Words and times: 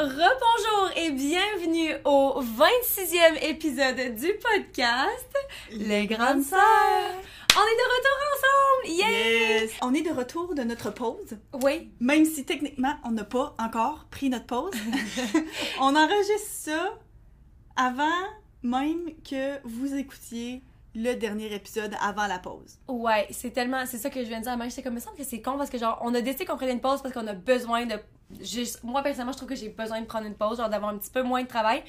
Rebonjour 0.00 0.96
et 0.96 1.10
bienvenue 1.10 1.92
au 2.06 2.40
26e 2.40 3.44
épisode 3.50 4.14
du 4.14 4.32
podcast 4.32 5.36
Les 5.72 6.06
Grandes 6.06 6.40
Sœurs. 6.40 6.58
On 7.54 7.60
est 7.60 7.76
de 7.76 7.86
retour 7.98 8.16
ensemble! 8.32 8.88
Yes! 8.96 9.72
On 9.82 9.92
est 9.92 10.00
de 10.00 10.10
retour 10.10 10.54
de 10.54 10.62
notre 10.62 10.90
pause. 10.90 11.36
Oui. 11.62 11.92
Même 12.00 12.24
si 12.24 12.46
techniquement 12.46 12.94
on 13.04 13.10
n'a 13.10 13.24
pas 13.24 13.54
encore 13.58 14.06
pris 14.10 14.30
notre 14.30 14.46
pause. 14.46 14.72
on 15.80 15.94
enregistre 15.94 16.48
ça 16.48 16.98
avant 17.76 18.24
même 18.62 19.10
que 19.22 19.60
vous 19.64 19.94
écoutiez 19.94 20.62
le 20.94 21.12
dernier 21.12 21.54
épisode 21.54 21.94
avant 22.00 22.26
la 22.26 22.38
pause. 22.38 22.78
Ouais, 22.88 23.26
c'est 23.32 23.50
tellement. 23.50 23.84
C'est 23.84 23.98
ça 23.98 24.08
que 24.08 24.20
je 24.20 24.28
viens 24.28 24.38
de 24.38 24.44
dire 24.44 24.52
à 24.52 24.56
Marie. 24.56 24.70
J'étais 24.70 24.82
comme, 24.82 24.94
il 24.94 24.96
me 24.96 25.00
semble 25.00 25.18
que 25.18 25.24
c'est 25.24 25.42
con 25.42 25.58
parce 25.58 25.68
que, 25.68 25.76
genre, 25.76 25.98
on 26.02 26.14
a 26.14 26.22
décidé 26.22 26.46
qu'on 26.46 26.56
prenait 26.56 26.72
une 26.72 26.80
pause 26.80 27.02
parce 27.02 27.12
qu'on 27.12 27.26
a 27.26 27.34
besoin 27.34 27.84
de. 27.84 27.96
Moi, 28.84 29.02
personnellement, 29.02 29.32
je 29.32 29.36
trouve 29.38 29.48
que 29.48 29.54
j'ai 29.56 29.68
besoin 29.68 30.00
de 30.00 30.06
prendre 30.06 30.26
une 30.26 30.34
pause, 30.34 30.58
genre 30.58 30.68
d'avoir 30.68 30.92
un 30.92 30.98
petit 30.98 31.10
peu 31.10 31.22
moins 31.22 31.42
de 31.42 31.48
travail. 31.48 31.82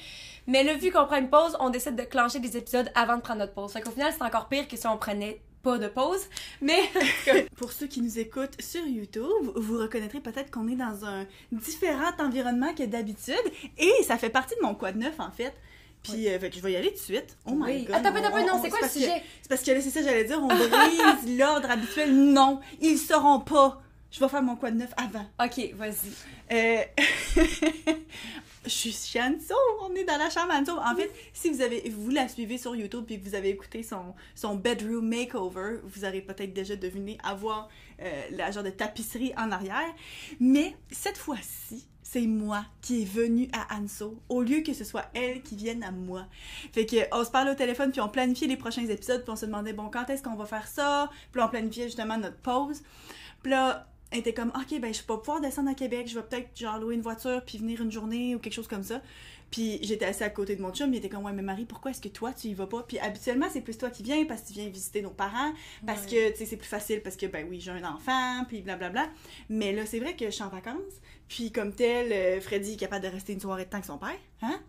Mais 0.46 0.64
là, 0.64 0.74
vu 0.74 0.90
qu'on 0.90 1.04
prend 1.06 1.16
une 1.18 1.30
pause, 1.30 1.56
on 1.60 1.70
décide 1.70 1.96
de 1.96 2.02
clencher 2.02 2.40
des 2.40 2.56
épisodes 2.56 2.90
avant 2.94 3.16
de 3.16 3.22
prendre 3.22 3.40
notre 3.40 3.54
pause. 3.54 3.72
Fait 3.72 3.80
qu'au 3.80 3.90
final, 3.92 4.12
c'est 4.16 4.24
encore 4.24 4.48
pire 4.48 4.66
que 4.68 4.76
si 4.76 4.86
on 4.86 4.96
prenait 4.96 5.40
pas 5.62 5.78
de 5.78 5.86
pause. 5.86 6.20
Mais. 6.60 6.80
Pour 7.56 7.70
ceux 7.72 7.86
qui 7.86 8.00
nous 8.00 8.18
écoutent 8.18 8.60
sur 8.60 8.84
YouTube, 8.84 9.22
vous 9.54 9.78
reconnaîtrez 9.78 10.20
peut-être 10.20 10.50
qu'on 10.50 10.66
est 10.68 10.74
dans 10.76 11.04
un 11.04 11.24
différent 11.52 12.10
environnement 12.18 12.74
que 12.74 12.82
d'habitude. 12.84 13.34
Et 13.78 13.92
ça 14.04 14.18
fait 14.18 14.30
partie 14.30 14.56
de 14.56 14.62
mon 14.62 14.74
quad 14.74 14.96
neuf, 14.96 15.18
en 15.20 15.30
fait. 15.30 15.54
Puis, 16.02 16.26
euh, 16.28 16.36
fait 16.40 16.50
que 16.50 16.56
je 16.56 16.60
vais 16.62 16.72
y 16.72 16.76
aller 16.76 16.88
tout 16.88 16.94
de 16.96 16.98
suite. 17.00 17.36
Oh 17.46 17.52
my 17.52 17.62
Oui. 17.64 17.84
god. 17.84 17.94
Attends, 17.94 18.08
attends, 18.08 18.18
On- 18.32 18.34
attends, 18.38 18.46
non, 18.46 18.52
on- 18.56 18.62
c'est 18.62 18.70
quoi 18.70 18.80
le 18.82 18.88
sujet? 18.88 19.22
C'est 19.40 19.48
parce 19.48 19.62
que 19.62 19.70
là, 19.70 19.80
c'est 19.80 19.90
ça, 19.90 20.02
j'allais 20.02 20.24
dire, 20.24 20.40
on 20.42 20.48
brise 20.48 21.38
l'ordre 21.38 21.70
habituel. 21.70 22.12
Non, 22.12 22.58
ils 22.80 22.98
sauront 22.98 23.38
pas. 23.38 23.80
Je 24.12 24.20
vais 24.20 24.28
faire 24.28 24.42
mon 24.42 24.56
quad 24.56 24.74
neuf 24.76 24.92
avant. 24.98 25.24
Ok, 25.42 25.72
vas-y. 25.74 26.12
Euh, 26.52 26.82
je 28.64 28.68
suis 28.68 28.92
chez 28.92 29.22
Anso, 29.22 29.54
on 29.80 29.94
est 29.94 30.04
dans 30.04 30.18
la 30.18 30.28
chambre 30.28 30.52
Anso. 30.52 30.78
En 30.78 30.94
fait, 30.94 31.10
si 31.32 31.48
vous 31.48 31.62
avez 31.62 31.88
vous 31.88 32.10
la 32.10 32.28
suivez 32.28 32.58
sur 32.58 32.76
YouTube 32.76 33.04
puis 33.06 33.18
que 33.18 33.26
vous 33.26 33.34
avez 33.34 33.48
écouté 33.48 33.82
son, 33.82 34.14
son 34.34 34.56
bedroom 34.56 35.08
makeover, 35.08 35.78
vous 35.82 36.04
aurez 36.04 36.20
peut-être 36.20 36.52
déjà 36.52 36.76
deviné 36.76 37.16
avoir 37.24 37.70
euh, 38.02 38.22
la 38.32 38.50
genre 38.50 38.62
de 38.62 38.68
tapisserie 38.68 39.32
en 39.38 39.50
arrière. 39.50 39.94
Mais 40.38 40.76
cette 40.90 41.16
fois-ci, 41.16 41.88
c'est 42.02 42.26
moi 42.26 42.66
qui 42.82 43.02
est 43.02 43.06
venue 43.06 43.48
à 43.54 43.78
Anso 43.78 44.20
au 44.28 44.42
lieu 44.42 44.60
que 44.60 44.74
ce 44.74 44.84
soit 44.84 45.06
elle 45.14 45.40
qui 45.40 45.56
vienne 45.56 45.82
à 45.82 45.90
moi. 45.90 46.26
Fait 46.72 46.84
que 46.84 46.96
on 47.12 47.24
se 47.24 47.30
parle 47.30 47.48
au 47.48 47.54
téléphone 47.54 47.92
puis 47.92 48.02
on 48.02 48.10
planifie 48.10 48.46
les 48.46 48.58
prochains 48.58 48.86
épisodes 48.86 49.22
puis 49.22 49.32
on 49.32 49.36
se 49.36 49.46
demandait 49.46 49.72
bon 49.72 49.88
quand 49.88 50.10
est-ce 50.10 50.22
qu'on 50.22 50.34
va 50.34 50.44
faire 50.44 50.68
ça? 50.68 51.08
Puis 51.32 51.40
on 51.40 51.48
planifiait 51.48 51.84
justement 51.84 52.18
notre 52.18 52.36
pause. 52.36 52.82
Puis 53.42 53.50
là, 53.50 53.88
elle 54.12 54.18
était 54.18 54.34
comme, 54.34 54.52
OK, 54.54 54.78
ben, 54.78 54.92
je 54.92 55.00
vais 55.00 55.06
pas 55.06 55.16
pouvoir 55.16 55.40
descendre 55.40 55.70
à 55.70 55.74
Québec, 55.74 56.06
je 56.06 56.14
vais 56.14 56.24
peut-être, 56.24 56.56
genre, 56.56 56.78
louer 56.78 56.94
une 56.94 57.00
voiture 57.00 57.42
puis 57.44 57.58
venir 57.58 57.80
une 57.80 57.90
journée 57.90 58.34
ou 58.34 58.38
quelque 58.38 58.52
chose 58.52 58.68
comme 58.68 58.82
ça. 58.82 59.00
Puis 59.50 59.78
j'étais 59.82 60.06
assise 60.06 60.22
à 60.22 60.30
côté 60.30 60.56
de 60.56 60.62
mon 60.62 60.72
chum, 60.72 60.92
il 60.92 60.96
était 60.98 61.08
comme, 61.08 61.24
ouais, 61.24 61.32
mais 61.32 61.42
Marie, 61.42 61.64
pourquoi 61.66 61.90
est-ce 61.90 62.00
que 62.00 62.08
toi, 62.08 62.32
tu 62.32 62.48
y 62.48 62.54
vas 62.54 62.66
pas? 62.66 62.82
Puis 62.82 62.98
habituellement, 62.98 63.48
c'est 63.50 63.60
plus 63.60 63.76
toi 63.76 63.90
qui 63.90 64.02
viens 64.02 64.24
parce 64.24 64.42
que 64.42 64.48
tu 64.48 64.52
viens 64.54 64.68
visiter 64.68 65.02
nos 65.02 65.10
parents, 65.10 65.52
parce 65.86 66.06
que, 66.06 66.30
tu 66.30 66.38
sais, 66.38 66.46
c'est 66.46 66.56
plus 66.56 66.68
facile 66.68 67.02
parce 67.02 67.16
que, 67.16 67.26
ben 67.26 67.46
oui, 67.48 67.60
j'ai 67.60 67.70
un 67.70 67.84
enfant, 67.84 68.44
puis 68.48 68.62
blablabla. 68.62 69.08
Mais 69.48 69.72
là, 69.72 69.84
c'est 69.86 69.98
vrai 69.98 70.14
que 70.14 70.26
je 70.26 70.30
suis 70.30 70.42
en 70.42 70.48
vacances, 70.48 71.00
puis 71.28 71.52
comme 71.52 71.74
tel, 71.74 72.12
euh, 72.12 72.40
Freddy 72.40 72.74
est 72.74 72.76
capable 72.76 73.04
de 73.04 73.10
rester 73.10 73.32
une 73.32 73.40
soirée 73.40 73.64
de 73.64 73.70
temps 73.70 73.76
avec 73.76 73.86
son 73.86 73.98
père, 73.98 74.18
hein? 74.42 74.60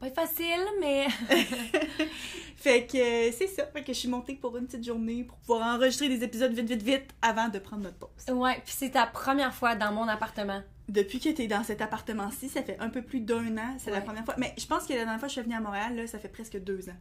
Pas 0.00 0.10
facile, 0.10 0.66
mais. 0.80 1.06
Fait 2.60 2.86
que 2.86 2.98
euh, 2.98 3.32
c'est 3.32 3.46
ça, 3.46 3.64
fait 3.64 3.80
que 3.82 3.94
je 3.94 3.98
suis 4.00 4.08
montée 4.08 4.34
pour 4.34 4.54
une 4.58 4.66
petite 4.66 4.84
journée 4.84 5.24
pour 5.24 5.38
pouvoir 5.38 5.76
enregistrer 5.76 6.10
des 6.10 6.22
épisodes 6.22 6.52
vite, 6.52 6.68
vite, 6.68 6.82
vite 6.82 7.08
avant 7.22 7.48
de 7.48 7.58
prendre 7.58 7.84
notre 7.84 7.96
pause. 7.96 8.34
Ouais, 8.34 8.56
puis 8.62 8.74
c'est 8.76 8.90
ta 8.90 9.06
première 9.06 9.54
fois 9.54 9.76
dans 9.76 9.92
mon 9.92 10.06
appartement. 10.06 10.60
Depuis 10.86 11.20
que 11.20 11.30
tu 11.30 11.40
es 11.40 11.46
dans 11.46 11.64
cet 11.64 11.80
appartement-ci, 11.80 12.50
ça 12.50 12.62
fait 12.62 12.76
un 12.78 12.90
peu 12.90 13.00
plus 13.00 13.20
d'un 13.20 13.56
an. 13.56 13.76
C'est 13.78 13.90
la 13.90 14.02
première 14.02 14.26
fois. 14.26 14.34
Mais 14.36 14.52
je 14.58 14.66
pense 14.66 14.84
que 14.84 14.92
la 14.92 15.04
dernière 15.04 15.18
fois 15.18 15.28
que 15.28 15.34
je 15.34 15.40
suis 15.40 15.42
venue 15.42 15.54
à 15.54 15.60
Montréal, 15.60 15.96
là, 15.96 16.06
ça 16.06 16.18
fait 16.18 16.28
presque 16.28 16.58
deux 16.58 16.90
ans. 16.90 16.96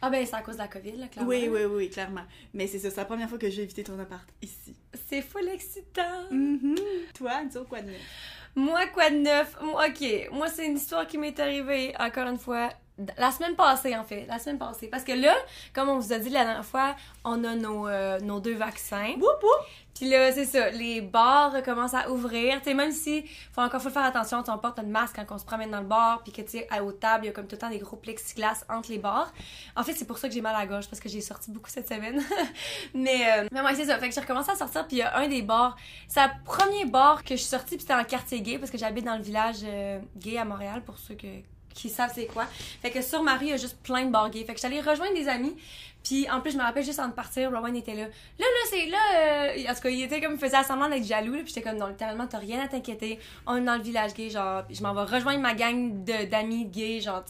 Ah, 0.00 0.08
ben, 0.08 0.24
c'est 0.24 0.34
à 0.34 0.40
cause 0.40 0.54
de 0.54 0.60
la 0.60 0.68
COVID, 0.68 0.96
là, 0.96 1.08
clairement. 1.08 1.28
Oui, 1.28 1.48
oui, 1.50 1.64
oui, 1.64 1.90
clairement. 1.90 2.24
Mais 2.54 2.66
c'est 2.66 2.78
ça, 2.78 2.88
c'est 2.88 2.96
la 2.96 3.04
première 3.04 3.28
fois 3.28 3.38
que 3.38 3.50
j'ai 3.50 3.64
évité 3.64 3.84
ton 3.84 3.98
appart 3.98 4.26
ici. 4.40 4.74
C'est 5.08 5.20
full 5.20 5.46
excitant. 5.48 6.30
Mhm. 6.30 6.74
Toi, 7.14 7.44
dis 7.44 7.58
quoi 7.68 7.82
de 7.82 7.88
neuf? 7.88 8.00
Moi, 8.54 8.86
quoi 8.88 9.10
de 9.10 9.16
neuf? 9.16 9.56
Moi, 9.62 9.86
Ok, 9.88 10.28
moi, 10.32 10.48
c'est 10.48 10.66
une 10.66 10.76
histoire 10.76 11.06
qui 11.06 11.18
m'est 11.18 11.38
arrivée, 11.40 11.94
encore 11.98 12.26
une 12.28 12.38
fois, 12.38 12.70
la 13.18 13.30
semaine 13.30 13.54
passée, 13.56 13.96
en 13.96 14.04
fait. 14.04 14.26
La 14.28 14.38
semaine 14.38 14.58
passée. 14.58 14.88
Parce 14.88 15.04
que 15.04 15.12
là, 15.12 15.34
comme 15.72 15.88
on 15.88 15.98
vous 15.98 16.12
a 16.12 16.18
dit 16.18 16.28
la 16.28 16.44
dernière 16.44 16.64
fois, 16.64 16.94
on 17.24 17.42
a 17.44 17.54
nos, 17.54 17.88
euh, 17.88 18.18
nos 18.20 18.40
deux 18.40 18.54
vaccins. 18.54 19.12
Whoop, 19.16 19.42
whoop! 19.42 19.66
Puis 19.94 20.08
là, 20.08 20.32
c'est 20.32 20.46
ça, 20.46 20.70
les 20.70 21.00
bars 21.02 21.62
commencent 21.62 21.94
à 21.94 22.10
ouvrir. 22.10 22.58
Tu 22.58 22.64
sais, 22.70 22.74
même 22.74 22.92
si, 22.92 23.24
faut 23.52 23.60
encore 23.60 23.80
faut 23.82 23.90
faire 23.90 24.04
attention, 24.04 24.42
on 24.48 24.58
porte 24.58 24.78
un 24.78 24.84
masque 24.84 25.16
quand 25.16 25.34
on 25.34 25.38
se 25.38 25.44
promène 25.44 25.70
dans 25.70 25.80
le 25.80 25.86
bar, 25.86 26.22
puis 26.22 26.32
que, 26.32 26.40
tu 26.40 26.48
sais, 26.48 26.66
à- 26.70 26.82
aux 26.82 26.92
tables, 26.92 27.24
il 27.24 27.28
y 27.28 27.30
a 27.30 27.32
comme 27.32 27.46
tout 27.46 27.56
le 27.56 27.60
temps 27.60 27.68
des 27.68 27.78
gros 27.78 27.96
plexiglas 27.96 28.64
entre 28.70 28.90
les 28.90 28.98
bars. 28.98 29.32
En 29.76 29.82
fait, 29.84 29.92
c'est 29.92 30.06
pour 30.06 30.16
ça 30.18 30.28
que 30.28 30.34
j'ai 30.34 30.40
mal 30.40 30.54
à 30.56 30.60
la 30.60 30.66
gorge, 30.66 30.88
parce 30.88 30.98
que 30.98 31.08
j'ai 31.10 31.20
sorti 31.20 31.50
beaucoup 31.50 31.68
cette 31.68 31.88
semaine. 31.88 32.22
mais, 32.94 33.30
euh, 33.38 33.48
mais 33.52 33.60
ouais, 33.60 33.74
c'est 33.74 33.84
ça. 33.84 33.98
Fait 33.98 34.08
que 34.08 34.14
j'ai 34.14 34.20
recommencé 34.22 34.50
à 34.50 34.56
sortir, 34.56 34.86
puis 34.86 34.96
il 34.96 35.00
y 35.00 35.02
a 35.02 35.16
un 35.18 35.28
des 35.28 35.42
bars. 35.42 35.76
C'est 36.08 36.22
le 36.22 36.30
premier 36.44 36.86
bar 36.86 37.22
que 37.22 37.36
je 37.36 37.40
suis 37.40 37.50
sortie, 37.50 37.76
puis 37.76 37.80
c'était 37.82 37.94
en 37.94 38.04
quartier 38.04 38.40
gay, 38.40 38.58
parce 38.58 38.70
que 38.70 38.78
j'habite 38.78 39.04
dans 39.04 39.16
le 39.16 39.22
village 39.22 39.58
euh, 39.62 40.00
gay 40.16 40.38
à 40.38 40.44
Montréal, 40.46 40.82
pour 40.84 40.96
ceux 40.98 41.14
que, 41.14 41.26
qui 41.74 41.88
savent 41.88 42.12
c'est 42.14 42.26
quoi. 42.26 42.44
Fait 42.80 42.90
que 42.90 43.02
sur 43.02 43.22
ma 43.22 43.36
rue, 43.36 43.46
il 43.46 43.50
y 43.50 43.52
a 43.52 43.56
juste 43.56 43.78
plein 43.82 44.04
de 44.06 44.10
bars 44.10 44.30
gays. 44.30 44.44
Fait 44.44 44.54
que 44.54 44.60
j'allais 44.60 44.80
rejoindre 44.80 45.14
des 45.14 45.28
amis. 45.28 45.56
Puis 46.04 46.28
en 46.28 46.40
plus, 46.40 46.50
je 46.50 46.56
me 46.58 46.62
rappelle 46.62 46.84
juste 46.84 46.98
avant 46.98 47.10
de 47.10 47.14
partir, 47.14 47.50
Rowan 47.52 47.76
était 47.76 47.94
là. 47.94 48.02
Là, 48.04 48.08
là, 48.38 48.46
c'est 48.68 48.86
là. 48.86 48.98
euh, 49.16 49.70
En 49.70 49.74
tout 49.74 49.80
cas, 49.82 49.88
il 49.88 50.02
était 50.02 50.20
comme, 50.20 50.36
faisait 50.36 50.62
semblant 50.64 50.88
d'être 50.88 51.04
jaloux. 51.04 51.34
Là, 51.34 51.42
puis 51.44 51.52
j'étais 51.54 51.62
comme, 51.62 51.78
non, 51.78 51.86
littéralement, 51.86 52.26
t'as 52.26 52.38
rien 52.38 52.60
à 52.60 52.66
t'inquiéter. 52.66 53.20
On 53.46 53.56
est 53.56 53.60
dans 53.64 53.76
le 53.76 53.82
village 53.82 54.12
gay, 54.14 54.28
genre, 54.28 54.64
je 54.68 54.82
m'en 54.82 54.94
vais 54.94 55.02
rejoindre 55.14 55.40
ma 55.40 55.54
gang 55.54 56.02
d'amis 56.04 56.64
gays, 56.66 57.00
genre, 57.00 57.22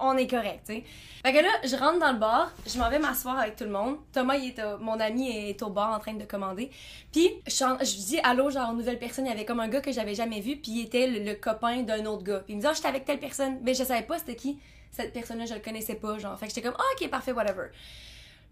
on 0.00 0.16
est 0.16 0.26
correct, 0.26 0.60
tu 0.66 0.74
sais. 0.74 0.84
Fait 1.24 1.32
que 1.32 1.38
là, 1.38 1.48
je 1.64 1.74
rentre 1.76 1.98
dans 1.98 2.12
le 2.12 2.18
bar, 2.18 2.52
je 2.66 2.78
m'en 2.78 2.88
vais 2.88 2.98
m'asseoir 2.98 3.38
avec 3.38 3.56
tout 3.56 3.64
le 3.64 3.70
monde. 3.70 3.96
Thomas, 4.12 4.36
il 4.36 4.50
est 4.50 4.62
au- 4.62 4.78
mon 4.78 4.98
ami, 5.00 5.30
est 5.50 5.62
au 5.62 5.70
bar 5.70 5.92
en 5.94 5.98
train 5.98 6.14
de 6.14 6.24
commander. 6.24 6.70
Puis 7.12 7.28
je, 7.46 7.52
je 7.52 8.06
dis 8.06 8.18
allô, 8.22 8.50
genre, 8.50 8.70
aux 8.70 8.74
nouvelles 8.74 8.98
personnes. 8.98 9.26
Il 9.26 9.30
y 9.30 9.32
avait 9.32 9.44
comme 9.44 9.60
un 9.60 9.68
gars 9.68 9.80
que 9.80 9.92
j'avais 9.92 10.14
jamais 10.14 10.40
vu, 10.40 10.56
puis 10.56 10.72
il 10.72 10.84
était 10.84 11.06
le, 11.06 11.34
copain 11.34 11.82
d'un 11.82 12.04
autre 12.06 12.22
gars. 12.22 12.38
Puis 12.40 12.54
il 12.54 12.56
me 12.56 12.60
dit, 12.60 12.66
ah, 12.66 12.72
j'étais 12.74 12.88
avec 12.88 13.04
telle 13.04 13.18
personne. 13.20 13.58
Mais 13.62 13.74
je 13.74 13.84
savais 13.84 14.02
pas 14.02 14.18
c'était 14.18 14.36
qui. 14.36 14.58
Cette 14.92 15.12
personne-là, 15.12 15.46
je 15.46 15.54
le 15.54 15.60
connaissais 15.60 15.96
pas, 15.96 16.18
genre. 16.18 16.38
Fait 16.38 16.46
que 16.46 16.54
j'étais 16.54 16.66
comme, 16.66 16.76
ah, 16.78 16.84
ok, 17.00 17.10
parfait, 17.10 17.32
whatever. 17.32 17.68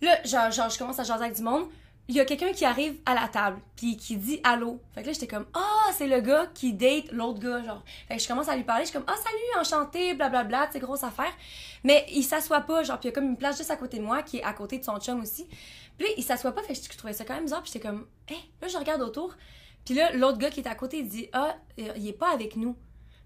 Là, 0.03 0.23
genre, 0.25 0.51
genre, 0.51 0.69
je 0.69 0.79
commence 0.79 0.99
à 0.99 1.05
jaser 1.05 1.25
avec 1.25 1.37
du 1.37 1.43
monde. 1.43 1.67
Il 2.09 2.15
y 2.15 2.21
a 2.21 2.25
quelqu'un 2.25 2.53
qui 2.53 2.65
arrive 2.65 3.01
à 3.05 3.15
la 3.15 3.27
table, 3.27 3.61
puis 3.75 3.97
qui 3.97 4.17
dit 4.17 4.41
allô. 4.45 4.81
Fait 4.95 5.03
que 5.03 5.09
là, 5.09 5.13
j'étais 5.13 5.27
comme, 5.27 5.47
ah, 5.55 5.91
c'est 5.93 6.07
le 6.07 6.21
gars 6.21 6.47
qui 6.55 6.73
date 6.73 7.11
l'autre 7.11 7.41
gars, 7.41 7.65
genre. 7.65 7.83
Fait 8.07 8.17
que 8.17 8.23
je 8.23 8.29
commence 8.29 8.49
à 8.49 8.55
lui 8.55 8.63
parler, 8.63 8.85
je 8.85 8.91
suis 8.91 8.99
comme, 8.99 9.09
ah, 9.09 9.17
salut, 9.17 9.61
enchanté, 9.61 10.15
blablabla, 10.15 10.71
sais, 10.71 10.79
grosse 10.79 11.03
affaire. 11.03 11.33
Mais 11.83 12.07
il 12.13 12.23
s'assoit 12.23 12.61
pas, 12.61 12.85
genre, 12.85 13.01
puis 13.01 13.09
il 13.09 13.13
y 13.13 13.13
a 13.13 13.15
comme 13.15 13.31
une 13.31 13.37
place 13.37 13.57
juste 13.59 13.73
à 13.73 13.77
côté 13.77 13.99
de 13.99 14.05
moi, 14.05 14.23
qui 14.23 14.39
est 14.39 14.45
à 14.45 14.53
côté 14.53 14.79
de 14.79 14.85
son 14.85 14.99
chum 15.01 15.21
aussi. 15.21 15.49
Puis 15.99 16.07
là, 16.07 16.15
il 16.17 16.23
s'assoit 16.23 16.53
pas, 16.53 16.63
fait 16.63 16.75
que 16.75 16.93
je 16.93 16.97
trouvais 16.97 17.13
ça 17.13 17.25
quand 17.25 17.35
même 17.35 17.45
bizarre, 17.45 17.63
puis 17.63 17.73
j'étais 17.73 17.87
comme, 17.87 18.07
hé, 18.29 18.37
là, 18.63 18.69
je 18.69 18.77
regarde 18.77 19.03
autour. 19.03 19.35
Puis 19.85 19.95
là, 19.95 20.13
l'autre 20.13 20.39
gars 20.39 20.51
qui 20.51 20.61
est 20.61 20.69
à 20.69 20.75
côté, 20.75 20.99
il 20.99 21.09
dit, 21.09 21.29
ah, 21.33 21.57
il 21.77 22.07
est 22.07 22.13
pas 22.13 22.31
avec 22.31 22.57
nous. 22.57 22.77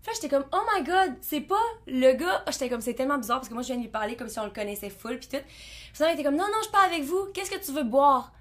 Fait 0.02 0.12
j'étais 0.14 0.30
comme, 0.30 0.46
oh 0.52 0.60
my 0.74 0.82
god, 0.82 1.14
c'est 1.20 1.42
pas 1.42 1.60
le 1.86 2.12
gars. 2.12 2.42
Ah, 2.46 2.50
J'étais 2.50 2.70
comme, 2.70 2.80
c'est 2.80 2.94
tellement 2.94 3.18
bizarre 3.18 3.38
parce 3.38 3.48
que 3.48 3.54
moi, 3.54 3.62
je 3.62 3.68
viens 3.68 3.76
de 3.76 3.82
lui 3.82 3.90
parler 3.90 4.16
comme 4.16 4.28
si 4.28 4.38
on 4.38 4.44
le 4.44 4.50
connaissait 4.50 4.88
full, 4.88 5.18
puis 5.18 5.28
tout. 5.28 5.44
Finalement, 5.92 6.16
il 6.16 6.20
était 6.20 6.26
comme, 6.26 6.38
non, 6.38 6.46
non, 6.46 6.58
je 6.64 6.70
pas 6.70 6.86
avec 6.86 7.02
vous. 7.02 7.26
Qu'est-ce 7.34 7.50
que 7.50 7.62
tu 7.62 7.72
veux 7.72 7.82
boire? 7.82 8.32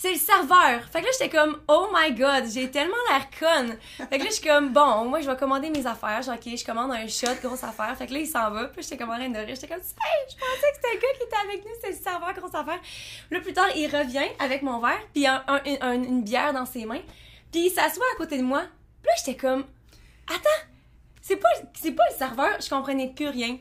C'est 0.00 0.12
le 0.12 0.16
serveur. 0.18 0.84
Fait 0.92 1.00
que 1.00 1.06
là, 1.06 1.10
j'étais 1.18 1.28
comme, 1.36 1.60
oh 1.66 1.88
my 1.92 2.12
god, 2.12 2.44
j'ai 2.48 2.70
tellement 2.70 2.94
l'air 3.10 3.26
conne. 3.36 3.76
Fait 4.08 4.18
que 4.18 4.22
là, 4.22 4.30
je 4.30 4.34
suis 4.36 4.46
comme, 4.48 4.72
bon, 4.72 5.06
moi, 5.06 5.20
je 5.20 5.28
vais 5.28 5.36
commander 5.36 5.70
mes 5.70 5.84
affaires. 5.88 6.22
Genre, 6.22 6.36
ok, 6.36 6.56
je 6.56 6.64
commande 6.64 6.92
un 6.92 7.08
shot, 7.08 7.34
grosse 7.42 7.64
affaire. 7.64 7.96
Fait 7.98 8.06
que 8.06 8.12
là, 8.12 8.20
il 8.20 8.26
s'en 8.28 8.48
va. 8.52 8.66
Puis 8.66 8.84
j'étais 8.84 8.96
comme 8.96 9.10
en 9.10 9.16
train 9.16 9.28
de 9.28 9.36
rire. 9.38 9.56
J'étais 9.56 9.66
comme, 9.66 9.78
hey, 9.80 10.26
je 10.30 10.34
pensais 10.36 10.70
que 10.70 10.76
c'était 10.76 10.94
le 10.94 11.00
gars 11.00 11.18
qui 11.18 11.24
était 11.24 11.36
avec 11.44 11.64
nous, 11.64 11.72
c'était 11.74 11.90
le 11.90 11.98
serveur, 11.98 12.32
grosse 12.32 12.54
affaire. 12.54 12.78
Là, 13.32 13.40
plus 13.40 13.52
tard, 13.52 13.66
il 13.74 13.86
revient 13.88 14.28
avec 14.38 14.62
mon 14.62 14.78
verre, 14.78 15.00
puis 15.12 15.26
un- 15.26 15.42
un- 15.48 15.60
un- 15.80 15.92
une 16.04 16.22
bière 16.22 16.52
dans 16.52 16.64
ses 16.64 16.84
mains. 16.84 17.02
Puis 17.50 17.66
il 17.66 17.70
s'assoit 17.70 18.04
à 18.14 18.16
côté 18.18 18.38
de 18.38 18.44
moi. 18.44 18.62
Puis 19.02 19.08
là, 19.08 19.12
j'étais 19.18 19.36
comme, 19.36 19.64
attends, 20.28 20.62
c'est 21.22 21.36
pas, 21.38 21.48
c'est 21.74 21.90
pas 21.92 22.04
le 22.08 22.16
serveur, 22.16 22.60
je 22.60 22.70
comprenais 22.70 23.12
plus 23.16 23.28
rien. 23.30 23.58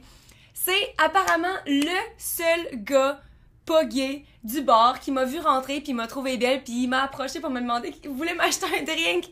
C'est 0.54 0.94
apparemment 1.00 1.56
le 1.66 1.98
seul 2.19 2.84
gars 2.84 3.22
pas 3.68 3.84
gay 3.84 4.24
du 4.44 4.62
bar 4.62 5.00
qui 5.00 5.12
m'a 5.12 5.25
vu 5.25 5.40
rentrer 5.40 5.81
puis 5.81 5.94
m'a 5.94 6.08
trouvé 6.08 6.38
belle 6.38 6.64
puis 6.64 6.84
il 6.84 6.88
m'a 6.88 7.04
approché 7.04 7.42
pour 7.42 7.50
me 7.50 7.60
demander 7.60 7.92
qu'il 7.92 8.10
voulait 8.10 8.34
m'acheter 8.34 8.66
un 8.66 8.84
drink. 8.84 9.25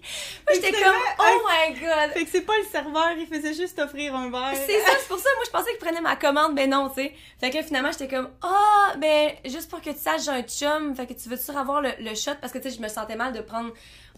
Moi 0.46 0.54
j'étais 0.54 0.72
comme 0.74 0.94
oh 1.20 1.42
my 1.48 1.80
god. 1.80 2.12
Fait 2.14 2.26
que 2.26 2.30
c'est 2.30 2.42
pas 2.42 2.58
le 2.58 2.66
serveur, 2.66 3.14
il 3.18 3.26
faisait 3.26 3.54
juste 3.54 3.80
offrir 3.80 4.14
un 4.14 4.30
verre. 4.30 4.54
C'est 4.54 4.80
ça, 4.82 4.92
c'est 5.00 5.08
pour 5.08 5.18
ça 5.18 5.30
moi 5.36 5.46
je 5.46 5.52
pensais 5.52 5.72
qu'il 5.72 5.80
prenait 5.80 6.02
ma 6.02 6.18
commande 6.18 6.54
mais 6.54 6.68
non, 6.68 6.90
tu 6.90 7.02
sais. 7.02 7.14
Fait 7.40 7.50
que 7.50 7.56
là, 7.56 7.64
finalement 7.64 7.92
j'étais 7.92 8.10
comme 8.10 8.30
ah 8.42 8.94
ben 9.00 9.32
juste 9.46 9.70
pour 9.72 9.82
que 9.82 9.90
tu 9.90 10.00
saches 10.00 10.26
j'ai 10.26 10.32
un 10.32 10.44
chum, 10.44 10.96
fait 10.96 11.08
que 11.08 11.14
tu 11.14 11.30
veux 11.30 11.38
toujours 11.38 11.58
avoir 11.58 11.82
le, 11.82 11.92
le 12.00 12.14
shot? 12.14 12.32
Parce 12.42 12.52
que 12.52 12.58
tu 12.58 12.70
sais 12.70 12.76
je 12.76 12.82
me 12.82 12.90
sentais 12.90 13.16
mal 13.16 13.32
de 13.32 13.40
prendre 13.40 13.72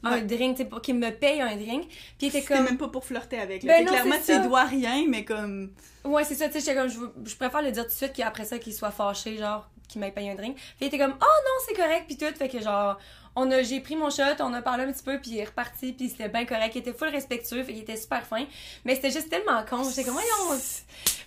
un 0.04 0.22
drink, 0.22 0.58
tu 0.58 0.64
sais 0.64 0.70
pour 0.70 0.82
qu'il 0.82 0.96
me 0.96 1.12
paye 1.12 1.42
un 1.42 1.56
drink. 1.56 1.88
Puis 2.18 2.28
était 2.28 2.42
C'était 2.42 2.56
comme 2.56 2.66
même 2.66 2.78
pas 2.78 2.88
pour 2.88 3.06
flirter 3.06 3.40
avec. 3.40 3.66
Ben 3.66 3.86
non, 3.86 3.92
clairement, 3.92 4.16
tu 4.26 4.40
dois 4.42 4.64
rien, 4.64 5.06
mais 5.08 5.24
comme. 5.26 5.72
Ouais, 6.04 6.24
c'est 6.24 6.36
ça, 6.36 6.48
tu 6.48 6.54
sais, 6.54 6.60
j'étais 6.60 6.76
comme, 6.76 6.88
je, 6.90 7.00
je 7.30 7.36
préfère 7.36 7.62
le 7.62 7.72
dire 7.72 7.84
tout 7.84 7.90
de 7.90 7.96
suite 7.96 8.14
qu'après 8.14 8.46
ça, 8.46 8.60
qu'il 8.60 8.74
soit 8.74 8.92
fâché, 8.92 9.38
genre, 9.38 9.68
qu'il 9.88 10.02
m'ait 10.02 10.12
payé 10.12 10.32
un 10.32 10.36
drink. 10.36 10.56
Puis 10.56 10.76
il 10.82 10.88
était 10.88 10.98
comme, 10.98 11.14
oh 11.14 11.26
non, 11.26 11.66
c'est 11.68 11.76
correct, 11.76 12.06
puis 12.08 12.18
tout. 12.18 12.26
Fait 12.38 12.50
que 12.50 12.60
genre, 12.62 12.98
on 13.36 13.50
a, 13.52 13.62
j'ai 13.64 13.80
pris 13.80 13.96
mon 13.96 14.10
shot, 14.10 14.24
on 14.40 14.54
a 14.54 14.62
parlé 14.62 14.84
un 14.84 14.92
petit 14.92 15.04
peu, 15.04 15.20
puis 15.20 15.32
il 15.32 15.38
est 15.40 15.46
reparti, 15.46 15.94
puis 15.94 16.10
c'était 16.10 16.30
bien 16.30 16.46
correct. 16.46 16.74
Il 16.76 16.80
était 16.80 16.94
full 16.94 17.10
respectueux, 17.10 17.64
fait 17.64 17.74
qu'il 17.74 17.84
était 17.84 17.98
super 17.98 18.26
fin. 18.26 18.46
Mais 18.86 18.96
c'était 18.96 19.12
juste 19.12 19.30
tellement 19.30 19.64
con. 19.70 19.84
J'étais 19.90 20.04
comme, 20.04 20.14
voyons, 20.14 20.60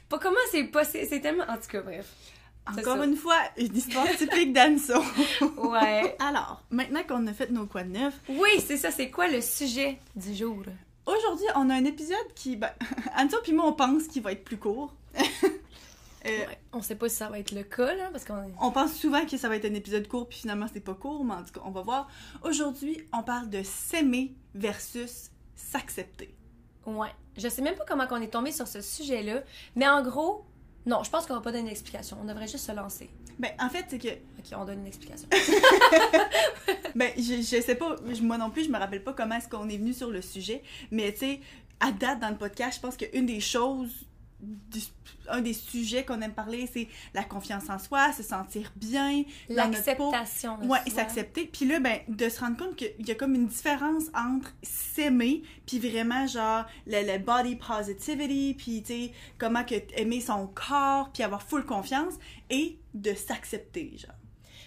pas 0.09 0.19
comment 0.19 0.37
c'est 0.51 0.65
pas, 0.65 0.85
c'est 0.85 1.21
tellement, 1.21 1.45
en 1.49 1.57
tout 1.57 1.69
cas, 1.69 1.83
bref. 1.83 2.07
Encore 2.67 3.03
une 3.03 3.17
fois, 3.17 3.39
une 3.57 3.77
histoire 3.77 4.07
typique 4.17 4.53
d'Anso. 4.53 5.03
Ouais. 5.57 6.17
Alors, 6.21 6.63
maintenant 6.71 7.03
qu'on 7.09 7.27
a 7.27 7.33
fait 7.33 7.51
nos 7.51 7.67
quoi 7.67 7.83
de 7.83 7.91
neuf, 7.91 8.15
Oui, 8.29 8.51
c'est 8.65 8.77
ça, 8.77 8.91
c'est 8.91 9.11
quoi 9.11 9.29
le 9.29 9.41
sujet 9.41 9.99
du 10.15 10.35
jour? 10.35 10.63
aujourd'hui, 11.07 11.47
on 11.57 11.71
a 11.71 11.75
un 11.75 11.85
épisode 11.85 12.33
qui. 12.35 12.57
Ben, 12.57 12.71
Anso 13.17 13.39
puis 13.43 13.53
moi, 13.53 13.67
on 13.67 13.73
pense 13.73 14.07
qu'il 14.07 14.23
va 14.23 14.33
être 14.33 14.45
plus 14.45 14.59
court. 14.59 14.93
Euh, 16.27 16.29
Ouais. 16.47 16.59
On 16.73 16.83
sait 16.83 16.97
pas 16.97 17.09
si 17.09 17.17
ça 17.17 17.29
va 17.29 17.39
être 17.39 17.53
le 17.53 17.63
cas, 17.63 17.95
là, 17.95 18.09
parce 18.13 18.25
qu'on. 18.25 18.53
On 18.61 18.71
pense 18.71 18.95
souvent 18.95 19.25
que 19.27 19.37
ça 19.37 19.49
va 19.49 19.57
être 19.57 19.65
un 19.65 19.75
épisode 19.75 20.07
court, 20.07 20.29
puis 20.29 20.39
finalement, 20.39 20.67
c'est 20.73 20.81
pas 20.81 20.95
court, 20.95 21.25
mais 21.25 21.35
en 21.35 21.43
tout 21.45 21.53
cas, 21.53 21.61
on 21.65 21.71
va 21.71 21.83
voir. 21.83 22.09
Aujourd'hui, 22.43 22.99
on 23.13 23.23
parle 23.23 23.49
de 23.49 23.63
s'aimer 23.63 24.35
versus 24.55 25.31
s'accepter. 25.55 26.35
Ouais. 26.87 27.09
Je 27.37 27.49
sais 27.49 27.63
même 27.63 27.75
pas 27.75 27.85
comment 27.87 28.07
on 28.11 28.21
est 28.21 28.29
tombé 28.33 28.53
sur 28.53 28.67
ce 28.69 28.81
sujet-là, 28.81 29.43
mais 29.77 29.89
en 29.89 30.03
gros, 30.03 30.45
non, 30.87 31.03
je 31.05 31.11
pense 31.11 31.27
qu'on 31.27 31.35
va 31.35 31.41
pas 31.41 31.53
donner 31.53 31.65
une 31.65 31.69
explication. 31.69 32.19
On 32.21 32.25
devrait 32.25 32.49
juste 32.49 32.67
se 32.67 32.73
lancer. 32.73 33.11
Ben, 33.39 33.51
en 33.59 33.69
fait, 33.71 33.87
c'est 33.89 33.99
que. 33.99 34.09
Ok, 34.09 34.59
on 34.59 34.65
donne 34.65 34.81
une 34.81 34.87
explication. 34.87 35.29
Ben, 36.97 37.13
je, 37.17 37.37
je 37.37 37.63
sais 37.63 37.77
pas, 37.77 37.97
moi 38.23 38.37
non 38.37 38.51
plus, 38.51 38.65
je 38.65 38.69
me 38.71 38.77
rappelle 38.77 39.03
pas 39.05 39.13
comment 39.13 39.37
est-ce 39.37 39.49
qu'on 39.49 39.69
est 39.69 39.77
venu 39.77 39.93
sur 39.93 40.11
le 40.11 40.21
sujet, 40.23 40.63
mais 40.91 41.13
tu 41.13 41.21
sais, 41.21 41.41
à 41.79 41.93
date 41.93 42.19
dans 42.19 42.31
le 42.31 42.37
podcast, 42.37 42.77
je 42.77 42.81
pense 42.81 42.97
qu'une 42.97 43.27
des 43.27 43.39
choses, 43.41 43.93
un 45.29 45.41
des 45.41 45.53
sujets 45.53 46.05
qu'on 46.05 46.21
aime 46.21 46.33
parler, 46.33 46.69
c'est 46.73 46.89
la 47.15 47.23
confiance 47.25 47.69
en 47.71 47.79
soi, 47.79 48.13
se 48.13 48.23
sentir 48.23 48.73
bien. 48.77 49.23
L'acceptation. 49.49 50.59
soi. 50.63 50.79
s'accepter. 50.91 51.47
Puis 51.47 51.67
là, 51.67 51.81
ben, 51.81 51.99
de 52.09 52.29
se 52.29 52.41
rendre 52.41 52.57
compte 52.57 52.77
qu'il 52.77 53.07
y 53.07 53.11
a 53.11 53.15
comme 53.15 53.35
une 53.35 53.47
différence 53.47 54.05
entre 54.15 54.53
s'aimer, 54.63 55.43
puis 55.67 55.79
vraiment, 55.79 56.27
genre, 56.27 56.65
le, 56.87 57.07
le 57.07 57.19
body 57.19 57.57
positivity, 57.57 58.55
puis, 58.55 58.83
tu 58.83 58.93
sais, 58.93 59.13
comment 59.39 59.65
que 59.65 59.75
aimer 59.97 60.21
son 60.21 60.47
corps, 60.49 61.11
puis 61.13 61.23
avoir 61.23 61.43
full 61.43 61.65
confiance, 61.65 62.15
et 62.51 62.79
de 62.95 63.15
s'accepter, 63.15 63.97
genre. 63.97 64.15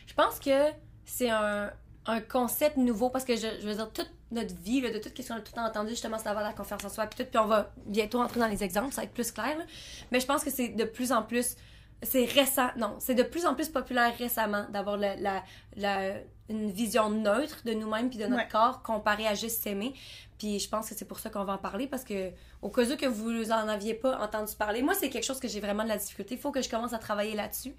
Je 0.08 0.14
pense 0.14 0.40
que 0.40 0.72
c'est 1.06 1.30
un, 1.30 1.72
un 2.06 2.20
concept 2.22 2.78
nouveau 2.78 3.10
parce 3.10 3.24
que 3.26 3.36
je, 3.36 3.48
je 3.62 3.68
veux 3.68 3.76
dire, 3.76 3.92
toute 3.92 4.12
notre 4.32 4.54
vie, 4.56 4.82
là, 4.82 4.90
de 4.92 4.98
tout 4.98 5.10
ce 5.16 5.28
qu'on 5.28 5.36
a 5.36 5.40
tout 5.40 5.52
le 5.54 5.56
temps 5.62 5.66
entendu, 5.66 5.92
justement, 5.92 6.18
c'est 6.18 6.26
d'avoir 6.26 6.44
la 6.44 6.54
confiance 6.54 6.84
en 6.84 6.90
soi, 6.90 7.06
puis 7.08 7.24
tout, 7.24 7.30
puis 7.30 7.40
on 7.40 7.46
va 7.48 7.72
bientôt 7.86 8.20
entrer 8.22 8.40
dans 8.40 8.48
les 8.48 8.64
exemples, 8.64 8.92
ça 8.94 9.02
va 9.02 9.06
être 9.06 9.14
plus 9.14 9.32
clair. 9.32 9.58
là. 9.58 9.64
Mais 10.12 10.20
je 10.20 10.26
pense 10.26 10.44
que 10.44 10.50
c'est 10.50 10.70
de 10.70 10.84
plus 10.86 11.12
en 11.12 11.22
plus. 11.24 11.56
C'est 12.02 12.26
récent, 12.26 12.68
non, 12.76 12.96
c'est 13.00 13.16
de 13.16 13.24
plus 13.24 13.46
en 13.46 13.56
plus 13.56 13.70
populaire 13.70 14.14
récemment 14.18 14.66
d'avoir 14.72 14.98
la, 14.98 15.16
la, 15.16 15.44
la- 15.78 16.16
une 16.50 16.70
vision 16.72 17.10
neutre 17.10 17.62
de 17.64 17.74
nous-mêmes 17.74 18.10
puis 18.10 18.18
de 18.20 18.26
notre 18.26 18.44
Ouais. 18.44 18.50
corps 18.52 18.82
comparé 18.84 19.26
à 19.26 19.34
juste 19.36 19.62
s'aimer. 19.64 19.94
Puis 20.38 20.60
je 20.60 20.68
pense 20.68 20.90
que 20.90 20.96
c'est 20.96 21.06
pour 21.06 21.20
ça 21.20 21.30
qu'on 21.30 21.46
va 21.46 21.54
en 21.54 21.58
parler 21.58 21.88
parce 21.88 22.04
que 22.04 22.32
au 22.63 22.69
cas 22.69 22.89
où 22.89 22.95
que 22.95 23.06
vous 23.06 23.51
en 23.51 23.68
aviez 23.68 23.94
pas 23.94 24.18
entendu 24.19 24.54
parler, 24.57 24.81
moi 24.81 24.94
c'est 24.94 25.10
quelque 25.10 25.25
chose 25.25 25.39
que 25.39 25.48
j'ai 25.48 25.60
vraiment 25.60 25.83
de 25.83 25.89
la 25.89 25.98
difficulté. 25.98 26.36
Il 26.36 26.42
faut 26.42 26.51
que 26.51 26.62
je 26.62 26.69
commence 26.69 26.94
à 26.94 26.98
travailler 26.98 27.36
là-dessus. 27.36 27.74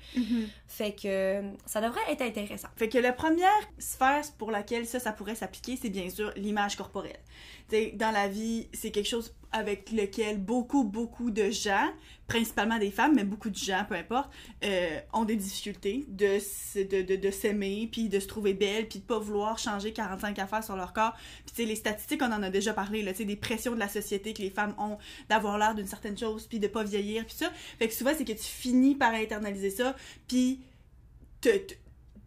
Fait 0.68 0.92
que 0.92 1.08
euh, 1.08 1.42
ça 1.66 1.80
devrait 1.80 2.00
être 2.10 2.22
intéressant. 2.22 2.68
Fait 2.76 2.88
que 2.88 2.98
la 2.98 3.12
première 3.12 3.50
sphère 3.78 4.22
pour 4.38 4.50
laquelle 4.50 4.86
ça, 4.86 5.00
ça 5.00 5.12
pourrait 5.12 5.34
s'appliquer, 5.34 5.78
c'est 5.80 5.88
bien 5.88 6.08
sûr 6.10 6.32
l'image 6.36 6.76
corporelle. 6.76 7.18
Dans 7.94 8.12
la 8.12 8.28
vie, 8.28 8.68
c'est 8.72 8.90
quelque 8.90 9.08
chose 9.08 9.34
avec 9.54 9.92
lequel 9.92 10.38
beaucoup, 10.38 10.82
beaucoup 10.82 11.30
de 11.30 11.48
gens, 11.48 11.88
principalement 12.26 12.76
des 12.76 12.90
femmes, 12.90 13.14
mais 13.14 13.22
beaucoup 13.22 13.50
de 13.50 13.56
gens, 13.56 13.84
peu 13.88 13.94
importe, 13.94 14.28
euh, 14.64 14.98
ont 15.12 15.24
des 15.24 15.36
difficultés 15.36 16.06
de, 16.08 16.38
de, 16.82 17.16
de, 17.16 17.30
s'aimer, 17.30 17.88
puis 17.90 18.08
de 18.08 18.18
se 18.18 18.26
trouver 18.26 18.52
belle, 18.52 18.88
puis 18.88 18.98
de 18.98 19.04
pas 19.04 19.20
vouloir 19.20 19.56
changer 19.56 19.92
45 19.92 20.36
affaires 20.40 20.64
sur 20.64 20.74
leur 20.74 20.92
corps. 20.92 21.14
Puis 21.46 21.54
tu 21.54 21.62
sais, 21.62 21.68
les 21.68 21.76
statistiques, 21.76 22.20
on 22.20 22.32
en 22.32 22.42
a 22.42 22.50
déjà 22.50 22.74
parlé, 22.74 23.02
là, 23.02 23.12
tu 23.12 23.18
sais, 23.18 23.24
des 23.24 23.36
pressions 23.36 23.74
de 23.74 23.78
la 23.78 23.88
société 23.88 24.34
que 24.34 24.42
les 24.42 24.50
femmes 24.50 24.74
ont 24.76 24.98
d'avoir 25.28 25.56
l'air 25.56 25.76
d'une 25.76 25.86
certaine 25.86 26.18
chose, 26.18 26.48
puis 26.48 26.58
de 26.58 26.66
pas 26.66 26.82
vieillir, 26.82 27.24
puis 27.24 27.36
ça. 27.36 27.52
Fait 27.78 27.86
que 27.86 27.94
souvent, 27.94 28.12
c'est 28.18 28.24
que 28.24 28.32
tu 28.32 28.38
finis 28.42 28.96
par 28.96 29.14
internaliser 29.14 29.70
ça, 29.70 29.94
puis 30.26 30.62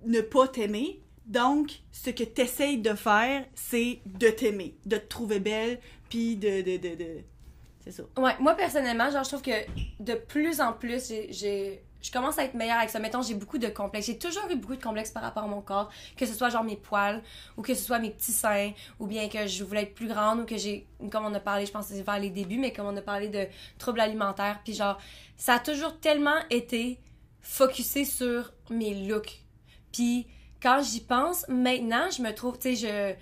ne 0.05 0.21
pas 0.21 0.47
t'aimer. 0.47 1.01
Donc, 1.25 1.81
ce 1.91 2.09
que 2.09 2.23
tu 2.23 2.41
essayes 2.41 2.77
de 2.77 2.93
faire, 2.93 3.45
c'est 3.53 3.99
de 4.05 4.29
t'aimer, 4.29 4.77
de 4.85 4.95
te 4.95 5.07
trouver 5.07 5.41
belle, 5.41 5.79
puis 6.09 6.35
de... 6.35 6.61
de, 6.61 6.77
de, 6.77 6.95
de- 6.95 7.21
C'est 7.83 7.91
ça. 7.91 8.03
Ouais, 8.17 8.33
moi 8.39 8.53
personnellement, 8.55 9.09
genre 9.11 9.23
je 9.23 9.29
trouve 9.29 9.41
que 9.41 9.51
de 9.99 10.13
plus 10.13 10.59
en 10.61 10.73
plus, 10.73 11.07
j'ai- 11.29 11.83
je 11.99 12.11
commence 12.11 12.37
à 12.37 12.43
être 12.43 12.53
meilleure 12.53 12.77
avec 12.77 12.89
ça. 12.91 12.99
Mettons, 12.99 13.21
j'ai 13.23 13.33
beaucoup 13.33 13.57
de 13.57 13.67
complexes. 13.67 14.05
J'ai 14.05 14.17
toujours 14.19 14.43
eu 14.51 14.55
beaucoup 14.55 14.75
de 14.75 14.83
complexes 14.83 15.09
par 15.11 15.23
rapport 15.23 15.43
à 15.43 15.47
mon 15.47 15.61
corps, 15.61 15.89
que 16.15 16.25
ce 16.25 16.33
soit 16.33 16.49
genre 16.49 16.63
mes 16.63 16.75
poils, 16.77 17.21
ou 17.57 17.61
que 17.63 17.73
ce 17.73 17.83
soit 17.83 17.99
mes 17.99 18.11
petits 18.11 18.31
seins, 18.31 18.71
ou 18.99 19.07
bien 19.07 19.27
que 19.27 19.47
je 19.47 19.63
voulais 19.63 19.81
être 19.81 19.95
plus 19.95 20.07
grande, 20.07 20.41
ou 20.41 20.45
que 20.45 20.57
j'ai, 20.57 20.85
comme 21.11 21.25
on 21.25 21.33
a 21.33 21.39
parlé, 21.39 21.65
je 21.65 21.71
pense 21.71 21.87
que 21.89 21.93
vers 21.95 22.19
les 22.19 22.29
débuts, 22.29 22.59
mais 22.59 22.71
comme 22.71 22.85
on 22.85 22.95
a 22.95 23.01
parlé 23.01 23.29
de 23.29 23.47
troubles 23.79 23.99
alimentaires, 23.99 24.61
puis 24.63 24.73
genre, 24.73 24.97
ça 25.37 25.55
a 25.55 25.59
toujours 25.59 25.99
tellement 25.99 26.37
été 26.51 26.99
focusé 27.41 28.05
sur 28.05 28.53
mes 28.69 29.07
looks. 29.07 29.41
Puis 29.91 30.27
quand 30.61 30.81
j'y 30.83 31.01
pense, 31.01 31.45
maintenant, 31.49 32.09
je 32.15 32.21
me 32.21 32.31
trouve, 32.33 32.59
tu 32.59 32.75
sais, 32.75 32.87
je 32.87 33.15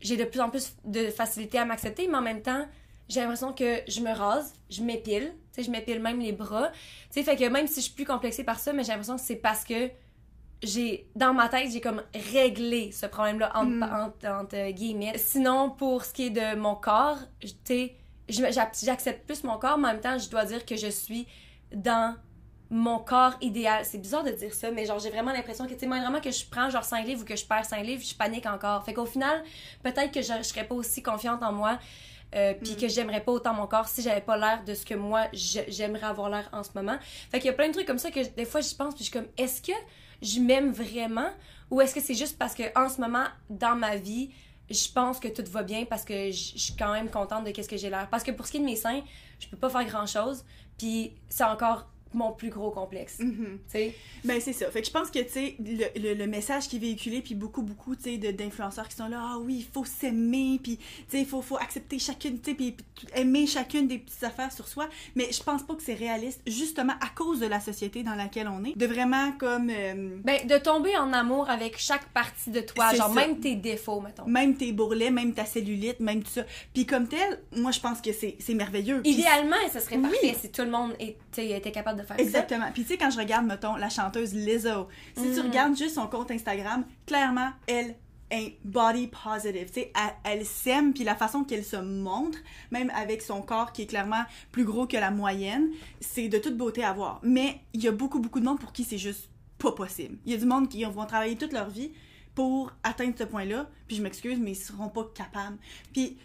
j'ai 0.00 0.16
de 0.16 0.24
plus 0.24 0.40
en 0.40 0.50
plus 0.50 0.74
de 0.84 1.08
facilité 1.10 1.58
à 1.58 1.64
m'accepter, 1.64 2.06
mais 2.08 2.16
en 2.18 2.22
même 2.22 2.42
temps, 2.42 2.66
j'ai 3.08 3.20
l'impression 3.20 3.52
que 3.52 3.80
je 3.88 4.00
me 4.00 4.12
rase, 4.14 4.52
je 4.70 4.82
m'épile, 4.82 5.32
tu 5.52 5.60
sais, 5.60 5.62
je 5.62 5.70
m'épile 5.70 6.00
même 6.00 6.20
les 6.20 6.32
bras. 6.32 6.70
Tu 6.70 6.76
sais, 7.10 7.22
fait 7.22 7.36
que 7.36 7.44
même 7.48 7.66
si 7.66 7.76
je 7.76 7.86
suis 7.86 7.94
plus 7.94 8.04
complexée 8.04 8.44
par 8.44 8.58
ça, 8.58 8.72
mais 8.72 8.84
j'ai 8.84 8.90
l'impression 8.92 9.16
que 9.16 9.22
c'est 9.22 9.36
parce 9.36 9.64
que 9.64 9.90
j'ai 10.62 11.08
dans 11.14 11.32
ma 11.32 11.48
tête, 11.48 11.70
j'ai 11.70 11.80
comme 11.80 12.02
réglé 12.32 12.90
ce 12.92 13.06
problème-là 13.06 13.52
entre, 13.54 13.70
Mm. 13.70 13.82
entre, 13.82 14.26
entre 14.26 14.70
guillemets. 14.72 15.16
Sinon, 15.16 15.70
pour 15.70 16.04
ce 16.04 16.12
qui 16.12 16.26
est 16.26 16.30
de 16.30 16.56
mon 16.56 16.74
corps, 16.74 17.18
tu 17.40 17.48
sais, 17.64 17.94
j'accepte 18.28 19.24
plus 19.26 19.42
mon 19.44 19.56
corps, 19.58 19.78
mais 19.78 19.88
en 19.88 19.92
même 19.92 20.00
temps, 20.00 20.18
je 20.18 20.28
dois 20.28 20.44
dire 20.44 20.66
que 20.66 20.76
je 20.76 20.88
suis 20.88 21.26
dans 21.72 22.14
mon 22.70 22.98
corps 22.98 23.34
idéal. 23.40 23.84
C'est 23.84 23.98
bizarre 23.98 24.24
de 24.24 24.30
dire 24.30 24.52
ça, 24.52 24.70
mais 24.70 24.84
genre, 24.84 24.98
j'ai 24.98 25.10
vraiment 25.10 25.32
l'impression 25.32 25.66
que, 25.66 25.72
tu 25.72 25.80
sais, 25.80 25.86
moi, 25.86 25.98
vraiment 26.00 26.20
que 26.20 26.30
je 26.30 26.44
prends 26.44 26.68
genre 26.70 26.84
5 26.84 27.06
livres 27.06 27.22
ou 27.22 27.24
que 27.24 27.36
je 27.36 27.44
perds 27.44 27.64
5 27.64 27.82
livres, 27.82 28.02
je 28.04 28.14
panique 28.14 28.46
encore. 28.46 28.84
Fait 28.84 28.92
qu'au 28.94 29.06
final, 29.06 29.42
peut-être 29.82 30.12
que 30.12 30.20
je, 30.22 30.32
je 30.38 30.42
serais 30.42 30.64
pas 30.64 30.74
aussi 30.74 31.02
confiante 31.02 31.42
en 31.42 31.52
moi, 31.52 31.78
euh, 32.34 32.52
puis 32.62 32.76
que 32.76 32.88
j'aimerais 32.88 33.22
pas 33.22 33.32
autant 33.32 33.54
mon 33.54 33.66
corps 33.66 33.88
si 33.88 34.02
j'avais 34.02 34.20
pas 34.20 34.36
l'air 34.36 34.62
de 34.64 34.74
ce 34.74 34.84
que 34.84 34.94
moi, 34.94 35.28
je- 35.32 35.60
j'aimerais 35.68 36.06
avoir 36.06 36.28
l'air 36.28 36.48
en 36.52 36.62
ce 36.62 36.70
moment. 36.74 36.96
Fait 37.30 37.38
qu'il 37.38 37.46
y 37.46 37.50
a 37.50 37.54
plein 37.54 37.68
de 37.68 37.72
trucs 37.72 37.86
comme 37.86 37.98
ça 37.98 38.10
que 38.10 38.20
des 38.36 38.44
fois, 38.44 38.60
j'y 38.60 38.74
pense, 38.74 38.94
puis 38.94 39.04
je 39.04 39.10
suis 39.10 39.12
comme, 39.18 39.28
est-ce 39.38 39.62
que 39.62 39.72
je 40.20 40.38
m'aime 40.40 40.70
vraiment 40.70 41.30
ou 41.70 41.80
est-ce 41.80 41.94
que 41.94 42.00
c'est 42.02 42.14
juste 42.14 42.38
parce 42.38 42.54
que 42.54 42.64
en 42.78 42.88
ce 42.90 43.00
moment, 43.00 43.24
dans 43.48 43.76
ma 43.76 43.96
vie, 43.96 44.30
je 44.70 44.92
pense 44.92 45.18
que 45.20 45.28
tout 45.28 45.44
va 45.50 45.62
bien 45.62 45.86
parce 45.86 46.04
que 46.04 46.30
je 46.30 46.52
je 46.54 46.58
suis 46.58 46.76
quand 46.76 46.92
même 46.92 47.08
contente 47.08 47.44
de 47.44 47.50
qu'est-ce 47.50 47.68
que 47.68 47.78
j'ai 47.78 47.88
l'air. 47.88 48.08
Parce 48.10 48.22
que 48.24 48.30
pour 48.32 48.46
ce 48.46 48.50
qui 48.50 48.56
est 48.58 48.60
de 48.60 48.66
mes 48.66 48.76
seins, 48.76 49.00
je 49.40 49.48
peux 49.48 49.56
pas 49.56 49.70
faire 49.70 49.84
grand-chose, 49.86 50.44
puis 50.76 51.14
c'est 51.30 51.44
encore 51.44 51.86
mon 52.14 52.32
plus 52.32 52.50
gros 52.50 52.70
complexe. 52.70 53.18
Tu 53.18 53.58
sais? 53.68 53.94
Ben, 54.24 54.40
c'est 54.40 54.52
ça. 54.52 54.70
Fait 54.70 54.80
que 54.80 54.86
je 54.86 54.92
pense 54.92 55.10
que, 55.10 55.18
tu 55.20 55.28
sais, 55.30 55.56
le, 55.58 56.00
le, 56.00 56.14
le 56.14 56.26
message 56.26 56.68
qui 56.68 56.76
est 56.76 56.80
véhiculé, 56.80 57.20
puis 57.20 57.34
beaucoup, 57.34 57.62
beaucoup, 57.62 57.94
tu 57.96 58.02
sais, 58.04 58.32
d'influenceurs 58.32 58.88
qui 58.88 58.96
sont 58.96 59.08
là, 59.08 59.20
ah 59.20 59.38
oui, 59.38 59.58
il 59.58 59.72
faut 59.72 59.84
s'aimer, 59.84 60.58
puis, 60.62 60.76
tu 60.78 60.84
sais, 61.08 61.20
il 61.20 61.26
faut, 61.26 61.42
faut 61.42 61.56
accepter 61.58 61.98
chacune, 61.98 62.40
tu 62.40 62.50
sais, 62.50 62.56
puis 62.56 62.76
aimer 63.14 63.46
chacune 63.46 63.86
des 63.88 63.98
petites 63.98 64.24
affaires 64.24 64.52
sur 64.52 64.68
soi. 64.68 64.88
Mais 65.14 65.30
je 65.32 65.42
pense 65.42 65.62
pas 65.62 65.74
que 65.74 65.82
c'est 65.82 65.94
réaliste, 65.94 66.40
justement, 66.46 66.94
à 67.00 67.08
cause 67.14 67.40
de 67.40 67.46
la 67.46 67.60
société 67.60 68.02
dans 68.02 68.14
laquelle 68.14 68.48
on 68.48 68.64
est. 68.64 68.76
De 68.76 68.86
vraiment, 68.86 69.32
comme, 69.32 69.70
euh, 69.70 70.16
Ben, 70.24 70.46
de 70.46 70.56
tomber 70.58 70.96
en 70.96 71.12
amour 71.12 71.48
avec 71.50 71.78
chaque 71.78 72.08
partie 72.10 72.50
de 72.50 72.60
toi, 72.60 72.94
genre 72.94 73.08
ça. 73.08 73.14
même 73.14 73.38
tes 73.40 73.54
défauts, 73.54 74.00
mettons. 74.00 74.26
même 74.26 74.56
tes 74.56 74.72
bourrelets, 74.72 75.10
même 75.10 75.34
ta 75.34 75.44
cellulite, 75.44 76.00
même 76.00 76.22
tout 76.22 76.30
ça. 76.30 76.44
Puis 76.72 76.86
comme 76.86 77.06
tel, 77.08 77.40
moi, 77.52 77.70
je 77.70 77.80
pense 77.80 78.00
que 78.00 78.10
c'est 78.12 78.36
merveilleux. 78.54 79.00
Idéalement, 79.04 79.56
ça 79.70 79.80
serait 79.80 79.96
Oui. 79.96 80.02
parfait 80.02 80.34
si 80.40 80.50
tout 80.50 80.62
le 80.62 80.70
monde 80.70 80.94
était, 80.98 81.50
était 81.56 81.72
capable 81.72 81.97
de 81.98 82.02
faire 82.02 82.16
ça. 82.16 82.22
Exactement. 82.22 82.70
Puis 82.72 82.82
tu 82.82 82.88
sais, 82.88 82.96
quand 82.98 83.10
je 83.10 83.18
regarde, 83.18 83.44
mettons, 83.46 83.76
la 83.76 83.90
chanteuse 83.90 84.32
Lizzo, 84.34 84.88
si 85.16 85.24
tu 85.32 85.40
Mhm. 85.40 85.46
regardes 85.48 85.76
juste 85.76 85.94
son 85.96 86.06
compte 86.06 86.30
Instagram, 86.30 86.84
clairement, 87.06 87.50
elle 87.66 87.96
est 88.30 88.58
body 88.64 89.08
positive. 89.08 89.66
Tu 89.68 89.72
sais, 89.74 89.92
elle, 90.24 90.32
elle 90.38 90.46
s'aime, 90.46 90.92
puis 90.92 91.04
la 91.04 91.14
façon 91.14 91.44
qu'elle 91.44 91.64
se 91.64 91.76
montre, 91.76 92.38
même 92.70 92.90
avec 92.94 93.22
son 93.22 93.40
corps 93.42 93.72
qui 93.72 93.82
est 93.82 93.86
clairement 93.86 94.22
plus 94.52 94.64
gros 94.64 94.86
que 94.86 94.96
la 94.96 95.10
moyenne, 95.10 95.68
c'est 96.00 96.28
de 96.28 96.38
toute 96.38 96.56
beauté 96.56 96.84
à 96.84 96.92
voir. 96.92 97.20
Mais 97.22 97.60
il 97.72 97.82
y 97.82 97.88
a 97.88 97.92
beaucoup, 97.92 98.18
beaucoup 98.20 98.40
de 98.40 98.44
monde 98.44 98.60
pour 98.60 98.72
qui 98.72 98.84
c'est 98.84 98.98
juste 98.98 99.28
pas 99.58 99.72
possible. 99.72 100.16
Il 100.26 100.32
y 100.32 100.34
a 100.34 100.38
du 100.38 100.46
monde 100.46 100.68
qui 100.68 100.84
vont 100.84 101.06
travailler 101.06 101.36
toute 101.36 101.52
leur 101.52 101.68
vie 101.70 101.90
pour 102.34 102.72
atteindre 102.84 103.14
ce 103.18 103.24
point-là, 103.24 103.68
puis 103.88 103.96
je 103.96 104.02
m'excuse, 104.02 104.38
mais 104.38 104.52
ils 104.52 104.56
seront 104.56 104.88
pas 104.88 105.10
capables. 105.14 105.56
Puis 105.92 106.16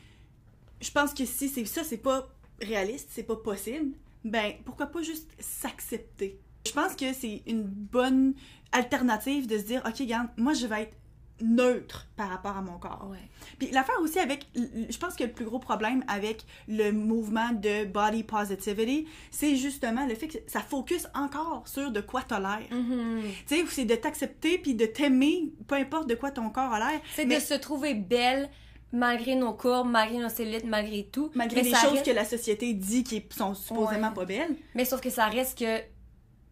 je 0.82 0.92
pense 0.92 1.14
que 1.14 1.26
si 1.26 1.48
c'est 1.50 1.66
ça, 1.66 1.84
c'est 1.84 1.98
pas 1.98 2.28
réaliste, 2.62 3.10
c'est 3.12 3.24
pas 3.24 3.38
possible, 3.38 3.94
ben 4.24 4.54
pourquoi 4.66 4.88
pas 4.88 5.02
juste 5.02 5.32
s'accepter? 5.40 6.40
Je 6.66 6.72
pense 6.72 6.96
que 6.96 7.12
c'est 7.14 7.44
une 7.46 7.64
bonne 7.64 8.34
alternative 8.72 9.48
de 9.48 9.58
se 9.58 9.64
dire, 9.64 9.82
ok, 9.86 9.98
regarde, 10.00 10.28
moi 10.38 10.54
je 10.54 10.66
vais 10.68 10.84
être 10.84 10.98
neutre 11.42 12.08
par 12.16 12.30
rapport 12.30 12.56
à 12.56 12.62
mon 12.62 12.78
corps. 12.78 13.08
Ouais. 13.12 13.18
Puis 13.58 13.70
l'affaire 13.72 14.00
aussi 14.02 14.20
avec, 14.20 14.48
je 14.56 14.98
pense 14.98 15.16
que 15.16 15.24
le 15.26 15.32
plus 15.32 15.44
gros 15.46 15.60
problème 15.60 16.04
avec 16.08 16.46
le 16.70 16.92
mouvement 16.92 17.52
de 17.52 17.86
body 17.86 18.24
positivity, 18.24 19.08
c'est 19.32 19.56
justement 19.58 20.06
le 20.06 20.16
fait 20.16 20.28
que 20.28 20.38
ça 20.48 20.62
focus 20.62 21.08
encore 21.16 21.68
sur 21.68 21.92
de 21.92 22.00
quoi 22.02 22.22
t'as 22.22 22.40
l'air. 22.40 22.68
Mhm. 22.72 23.24
Tu 23.48 23.58
sais, 23.58 23.66
c'est 23.68 23.86
de 23.86 23.96
t'accepter 23.96 24.58
puis 24.58 24.76
de 24.76 24.86
t'aimer, 24.86 25.52
peu 25.68 25.76
importe 25.76 26.08
de 26.08 26.16
quoi 26.16 26.32
ton 26.32 26.50
corps 26.50 26.72
a 26.72 26.80
l'air. 26.80 27.02
C'est 27.16 27.26
Mais- 27.26 27.36
de 27.38 27.42
se 27.42 27.56
trouver 27.56 27.94
belle 27.94 28.50
malgré 28.94 29.36
nos 29.36 29.52
courbes, 29.54 29.90
malgré 29.90 30.20
nos 30.20 30.30
cellulites, 30.30 30.64
malgré 30.66 31.04
tout. 31.12 31.30
Malgré 31.36 31.62
les 31.64 31.72
choses 31.74 31.92
reste- 31.92 32.06
que 32.06 32.12
la 32.12 32.24
société 32.24 32.74
dit 32.74 33.04
qui 33.04 33.22
sont 33.36 33.54
supposément 33.56 34.08
Ouais. 34.10 34.14
pas 34.14 34.26
belles. 34.26 34.56
Mais 34.76 34.86
sauf 34.86 35.02
que 35.02 35.10
ça 35.10 35.26
reste 35.28 35.58
que. 35.60 35.80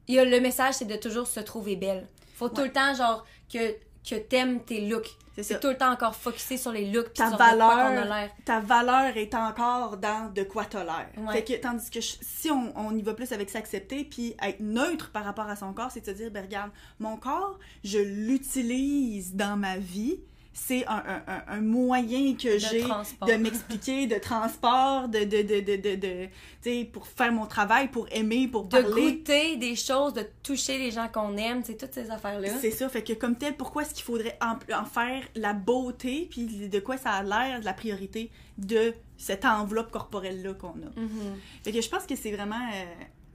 Il 0.10 0.16
y 0.16 0.20
a 0.20 0.26
le 0.26 0.42
message, 0.42 0.74
c'est 0.74 0.86
de 0.86 0.96
toujours 0.98 1.28
se 1.28 1.40
trouver 1.40 1.78
belle. 1.78 2.08
Faut 2.36 2.50
tout 2.50 2.64
le 2.64 2.72
temps, 2.72 2.94
genre, 2.94 3.24
que, 3.54 3.76
que 4.08 4.16
t'aimes 4.16 4.62
tes 4.64 4.82
looks. 4.82 5.16
C'est 5.42 5.60
tout 5.62 5.70
le 5.70 5.78
temps 5.78 5.92
encore 5.94 6.14
focusé 6.14 6.58
sur 6.58 6.72
les 6.74 6.92
looks, 6.92 7.06
puis 7.06 7.14
Ta 7.16 7.30
sur 7.30 7.38
quoi 7.38 7.52
valeur, 7.52 8.06
l'air. 8.06 8.30
ta 8.44 8.60
valeur 8.60 9.16
est 9.16 9.34
encore 9.34 9.96
dans 9.98 10.32
de 10.32 10.44
quoi 10.44 10.66
t'as 10.66 10.84
l'air. 10.84 11.08
Ouais. 11.18 11.34
Fait 11.34 11.44
que, 11.44 11.54
tandis 11.62 11.90
que 11.90 12.02
je- 12.02 12.16
si 12.22 12.52
on, 12.52 12.74
on 12.76 12.96
y 12.96 13.02
va 13.02 13.14
plus 13.14 13.32
avec 13.32 13.50
s'accepter 13.50 14.04
puis 14.04 14.36
être 14.44 14.60
neutre 14.60 15.10
par 15.12 15.24
rapport 15.24 15.48
à 15.48 15.56
son 15.56 15.72
corps, 15.74 15.90
c'est 15.90 16.02
de 16.02 16.06
se 16.06 16.12
dire, 16.12 16.32
ben 16.32 16.44
regarde, 16.44 16.70
mon 17.00 17.16
corps, 17.16 17.58
je 17.84 18.00
l'utilise 18.00 19.36
dans 19.36 19.56
ma 19.58 19.78
vie. 19.78 20.20
C'est 20.54 20.86
un, 20.86 21.02
un- 21.28 21.44
un- 21.48 21.62
moyen 21.62 22.36
que 22.36 22.58
j'ai 22.60 22.84
de 22.84 23.36
m'expliquer, 23.38 24.06
de 24.08 24.16
transport, 24.20 25.08
de, 25.08 25.20
de, 25.20 25.42
de, 25.44 25.60
de, 25.62 25.76
de, 25.78 25.96
de- 25.96 26.26
tu 26.62 26.70
sais, 26.80 26.90
pour 26.92 27.08
faire 27.08 27.32
mon 27.32 27.46
travail, 27.46 27.88
pour 27.88 28.06
aimer, 28.12 28.50
pour 28.50 28.66
De 28.66 28.82
parler. 28.82 29.14
goûter 29.14 29.56
des 29.56 29.78
choses, 29.78 30.14
de 30.14 30.26
toucher 30.44 30.78
les 30.78 30.92
gens 30.92 31.08
qu'on 31.08 31.38
aime, 31.38 31.62
c'est 31.64 31.78
toutes 31.78 31.94
ces 31.94 32.12
affaires-là. 32.12 32.50
C'est 32.60 32.72
ça, 32.72 32.90
fait 32.90 33.02
que 33.02 33.14
comme 33.14 33.38
tel, 33.38 33.56
pourquoi 33.56 33.84
est-ce 33.84 33.94
qu'il 33.94 34.04
faudrait 34.04 34.38
en, 34.42 34.58
en 34.76 34.84
faire 34.86 35.24
la 35.36 35.54
beauté, 35.54 36.28
puis 36.30 36.46
de 36.68 36.80
quoi 36.80 36.98
ça 36.98 37.12
a 37.12 37.24
l'air, 37.24 37.62
de 37.62 37.66
la 37.66 37.74
priorité 37.74 38.30
de 38.58 38.94
cette 39.18 39.46
enveloppe 39.46 39.90
corporelle-là 39.92 40.54
qu'on 40.56 40.70
a? 40.70 41.00
Mhm. 41.00 41.38
Fait 41.64 41.72
que 41.72 41.82
je 41.82 41.90
pense 41.90 42.06
que 42.06 42.16
c'est 42.18 42.32
vraiment, 42.32 42.56
euh, 42.74 42.84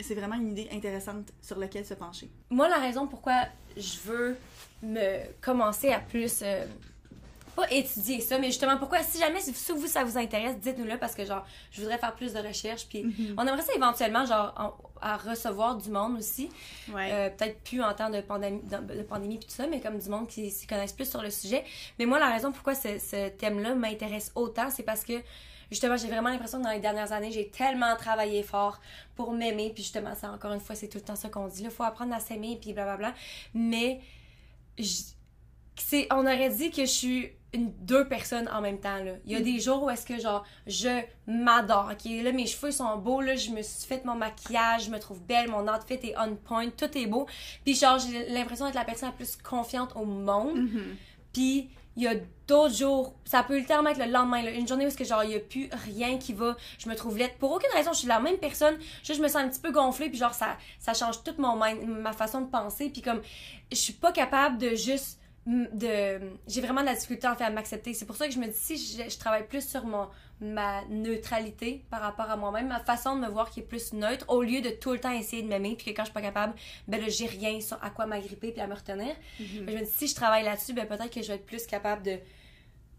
c'est 0.00 0.14
vraiment 0.14 0.36
une 0.36 0.50
idée 0.50 0.68
intéressante 0.70 1.32
sur 1.40 1.58
laquelle 1.58 1.86
se 1.86 1.94
pencher. 1.94 2.28
Moi, 2.50 2.68
la 2.68 2.76
raison 2.78 3.06
pourquoi 3.06 3.44
je 3.74 3.96
veux 4.04 4.36
me 4.82 5.20
commencer 5.40 5.88
à 5.88 6.00
plus. 6.00 6.40
euh, 6.42 6.66
pas 7.56 7.68
étudier 7.72 8.20
ça, 8.20 8.38
mais 8.38 8.46
justement, 8.48 8.76
pourquoi, 8.76 9.02
si 9.02 9.18
jamais 9.18 9.40
si 9.40 9.50
vous, 9.72 9.86
ça 9.88 10.04
vous 10.04 10.16
intéresse, 10.16 10.56
dites-nous-le 10.60 10.98
parce 10.98 11.14
que, 11.14 11.24
genre, 11.24 11.44
je 11.72 11.80
voudrais 11.80 11.98
faire 11.98 12.14
plus 12.14 12.32
de 12.34 12.38
recherches. 12.38 12.86
Puis, 12.86 13.04
on 13.36 13.46
aimerait 13.46 13.62
ça 13.62 13.72
éventuellement, 13.74 14.24
genre, 14.26 14.54
en- 14.56 14.74
à 15.00 15.16
recevoir 15.16 15.76
du 15.76 15.90
monde 15.90 16.18
aussi. 16.18 16.48
Ouais. 16.92 17.10
Euh, 17.12 17.30
peut-être 17.30 17.58
plus 17.64 17.82
en 17.82 17.92
temps 17.94 18.10
de 18.10 18.20
pandémie, 18.20 18.60
de, 18.62 19.02
pandémie 19.02 19.38
puis 19.38 19.48
tout 19.48 19.54
ça, 19.54 19.66
mais 19.66 19.80
comme 19.80 19.98
du 19.98 20.08
monde 20.08 20.28
qui 20.28 20.50
s'y 20.50 20.66
connaissent 20.66 20.92
plus 20.92 21.10
sur 21.10 21.22
le 21.22 21.30
sujet. 21.30 21.64
Mais 21.98 22.06
moi, 22.06 22.18
la 22.18 22.30
raison 22.30 22.52
pourquoi 22.52 22.74
ce, 22.74 22.98
ce 22.98 23.28
thème-là 23.30 23.74
m'intéresse 23.74 24.30
autant, 24.34 24.70
c'est 24.70 24.82
parce 24.84 25.02
que 25.04 25.14
justement, 25.70 25.96
j'ai 25.96 26.06
vraiment 26.08 26.28
l'impression 26.28 26.58
que 26.58 26.64
dans 26.64 26.70
les 26.70 26.80
dernières 26.80 27.12
années, 27.12 27.32
j'ai 27.32 27.48
tellement 27.48 27.94
travaillé 27.96 28.42
fort 28.42 28.78
pour 29.16 29.32
m'aimer. 29.32 29.70
Puis 29.74 29.82
justement, 29.82 30.14
ça, 30.14 30.30
encore 30.30 30.52
une 30.52 30.60
fois, 30.60 30.74
c'est 30.76 30.88
tout 30.88 30.98
le 30.98 31.04
temps 31.04 31.16
ça 31.16 31.28
qu'on 31.28 31.48
dit. 31.48 31.64
Il 31.64 31.70
faut 31.70 31.82
apprendre 31.84 32.14
à 32.14 32.20
s'aimer, 32.20 32.56
puis 32.60 32.72
blablabla. 32.72 33.12
Mais 33.54 34.00
c'est, 35.76 36.06
on 36.12 36.20
aurait 36.26 36.50
dit 36.50 36.70
que 36.70 36.82
je 36.82 36.90
suis 36.90 37.32
une, 37.52 37.72
deux 37.80 38.06
personnes 38.08 38.48
en 38.52 38.60
même 38.60 38.78
temps. 38.80 38.96
Là. 39.02 39.12
Il 39.24 39.32
y 39.32 39.36
a 39.36 39.40
des 39.40 39.60
jours 39.60 39.82
où 39.84 39.90
est-ce 39.90 40.04
que 40.06 40.18
genre 40.20 40.44
je 40.66 41.02
m'adore. 41.26 41.90
ok? 41.92 42.10
Là, 42.22 42.32
mes 42.32 42.46
cheveux 42.46 42.70
sont 42.72 42.96
beaux, 42.98 43.20
là, 43.20 43.36
je 43.36 43.50
me 43.50 43.62
suis 43.62 43.86
fait 43.86 44.04
mon 44.04 44.14
maquillage, 44.14 44.86
je 44.86 44.90
me 44.90 44.98
trouve 44.98 45.22
belle, 45.22 45.48
mon 45.50 45.66
outfit 45.68 45.94
est 46.02 46.14
on 46.18 46.34
point, 46.36 46.68
tout 46.70 46.96
est 46.96 47.06
beau. 47.06 47.26
Puis 47.64 47.74
genre, 47.74 47.98
j'ai 47.98 48.28
l'impression 48.30 48.66
d'être 48.66 48.74
la 48.74 48.84
personne 48.84 49.08
la 49.10 49.14
plus 49.14 49.36
confiante 49.36 49.92
au 49.96 50.04
monde. 50.04 50.56
Mhm. 50.58 50.96
Puis 51.32 51.70
il 51.98 52.02
y 52.02 52.08
a 52.08 52.14
d'autres 52.46 52.74
jours, 52.74 53.14
ça 53.24 53.42
peut 53.42 53.56
littéralement 53.56 53.88
être 53.88 53.98
le 54.04 54.12
lendemain, 54.12 54.42
là, 54.42 54.50
une 54.50 54.68
journée 54.68 54.84
où 54.84 54.88
est-ce 54.88 54.98
que 54.98 55.04
genre 55.04 55.24
il 55.24 55.30
y 55.30 55.34
a 55.34 55.40
plus 55.40 55.70
rien 55.94 56.18
qui 56.18 56.34
va, 56.34 56.54
je 56.78 56.90
me 56.90 56.94
trouve 56.94 57.16
laide. 57.16 57.32
Pour 57.38 57.52
aucune 57.52 57.70
raison, 57.74 57.92
je 57.94 58.00
suis 58.00 58.08
la 58.08 58.20
même 58.20 58.36
personne, 58.36 58.76
juste 59.02 59.14
je 59.18 59.22
me 59.22 59.28
sens 59.28 59.36
un 59.36 59.48
petit 59.48 59.60
peu 59.60 59.72
gonflée 59.72 60.10
puis 60.10 60.18
genre 60.18 60.34
ça 60.34 60.58
ça 60.78 60.92
change 60.92 61.22
toute 61.24 61.38
mon 61.38 61.56
mind- 61.56 61.86
ma 61.86 62.12
façon 62.12 62.42
de 62.42 62.50
penser 62.50 62.90
puis 62.90 63.00
comme 63.00 63.22
je 63.72 63.76
suis 63.76 63.94
pas 63.94 64.12
capable 64.12 64.58
de 64.58 64.74
juste 64.74 65.18
de 65.46 66.20
j'ai 66.48 66.60
vraiment 66.60 66.80
de 66.80 66.86
la 66.86 66.94
difficulté 66.94 67.28
en 67.28 67.36
fait 67.36 67.44
à 67.44 67.50
m'accepter. 67.50 67.94
C'est 67.94 68.04
pour 68.04 68.16
ça 68.16 68.26
que 68.26 68.34
je 68.34 68.38
me 68.38 68.46
dis 68.46 68.56
si 68.56 68.76
je, 68.76 69.08
je 69.08 69.18
travaille 69.18 69.46
plus 69.46 69.66
sur 69.66 69.84
mon 69.84 70.08
ma 70.40 70.84
neutralité 70.86 71.84
par 71.88 72.00
rapport 72.00 72.30
à 72.30 72.36
moi-même, 72.36 72.68
ma 72.68 72.80
façon 72.80 73.16
de 73.16 73.22
me 73.22 73.28
voir 73.28 73.48
qui 73.50 73.60
est 73.60 73.62
plus 73.62 73.94
neutre 73.94 74.26
au 74.28 74.42
lieu 74.42 74.60
de 74.60 74.68
tout 74.68 74.92
le 74.92 74.98
temps 74.98 75.10
essayer 75.10 75.42
de 75.42 75.48
m'aimer 75.48 75.76
puis 75.76 75.86
que 75.86 75.96
quand 75.96 76.02
je 76.02 76.08
suis 76.08 76.14
pas 76.14 76.20
capable, 76.20 76.54
ben 76.88 77.00
là 77.00 77.08
j'ai 77.08 77.26
rien 77.26 77.60
sur 77.60 77.82
à 77.82 77.90
quoi 77.90 78.06
m'agripper 78.06 78.52
puis 78.52 78.60
à 78.60 78.66
me 78.66 78.74
retenir. 78.74 79.14
Mhm. 79.40 79.46
Je 79.50 79.60
me 79.60 79.84
dis, 79.84 79.90
si 79.90 80.08
je 80.08 80.14
travaille 80.14 80.44
là-dessus, 80.44 80.74
ben 80.74 80.86
peut-être 80.86 81.10
que 81.10 81.22
je 81.22 81.28
vais 81.28 81.34
être 81.34 81.46
plus 81.46 81.66
capable 81.66 82.02
de 82.02 82.18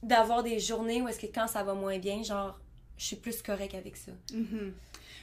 d'avoir 0.02 0.44
des 0.44 0.60
journées 0.60 1.02
où 1.02 1.08
est-ce 1.08 1.20
que 1.20 1.26
quand 1.26 1.48
ça 1.48 1.64
va 1.64 1.74
moins 1.74 1.98
bien, 1.98 2.24
genre, 2.24 2.60
je 2.98 3.06
suis 3.06 3.16
plus 3.16 3.42
correct 3.42 3.74
avec 3.76 3.98
ça. 3.98 4.12
Mhm. 4.34 4.74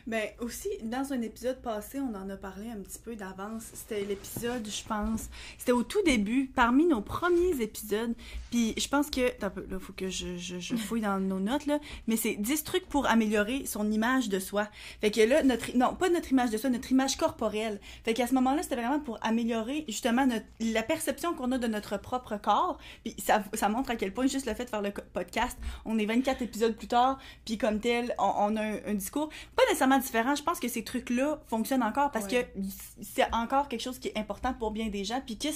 Ben 0.06 0.28
aussi, 0.40 0.68
dans 0.82 1.14
un 1.14 1.23
épisode 1.23 1.62
passé, 1.62 1.99
on 1.99 2.14
en 2.14 2.28
a 2.28 2.37
parlé 2.37 2.68
un 2.68 2.76
petit 2.76 2.99
peu 2.99 3.16
d'avance. 3.16 3.70
C'était 3.73 4.04
l'épisode, 4.04 4.68
je 4.68 4.84
pense, 4.87 5.30
c'était 5.56 5.73
au 5.73 5.82
tout 5.82 6.02
début, 6.02 6.50
parmi 6.54 6.84
nos 6.84 7.00
premiers 7.00 7.62
épisodes. 7.62 8.12
Puis 8.50 8.75
je 8.76 8.87
pense 8.87 9.08
que, 9.08 9.32
un 9.42 9.49
peu, 9.49 9.64
là, 9.70 9.78
faut 9.78 9.94
que 9.94 10.11
je, 10.11 10.37
je, 10.37 10.76
fouille 10.76 11.00
dans 11.00 11.18
nos 11.18 11.40
notes, 11.40 11.64
là. 11.64 11.78
Mais 12.06 12.16
c'est 12.16 12.34
10 12.34 12.64
trucs 12.64 12.87
pour 12.87 13.06
améliorer 13.06 13.64
son 13.64 13.90
image 13.90 14.28
de 14.28 14.38
soi. 14.38 14.68
Fait 15.00 15.11
que 15.11 15.23
là, 15.23 15.42
notre, 15.42 15.75
non, 15.75 15.94
pas 15.94 16.11
notre 16.11 16.30
image 16.32 16.50
de 16.50 16.58
soi, 16.58 16.68
notre 16.68 16.92
image 16.92 17.16
corporelle. 17.16 17.80
Fait 18.04 18.12
qu'à 18.12 18.26
ce 18.26 18.34
moment-là, 18.34 18.62
c'était 18.62 18.76
vraiment 18.76 19.00
pour 19.00 19.18
améliorer, 19.23 19.87
justement, 19.88 20.28
la 20.61 20.82
perception 20.82 21.32
qu'on 21.32 21.50
a 21.52 21.58
de 21.58 21.66
notre 21.66 21.96
propre 21.96 22.37
corps. 22.37 22.76
Puis 23.04 23.16
ça, 23.18 23.42
ça 23.54 23.70
montre 23.70 23.90
à 23.90 23.96
quel 23.96 24.12
point, 24.12 24.26
juste 24.26 24.46
le 24.46 24.52
fait 24.52 24.66
de 24.66 24.70
faire 24.70 24.82
le 24.82 24.92
podcast, 25.14 25.58
on 25.87 25.99
est 25.99 26.06
24 26.06 26.42
épisodes 26.42 26.76
plus 26.76 26.88
tard, 26.88 27.18
puis 27.46 27.56
comme 27.56 27.80
tel, 27.80 28.14
on, 28.18 28.54
a 28.56 28.62
un, 28.62 28.76
un 28.87 28.94
discours 28.94 29.30
pas 29.56 29.62
nécessairement 29.68 29.94
différent. 29.99 30.35
Je 30.35 30.43
pense 30.43 30.61
que 30.61 30.69
ces 30.69 30.85
trucs-là 30.85 31.41
fonctionnent 31.47 31.83
encore 31.83 32.11
parce 32.11 32.27
Ouais. 32.27 32.51
que 32.55 32.61
c'est 33.03 33.33
encore 33.35 33.69
quelque 33.69 33.83
chose 33.83 33.99
qui 33.99 34.09
est 34.09 34.19
important 34.19 34.55
pour 34.55 34.71
bien 34.71 34.89
des 34.89 35.05
gens. 35.05 35.21
Puis 35.25 35.37
que 35.39 35.49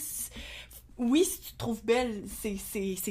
oui, 0.99 1.25
si 1.25 1.41
tu 1.41 1.53
te 1.53 1.59
trouves 1.59 1.83
belle, 1.85 2.23
c'est, 2.41 2.57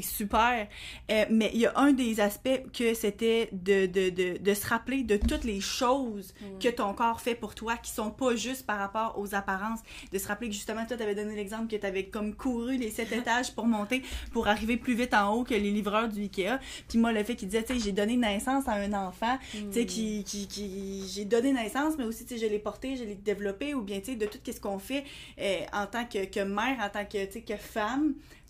super. 0.01 0.67
Euh, 1.10 1.25
mais 1.29 1.51
il 1.53 1.62
y 1.62 1.65
a 1.65 1.74
un 1.77 1.94
des 1.94 2.20
aspects 2.20 2.62
que 2.74 2.94
c'était 2.94 3.50
de, 3.51 3.86
de, 3.86 4.10
de, 4.10 4.38
de 4.38 4.53
se 4.53 4.67
rappeler 4.67 5.03
de 5.03 5.17
toutes 5.17 5.44
les 5.44 5.62
choses 5.62 6.34
que 6.60 6.67
ton 6.70 6.94
corps 6.94 7.22
fait 7.22 7.36
pour 7.36 7.56
toi, 7.56 7.77
qui 7.77 7.91
sont 7.91 8.12
pas 8.12 8.36
juste 8.36 8.65
par 8.65 8.77
rapport 8.77 9.17
aux 9.17 9.36
apparences. 9.36 9.79
De 10.12 10.17
se 10.17 10.27
rappeler 10.27 10.50
que 10.50 10.53
justement, 10.53 10.86
toi, 10.86 10.98
t'avais 10.98 11.15
donné 11.15 11.36
l'exemple 11.36 11.67
que 11.67 11.75
t'avais 11.77 12.06
comme 12.06 12.36
couru 12.36 12.77
les 12.77 12.91
sept 12.91 13.12
étages 13.13 13.53
pour 13.53 13.65
monter, 13.65 14.01
pour 14.32 14.48
arriver 14.48 14.77
plus 14.77 14.96
vite 14.96 15.13
en 15.13 15.34
haut 15.34 15.44
que 15.44 15.53
les 15.53 15.72
livreurs 15.72 16.10
du 16.10 16.22
Ikea. 16.24 16.60
Puis 16.89 16.98
moi, 16.98 17.13
le 17.13 17.24
fait 17.24 17.36
qu'il 17.36 17.48
disait, 17.48 17.63
tu 17.63 17.74
sais, 17.74 17.79
j'ai 17.79 17.91
donné 17.94 18.17
naissance 18.17 18.67
à 18.67 18.74
un 18.74 18.94
enfant, 18.94 19.38
tu 19.51 19.72
sais, 19.72 19.86
qui, 19.86 20.24
qui, 20.24 20.48
qui 20.48 21.08
j'ai 21.08 21.25
donné 21.25 21.53
naissance, 21.53 21.94
mais 21.98 22.03
aussi, 22.03 22.25
tu 22.25 22.38
sais, 22.38 22.46
je 22.46 22.51
l'ai 22.51 22.60
porté, 22.60 22.98
je 22.98 23.03
l'ai 23.03 23.15
développé, 23.15 23.74
ou 23.74 23.82
bien, 23.82 24.00
tu 24.00 24.12
sais, 24.12 24.15
de 24.15 24.25
tout 24.25 24.39
ce 24.46 24.60
qu'on 24.60 24.79
fait 24.79 25.06
euh, 25.39 25.60
en 25.74 25.86
tant 25.86 26.06
que, 26.06 26.25
que 26.25 26.41
mère, 26.41 26.77
en 26.79 26.89
tant 26.89 27.06
que, 27.06 27.25
tu 27.25 27.32
sais, 27.34 27.41
que 27.41 27.56
femme, 27.56 27.77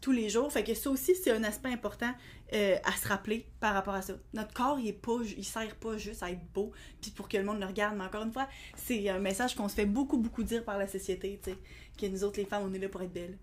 tous 0.02 0.12
les 0.12 0.30
jours. 0.30 0.52
Fait 0.52 0.64
que 0.64 0.74
ça 0.74 0.90
aussi, 0.90 1.16
c'est 1.16 1.32
un 1.32 1.44
aspect 1.44 1.70
important 1.70 2.12
euh, 2.54 2.78
à 2.84 2.92
se 2.94 3.08
rappeler 3.08 3.46
par 3.60 3.74
rapport 3.74 3.96
à 3.96 4.02
ça. 4.02 4.14
Notre 4.34 4.54
corps, 4.54 4.80
il 4.80 4.88
est 4.88 4.94
pas, 4.94 5.18
il 5.38 5.44
sert 5.44 5.76
pas 5.76 5.98
juste 5.98 6.24
à 6.24 6.32
être 6.32 6.46
beau, 6.54 6.72
puis 7.02 7.12
pour 7.12 7.28
que 7.28 7.38
le 7.38 7.44
monde 7.44 7.60
le 7.60 7.66
regarde, 7.66 7.98
mais 7.98 8.06
encore 8.06 8.24
une 8.24 8.32
fois, 8.32 8.48
c'est 8.76 9.10
un 9.10 9.20
message 9.20 9.56
qu'on 9.56 9.68
se 9.68 9.76
fait 9.76 9.86
beaucoup, 9.86 10.18
beaucoup 10.18 10.44
dire 10.44 10.64
par 10.64 10.78
la 10.78 10.88
société, 10.88 11.40
tu 11.44 11.52
sais, 11.52 11.58
que 12.00 12.06
nous 12.06 12.24
autres, 12.24 12.38
les 12.38 12.46
femmes, 12.46 12.64
on 12.66 12.74
est 12.74 12.80
là 12.80 12.90
pour 12.90 13.02
être 13.02 13.14
belles. 13.14 13.38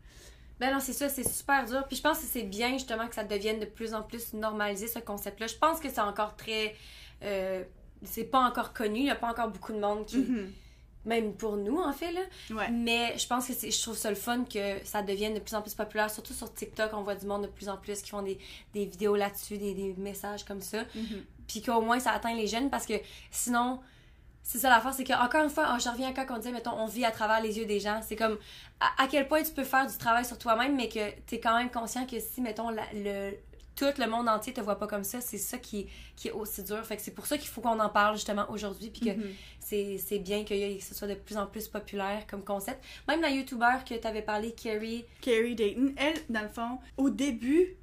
Ben 0.60 0.72
non, 0.72 0.78
c'est 0.80 0.92
ça, 0.92 1.08
c'est 1.08 1.28
super 1.28 1.66
dur. 1.66 1.84
Puis 1.88 1.96
je 1.96 2.02
pense 2.02 2.18
que 2.20 2.26
c'est 2.26 2.44
bien 2.44 2.72
justement 2.74 3.08
que 3.08 3.14
ça 3.14 3.24
devienne 3.24 3.58
de 3.58 3.66
plus 3.66 3.92
en 3.92 4.02
plus 4.02 4.32
normalisé 4.34 4.86
ce 4.86 5.00
concept-là. 5.00 5.48
Je 5.48 5.56
pense 5.56 5.80
que 5.80 5.88
c'est 5.88 6.00
encore 6.00 6.36
très. 6.36 6.76
euh, 7.22 7.64
c'est 8.04 8.24
pas 8.24 8.40
encore 8.40 8.72
connu, 8.72 9.00
il 9.00 9.06
y 9.06 9.10
a 9.10 9.16
pas 9.16 9.30
encore 9.30 9.48
beaucoup 9.50 9.72
de 9.72 9.80
monde 9.80 10.06
qui. 10.06 10.18
Mhm. 10.18 10.52
Même 11.04 11.34
pour 11.34 11.56
nous, 11.56 11.78
en 11.78 11.92
fait, 11.92 12.12
là. 12.12 12.20
Ouais. 12.50 12.70
Mais 12.70 13.16
je 13.18 13.26
pense 13.26 13.46
que 13.46 13.52
c'est, 13.52 13.70
je 13.70 13.82
trouve 13.82 13.96
ça 13.96 14.08
le 14.08 14.16
fun 14.16 14.44
que 14.44 14.82
ça 14.84 15.02
devienne 15.02 15.34
de 15.34 15.40
plus 15.40 15.54
en 15.54 15.60
plus 15.62 15.74
populaire. 15.74 16.10
Surtout 16.10 16.32
sur 16.32 16.52
TikTok, 16.52 16.90
on 16.94 17.02
voit 17.02 17.14
du 17.14 17.26
monde 17.26 17.42
de 17.42 17.46
plus 17.48 17.68
en 17.68 17.76
plus 17.76 18.00
qui 18.00 18.10
font 18.10 18.22
des, 18.22 18.38
des 18.72 18.86
vidéos 18.86 19.14
là-dessus, 19.14 19.58
des, 19.58 19.74
des 19.74 19.92
messages 19.98 20.44
comme 20.44 20.62
ça. 20.62 20.82
Mhm. 20.94 21.24
Puis 21.46 21.60
qu'au 21.60 21.82
moins 21.82 22.00
ça 22.00 22.12
atteint 22.12 22.34
les 22.34 22.46
jeunes 22.46 22.70
parce 22.70 22.86
que 22.86 22.94
sinon, 23.30 23.80
c'est 24.42 24.58
ça 24.58 24.70
l'affaire, 24.70 24.94
c'est 24.94 25.04
que 25.04 25.12
encore 25.12 25.42
une 25.44 25.50
fois, 25.50 25.76
je 25.78 25.88
reviens 25.90 26.08
à 26.08 26.12
quand 26.12 26.34
on 26.34 26.38
disait, 26.38 26.52
mettons, 26.52 26.72
on 26.78 26.86
vit 26.86 27.04
à 27.04 27.10
travers 27.10 27.40
les 27.42 27.58
yeux 27.58 27.66
des 27.66 27.80
gens. 27.80 28.00
C'est 28.02 28.16
comme 28.16 28.38
à, 28.80 29.02
à 29.02 29.06
quel 29.06 29.28
point 29.28 29.42
tu 29.42 29.52
peux 29.52 29.64
faire 29.64 29.86
du 29.86 29.96
travail 29.98 30.24
sur 30.24 30.38
toi-même, 30.38 30.74
mais 30.74 30.88
que 30.88 31.10
tu 31.26 31.34
es 31.34 31.40
quand 31.40 31.56
même 31.58 31.70
conscient 31.70 32.06
que 32.06 32.18
si, 32.20 32.40
mettons, 32.40 32.70
la- 32.70 32.82
le, 32.94 33.32
tout 33.76 33.86
le 33.98 34.06
monde 34.08 34.28
entier 34.28 34.52
te 34.52 34.60
voit 34.60 34.78
pas 34.78 34.86
comme 34.86 35.04
ça, 35.04 35.20
c'est 35.20 35.38
ça 35.38 35.58
qui, 35.58 35.86
qui 36.16 36.28
est 36.28 36.32
aussi 36.32 36.62
dur. 36.62 36.84
Fait 36.84 36.96
que 36.96 37.02
c'est 37.02 37.10
pour 37.14 37.26
ça 37.26 37.36
qu'il 37.38 37.48
faut 37.48 37.60
qu'on 37.60 37.80
en 37.80 37.88
parle 37.88 38.14
justement 38.14 38.46
aujourd'hui, 38.50 38.90
puis 38.90 39.00
que 39.00 39.10
Mhm. 39.16 39.32
c'est 39.60 39.98
c'est 39.98 40.18
bien 40.18 40.44
que, 40.44 40.76
que 40.78 40.82
ce 40.84 40.94
soit 40.94 41.08
de 41.08 41.14
plus 41.14 41.36
en 41.36 41.46
plus 41.46 41.68
populaire 41.68 42.26
comme 42.28 42.44
concept. 42.44 42.82
Même 43.08 43.20
la 43.20 43.30
YouTuber 43.30 43.78
que 43.88 43.94
tu 43.94 44.06
avais 44.06 44.22
parlé, 44.22 44.52
Carrie, 44.52 45.04
Carrie 45.20 45.54
Dayton, 45.54 45.92
elle, 45.96 46.14
dans 46.28 46.42
le 46.42 46.48
fond, 46.48 46.78
au 46.96 47.10
début, 47.10 47.76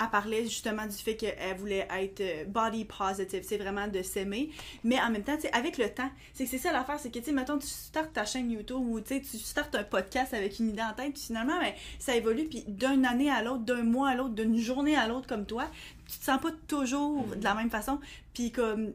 elle 0.00 0.10
parlait 0.10 0.44
justement 0.44 0.86
du 0.86 0.96
fait 0.96 1.16
qu'elle 1.16 1.56
voulait 1.56 1.86
être 1.90 2.20
euh, 2.20 2.44
body 2.46 2.86
positive, 2.86 3.42
c'est 3.44 3.58
vraiment 3.58 3.86
de 3.88 4.02
s'aimer. 4.02 4.50
Mais 4.84 5.00
en 5.00 5.10
même 5.10 5.22
temps, 5.22 5.36
tu 5.36 5.42
sais, 5.42 5.52
avec 5.52 5.78
le 5.78 5.88
temps, 5.90 6.10
c'est 6.32 6.44
que 6.44 6.50
c'est 6.50 6.58
ça 6.58 6.72
l'affaire, 6.72 6.98
c'est 6.98 7.10
que, 7.10 7.18
tu 7.18 7.26
sais, 7.26 7.32
mettons, 7.32 7.58
tu 7.58 7.66
startes 7.66 8.12
ta 8.12 8.24
chaîne 8.24 8.50
YouTube 8.50 8.80
ou, 8.80 9.00
tu 9.00 9.14
sais, 9.14 9.20
tu 9.20 9.38
startes 9.38 9.74
un 9.74 9.84
podcast 9.84 10.34
avec 10.34 10.58
une 10.58 10.70
idée 10.70 10.82
en 10.82 10.94
tête, 10.94 11.12
puis 11.12 11.22
finalement, 11.22 11.58
ben, 11.60 11.72
ça 11.98 12.16
évolue, 12.16 12.44
puis 12.44 12.64
d'une 12.66 13.04
année 13.04 13.30
à 13.30 13.42
l'autre, 13.42 13.64
d'un 13.64 13.82
mois 13.82 14.10
à 14.10 14.14
l'autre, 14.14 14.34
d'une 14.34 14.56
journée 14.56 14.96
à 14.96 15.06
l'autre 15.06 15.26
comme 15.26 15.46
toi, 15.46 15.66
tu 16.10 16.18
te 16.18 16.24
sens 16.24 16.40
pas 16.40 16.50
toujours 16.66 17.24
de 17.36 17.44
la 17.44 17.54
même 17.54 17.70
façon. 17.70 18.00
Puis 18.34 18.50
comme 18.50 18.92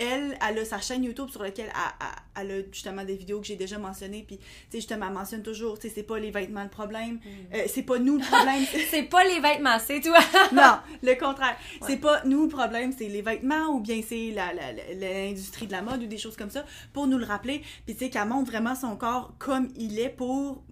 elle, 0.00 0.36
elle 0.48 0.58
a 0.58 0.64
sa 0.64 0.80
chaîne 0.80 1.04
YouTube 1.04 1.28
sur 1.30 1.42
laquelle 1.42 1.66
elle, 1.68 2.06
elle- 2.42 2.50
elle 2.50 2.60
a 2.60 2.64
justement 2.72 3.04
des 3.04 3.14
vidéos 3.16 3.40
que 3.40 3.46
j'ai 3.46 3.56
déjà 3.56 3.78
mentionnées. 3.78 4.24
Puis, 4.26 4.38
tu 4.38 4.44
sais, 4.70 4.78
justement, 4.78 5.06
elle 5.08 5.12
mentionne 5.12 5.42
toujours, 5.42 5.78
tu 5.78 5.88
sais, 5.88 5.94
c'est 5.94 6.02
pas 6.02 6.18
les 6.18 6.30
vêtements 6.30 6.62
le 6.64 6.68
problème, 6.70 7.20
euh, 7.54 7.64
c'est 7.68 7.82
pas 7.82 7.98
nous 7.98 8.16
le 8.18 8.24
problème. 8.24 8.64
c'est- 8.90 9.02
pas 9.04 9.24
les 9.24 9.40
vêtements, 9.40 9.78
c'est 9.78 10.00
toi. 10.00 10.18
non, 10.52 10.78
le 11.02 11.14
contraire. 11.18 11.56
Ouais. 11.80 11.86
C'est 11.86 11.96
pas 11.98 12.22
nous 12.24 12.42
le 12.44 12.48
problème, 12.48 12.92
c'est 12.96 13.08
les 13.08 13.22
vêtements 13.22 13.68
ou 13.68 13.80
bien 13.80 14.00
c'est 14.06 14.30
la- 14.32 14.52
la- 14.54 14.72
la- 14.72 14.94
l'industrie 14.94 15.66
de 15.66 15.72
la 15.72 15.82
mode 15.82 16.02
ou 16.02 16.06
des 16.06 16.18
choses 16.18 16.36
comme 16.36 16.50
ça 16.50 16.64
pour 16.92 17.06
nous 17.06 17.18
le 17.18 17.26
rappeler. 17.26 17.62
Puis, 17.86 17.94
tu 17.94 18.04
sais, 18.04 18.10
qu'elle 18.10 18.26
montre 18.28 18.50
vraiment 18.50 18.74
son 18.74 18.96
corps 18.96 19.34
comme 19.38 19.68
il 19.76 19.98
est 19.98 20.08
pour 20.10 20.64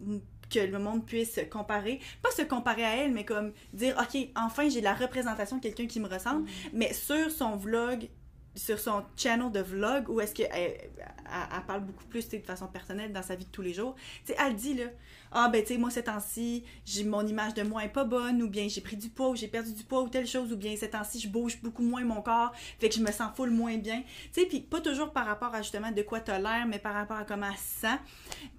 que 0.51 0.61
le 0.61 0.79
monde 0.79 1.05
puisse 1.05 1.35
se 1.35 1.43
comparer. 1.43 2.01
Pas 2.23 2.31
se 2.31 2.41
comparer 2.41 2.83
à 2.85 2.97
elle, 2.97 3.13
mais 3.13 3.25
comme 3.27 3.53
dire, 3.75 3.95
OK, 4.01 4.19
enfin, 4.35 4.71
j'ai 4.71 4.81
la 4.81 4.95
représentation 4.95 5.57
de 5.59 5.63
quelqu'un 5.63 5.87
qui 5.87 6.01
me 6.01 6.09
ressemble. 6.09 6.49
Mais 6.73 6.95
sur 6.95 7.31
son 7.31 7.57
vlog, 7.57 8.09
sur 8.55 8.79
son 8.79 9.05
channel 9.17 9.53
de 9.53 9.61
vlog, 9.61 10.09
où 10.09 10.21
est-ce 10.21 10.35
qu'elle 10.35 10.51
elle, 10.53 10.91
elle 10.99 11.67
parle 11.67 11.85
beaucoup 11.85 12.05
plus 12.07 12.29
de 12.29 12.39
façon 12.39 12.67
personnelle 12.67 13.13
dans 13.13 13.23
sa 13.23 13.37
vie 13.37 13.45
de 13.45 13.51
tous 13.51 13.63
les 13.63 13.73
jours, 13.73 13.95
tu 14.25 14.33
sais, 14.33 14.39
elle 14.45 14.57
dit 14.57 14.75
là, 14.75 14.87
ah 15.31 15.49
ben 15.49 15.63
tu 15.63 15.69
sais, 15.69 15.79
moi 15.79 15.91
ces 15.91 16.03
temps-ci, 16.03 16.65
mon 17.05 17.27
image 17.27 17.55
de 17.55 17.63
moi 17.63 17.85
est 17.85 17.93
pas 17.93 18.05
bonne, 18.05 18.43
ou 18.43 18.49
bien 18.49 18.67
j'ai 18.69 18.81
pris 18.81 18.97
du 18.97 19.11
poids, 19.11 19.31
ou 19.31 19.37
j'ai 19.37 19.49
perdu 19.49 19.73
du 19.73 19.85
poids, 19.85 20.03
ou 20.03 20.09
telle 20.09 20.27
chose, 20.27 20.53
ou 20.53 20.57
bien 20.57 20.77
ces 20.77 20.91
temps-ci, 20.91 21.21
je 21.21 21.29
bouge 21.29 21.61
beaucoup 21.63 21.83
moins 21.83 22.05
mon 22.05 22.23
corps, 22.23 22.53
fait 22.81 22.89
que 22.89 22.95
je 22.95 23.01
me 23.01 23.13
sens 23.13 23.31
full 23.37 23.51
moins 23.51 23.77
bien. 23.77 24.03
Tu 24.33 24.41
sais, 24.41 24.47
puis 24.47 24.61
pas 24.61 24.81
toujours 24.81 25.13
par 25.13 25.27
rapport 25.27 25.55
à 25.55 25.63
justement 25.63 25.93
de 25.93 26.03
quoi 26.03 26.21
t'as 26.21 26.39
l'air, 26.39 26.67
mais 26.67 26.79
par 26.79 26.95
rapport 26.95 27.19
à 27.19 27.25
comment 27.25 27.49
elle 27.51 27.59
se 27.59 27.81
sent. 27.81 27.99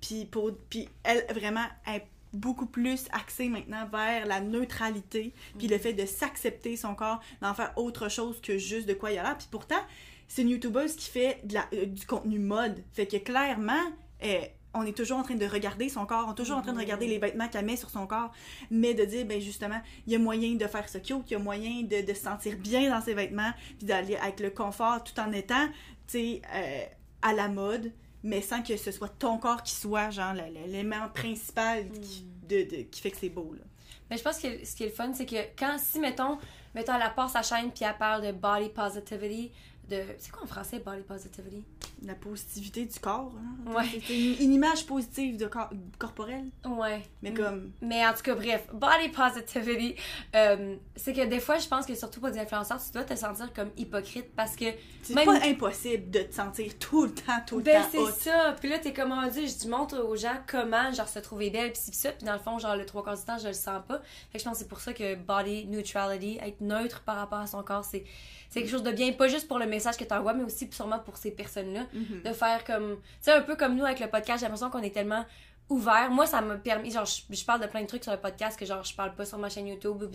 Puis 0.01 0.25
pour, 0.25 0.51
puis 0.69 0.88
elle, 1.03 1.25
vraiment, 1.34 1.65
elle 1.86 2.03
beaucoup 2.33 2.65
plus 2.67 3.07
axée 3.12 3.50
maintenant 3.50 3.88
vers 3.91 4.25
la 4.25 4.39
neutralité, 4.41 5.33
puis 5.57 5.67
le 5.67 5.77
fait 5.77 5.93
de 5.93 6.05
s'accepter 6.05 6.75
son 6.77 6.95
corps, 6.95 7.19
d'en 7.41 7.53
faire 7.53 7.74
autre 7.75 8.09
chose 8.09 8.39
que 8.41 8.57
juste 8.57 8.88
de 8.88 8.93
quoi 8.93 9.12
il 9.12 9.17
a 9.17 9.24
l'air. 9.24 9.38
Puis 9.38 9.48
pourtant, 9.50 9.79
c'est 10.27 10.43
une 10.43 10.50
youtubeuse 10.50 10.95
qui 10.95 11.09
fait 11.09 11.39
de 11.43 11.55
la- 11.55 11.67
euh, 11.74 11.86
du 11.86 12.05
contenu 12.05 12.38
mode. 12.39 12.83
Fait 12.93 13.07
que 13.07 13.17
clairement, 13.17 13.81
euh, 14.24 14.41
on 14.75 14.83
est 14.83 14.95
toujours 14.95 15.17
en 15.17 15.24
train 15.24 15.33
de 15.33 15.45
regarder 15.48 15.89
son 15.89 16.05
corps, 16.05 16.25
on 16.27 16.33
est 16.33 16.36
toujours 16.36 16.57
en 16.57 16.62
train 16.62 16.74
de 16.74 16.77
regarder 16.77 17.07
les 17.07 17.17
vêtements 17.17 17.48
qu'elle 17.48 17.65
met 17.65 17.75
sur 17.75 17.89
son 17.89 18.05
corps, 18.05 18.31
mais 18.69 18.93
de 18.93 19.03
dire, 19.05 19.25
ben 19.25 19.41
justement, 19.41 19.81
il 20.05 20.13
y 20.13 20.15
a 20.15 20.19
moyen 20.19 20.53
de 20.53 20.67
faire 20.67 20.88
ce 20.88 21.00
cute, 21.00 21.24
il 21.27 21.33
y 21.33 21.36
a 21.36 21.39
moyen 21.39 21.81
de, 21.81 22.05
de 22.05 22.13
se 22.13 22.21
sentir 22.21 22.55
bien 22.57 22.88
dans 22.91 23.01
ses 23.01 23.15
vêtements, 23.15 23.51
puis 23.79 23.88
d'aller 23.88 24.15
avec 24.17 24.39
le 24.39 24.51
confort 24.51 25.03
tout 25.03 25.19
en 25.19 25.31
étant, 25.31 25.65
tu 25.67 25.74
sais, 26.07 26.41
euh, 26.53 26.83
à 27.24 27.33
la 27.33 27.48
mode, 27.50 27.91
mais 28.23 28.41
sans 28.41 28.61
que 28.63 28.75
ce 28.77 28.91
soit 28.91 29.09
ton 29.09 29.38
corps 29.38 29.63
qui 29.63 29.73
soit, 29.73 30.09
genre, 30.09 30.33
l'élément 30.33 31.07
principal 31.13 31.89
qui, 32.01 32.25
de, 32.47 32.63
de- 32.63 32.81
qui 32.83 33.01
fait 33.01 33.11
que 33.11 33.17
c'est 33.17 33.29
beau, 33.29 33.53
là. 33.53 33.63
Mais 34.09 34.17
je 34.17 34.23
pense 34.23 34.39
que 34.39 34.65
ce 34.65 34.75
qui 34.75 34.83
est 34.83 34.88
le 34.88 34.91
fun, 34.91 35.13
c'est 35.13 35.25
que 35.25 35.35
quand, 35.57 35.77
si, 35.77 35.99
mettons, 35.99 36.38
mettons, 36.73 36.93
elle 36.95 37.13
part 37.15 37.29
sa 37.29 37.43
chaîne 37.43 37.71
puis 37.71 37.85
elle 37.85 37.95
parle 37.97 38.25
de 38.25 38.31
body 38.31 38.69
positivity, 38.69 39.51
de. 39.89 40.03
C'est 40.19 40.31
quoi 40.31 40.43
en 40.43 40.48
français, 40.48 40.79
body 40.79 41.01
positivity? 41.01 41.63
La 42.05 42.15
positivité 42.15 42.86
du 42.86 43.00
corps, 43.00 43.34
hein. 43.38 43.72
Ouais. 43.74 44.01
C'est 44.08 44.17
une, 44.17 44.36
une 44.41 44.53
image 44.53 44.86
positive 44.86 45.36
de 45.38 45.48
corps, 45.48 45.69
corporelle, 45.98 46.46
Ouais. 46.65 47.01
mais 47.22 47.31
Mm. 47.31 47.34
comme... 47.38 47.72
Mais 47.81 48.05
en 48.08 48.13
tout 48.13 48.22
cas, 48.22 48.36
bref, 48.36 48.67
body 48.74 49.10
positivity, 49.10 49.96
euh, 50.36 50.75
c'est 50.96 51.12
que 51.13 51.25
des 51.25 51.39
fois, 51.41 51.58
je 51.58 51.67
pense 51.67 51.86
que 51.86 51.96
surtout 51.96 52.19
pour 52.22 52.31
des 52.31 52.39
influenceurs, 52.39 52.79
tu 52.84 52.91
dois 52.91 53.03
te 53.03 53.15
sentir 53.15 53.51
comme 53.53 53.69
hypocrite 53.77 54.34
parce 54.36 54.55
que. 54.55 54.65
C'est 55.01 55.13
Même- 55.15 55.25
pas 55.25 55.43
impossible 55.46 56.10
de 56.12 56.19
te 56.19 56.34
sentir 56.34 56.77
tout 56.79 57.05
le 57.05 57.13
temps, 57.13 57.39
tout 57.48 57.58
le 57.58 57.63
Ben, 57.63 57.81
temps 57.81 57.88
c'est 57.91 57.98
hot. 57.98 58.12
ça. 58.12 58.55
Puis 58.60 58.69
là, 58.69 58.79
t'es 58.79 58.93
comme 58.93 59.12
on 59.12 59.27
dit, 59.27 59.48
je 59.48 59.67
montre 59.67 59.98
aux 60.00 60.15
gens 60.15 60.36
comment, 60.48 60.91
genre, 60.93 61.08
se 61.08 61.19
trouver 61.19 61.50
belle, 61.50 61.72
pis 61.74 61.79
ça. 61.79 62.12
Puis 62.12 62.25
dans 62.25 62.34
le 62.34 62.39
fond, 62.39 62.60
genre, 62.60 62.75
le 62.75 62.86
trois 62.86 63.03
quarts 63.03 63.17
du 63.17 63.24
temps, 63.24 63.38
je 63.38 63.47
le 63.47 63.54
sens 63.54 63.82
pas. 63.88 63.99
Fait 64.32 64.38
que 64.38 64.39
je 64.39 64.43
pense 64.43 64.54
que 64.54 64.60
c'est 64.60 64.67
pour 64.69 64.80
ça 64.80 64.93
que 64.93 65.15
body 65.15 65.65
neutrality, 65.67 66.38
être 66.41 66.62
neutre 66.62 67.02
par 67.02 67.15
rapport 67.17 67.39
à 67.39 67.47
son 67.47 67.63
corps, 67.63 67.84
c'est 67.86 68.04
c'est 68.49 68.62
quelque 68.62 68.71
chose 68.71 68.83
de 68.83 68.91
bien, 68.91 69.12
pas 69.13 69.27
juste 69.27 69.47
pour 69.47 69.59
le 69.59 69.67
message 69.67 69.95
que 69.95 70.03
t'envoies, 70.03 70.33
mais 70.33 70.43
aussi 70.43 70.67
sûrement 70.71 70.99
pour 70.99 71.17
ces 71.17 71.31
personnes-là. 71.31 71.85
Mhm. 71.93 72.23
De 72.23 72.33
faire 72.33 72.63
comme. 72.63 72.95
Tu 72.95 73.01
sais, 73.21 73.31
un 73.31 73.41
peu 73.41 73.55
comme 73.55 73.75
nous 73.75 73.85
avec 73.85 73.99
le 73.99 74.07
podcast, 74.07 74.39
j'ai 74.39 74.45
l'impression 74.45 74.69
qu'on 74.71 74.81
est 74.81 74.93
tellement 74.93 75.23
ouvert. 75.69 76.10
Moi, 76.12 76.25
ça 76.25 76.41
m'a 76.41 76.55
permis, 76.55 76.91
genre, 76.91 77.05
je, 77.05 77.21
je 77.29 77.45
parle 77.45 77.62
de 77.62 77.67
plein 77.67 77.82
de 77.82 77.88
trucs 77.88 78.03
sur 78.03 78.12
le 78.12 78.19
podcast 78.19 78.58
que, 78.60 78.65
genre, 78.65 78.84
je 78.84 78.93
parle 78.95 79.13
pas 79.15 79.25
sur 79.25 79.38
ma 79.38 79.49
chaîne 79.49 79.67
YouTube 79.67 80.01
ou 80.01 80.08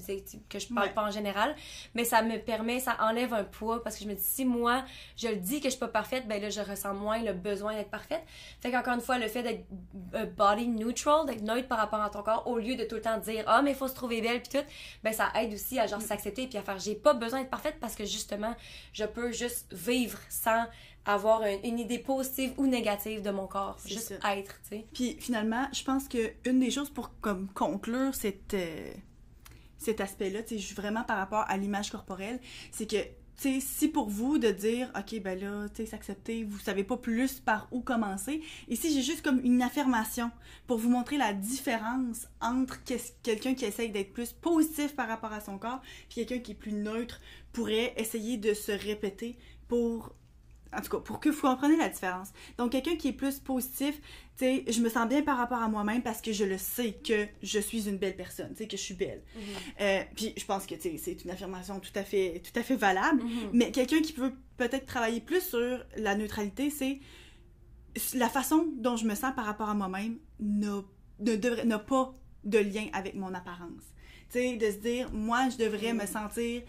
que 0.49 0.59
je 0.59 0.67
parle 0.75 0.89
Ouais. 0.89 0.93
pas 0.95 1.03
en 1.05 1.11
général. 1.11 1.55
Mais 1.95 2.05
ça 2.05 2.23
me 2.23 2.39
permet, 2.39 2.81
ça 2.81 2.97
enlève 3.01 3.33
un 3.33 3.45
poids 3.45 3.83
parce 3.83 3.97
que 3.97 4.05
je 4.05 4.09
me 4.09 4.15
dis, 4.15 4.23
si 4.23 4.45
moi, 4.45 4.85
je 5.17 5.29
le 5.29 5.37
dis 5.37 5.61
que 5.61 5.67
je 5.67 5.71
suis 5.71 5.79
pas 5.81 5.89
parfaite, 5.89 6.27
ben 6.29 6.41
là, 6.43 6.51
je 6.51 6.61
ressens 6.61 6.95
moins 6.95 7.23
le 7.23 7.33
besoin 7.33 7.75
d'être 7.75 7.91
parfaite. 7.91 8.23
Fait 8.61 8.71
qu'encore 8.71 8.95
une 8.95 9.01
fois, 9.01 9.19
le 9.19 9.29
fait 9.29 9.43
d'être 9.43 9.65
euh, 10.15 10.27
body 10.27 10.69
neutral, 10.69 11.27
d'être 11.27 11.43
neutre 11.43 11.69
par 11.69 11.79
rapport 11.79 12.03
à 12.03 12.11
ton 12.11 12.23
corps, 12.23 12.47
au 12.47 12.59
lieu 12.59 12.75
de 12.77 12.85
tout 12.85 12.97
le 12.97 13.03
temps 13.03 13.19
dire, 13.19 13.45
ah, 13.47 13.63
mais 13.63 13.71
il 13.71 13.77
faut 13.77 13.89
se 13.89 13.95
trouver 13.95 14.21
belle, 14.21 14.43
puis 14.43 14.59
tout, 14.61 14.67
ben 15.03 15.13
ça 15.13 15.31
aide 15.37 15.53
aussi 15.55 15.79
à, 15.79 15.87
genre, 15.87 16.03
s'accepter 16.03 16.47
puis 16.47 16.59
à 16.59 16.63
faire, 16.63 16.79
j'ai 16.79 16.95
pas 16.95 17.15
besoin 17.15 17.41
d'être 17.41 17.51
parfaite 17.51 17.77
parce 17.81 17.95
que 17.95 18.05
justement, 18.05 18.55
je 18.93 19.05
peux 19.05 19.31
juste 19.33 19.73
vivre 19.73 20.19
sans 20.29 20.65
avoir 21.07 21.43
un- 21.43 21.61
une 21.65 21.79
idée 21.79 21.99
positive 21.99 22.53
ou 22.57 22.67
négative 22.67 23.23
de 23.23 23.31
mon 23.31 23.47
corps. 23.47 23.79
Juste 23.87 24.19
ça. 24.21 24.35
être, 24.37 24.59
tu 24.63 24.69
sais. 24.71 24.87
Puis 24.95 25.17
finalement, 25.21 25.67
je 25.73 25.83
pense 25.85 26.09
que 26.09 26.33
une 26.47 26.61
des 26.61 26.71
choses 26.71 26.91
pour 26.91 27.13
comme 27.21 27.49
conclure 27.49 28.15
cette, 28.15 28.55
euh, 28.55 28.93
cet 29.79 30.01
aspect-là, 30.01 30.43
tu 30.43 30.59
sais, 30.59 30.75
vraiment 30.75 31.05
par 31.05 31.19
rapport 31.19 31.45
à 31.49 31.57
l'image 31.57 31.91
corporelle, 31.91 32.41
c'est 32.73 32.89
que 32.91 32.97
tu 33.37 33.55
sais, 33.55 33.59
si 33.61 33.89
pour 33.89 34.09
vous 34.09 34.39
de 34.39 34.53
dire, 34.53 34.93
OK, 34.97 35.21
ben 35.21 35.37
là, 35.39 35.69
tu 35.69 35.83
sais, 35.83 35.87
s'accepter, 35.87 36.45
vous 36.45 36.61
savez 36.61 36.85
pas 36.85 36.97
plus 36.97 37.41
par 37.41 37.67
où 37.73 37.81
commencer, 37.81 38.41
ici, 38.69 38.95
j'ai 38.95 39.03
juste 39.03 39.23
comme 39.23 39.41
une 39.45 39.61
affirmation 39.61 40.31
pour 40.69 40.79
vous 40.79 40.89
montrer 40.89 41.19
la 41.19 41.33
différence 41.33 42.29
entre 42.41 42.79
quelqu'un 43.25 43.55
qui 43.55 43.65
essaye 43.65 43.91
d'être 43.91 44.13
plus 44.13 44.33
positif 44.33 44.95
par 44.95 45.09
rapport 45.09 45.33
à 45.33 45.41
son 45.41 45.59
corps, 45.59 45.81
puis 46.09 46.25
quelqu'un 46.25 46.39
qui 46.39 46.53
est 46.53 46.55
plus 46.55 46.73
neutre 46.73 47.21
pourrait 47.53 47.93
essayer 47.97 48.37
de 48.37 48.55
se 48.55 48.71
répéter 48.71 49.37
pour 49.67 50.15
en 50.77 50.81
tout 50.81 50.91
cas, 50.91 50.99
pour 50.99 51.21
que 51.21 51.29
vous 51.29 51.41
compreniez 51.41 51.77
la 51.77 51.89
différence. 51.89 52.31
Donc, 52.59 52.73
quelqu'un 52.73 52.97
qui 52.97 53.09
est 53.09 53.13
plus 53.13 53.39
positif, 53.39 54.01
tu 54.37 54.45
sais, 54.45 54.65
je 54.69 54.81
me 54.81 54.89
sens 54.89 55.09
bien 55.09 55.23
par 55.23 55.37
rapport 55.39 55.63
à 55.63 55.69
moi-même 55.69 56.03
parce 56.03 56.21
que 56.21 56.33
je 56.33 56.45
le 56.45 56.59
sais 56.59 56.93
que 56.93 57.27
je 57.43 57.59
suis 57.59 57.89
une 57.89 57.99
belle 57.99 58.17
personne, 58.17 58.51
tu 58.51 58.59
sais, 58.59 58.67
que 58.67 58.77
je 58.77 58.83
suis 58.83 58.95
belle. 58.95 59.23
Euh, 59.81 60.03
puis, 60.15 60.33
je 60.37 60.45
pense 60.45 60.67
que, 60.67 60.75
tu 60.75 60.83
sais, 60.83 60.97
c'est 60.99 61.25
une 61.25 61.31
affirmation 61.31 61.81
tout 61.81 61.93
à 61.95 62.03
fait, 62.03 62.43
tout 62.45 62.59
à 62.59 62.63
fait 62.63 62.77
valable. 62.77 63.23
Mhm. 63.23 63.51
Mais 63.53 63.71
quelqu'un 63.71 64.01
qui 64.01 64.13
peut 64.13 64.33
peut-être 64.57 64.87
travailler 64.87 65.21
plus 65.21 65.41
sur 65.41 65.85
la 65.97 66.15
neutralité, 66.15 66.71
c'est 66.71 67.01
la 68.15 68.29
façon 68.29 68.67
dont 68.77 68.97
je 68.97 69.07
me 69.07 69.15
sens 69.15 69.33
par 69.35 69.45
rapport 69.45 69.69
à 69.69 69.75
moi-même 69.75 70.19
n'a 70.41 71.79
pas 71.79 72.13
de 72.45 72.59
lien 72.59 72.87
avec 72.93 73.15
mon 73.15 73.33
apparence. 73.35 73.83
Tu 74.31 74.41
sais, 74.41 74.57
de 74.57 74.71
se 74.71 74.79
dire, 74.79 75.13
moi, 75.13 75.49
je 75.49 75.57
devrais 75.65 75.93
me 75.93 76.07
sentir 76.07 76.63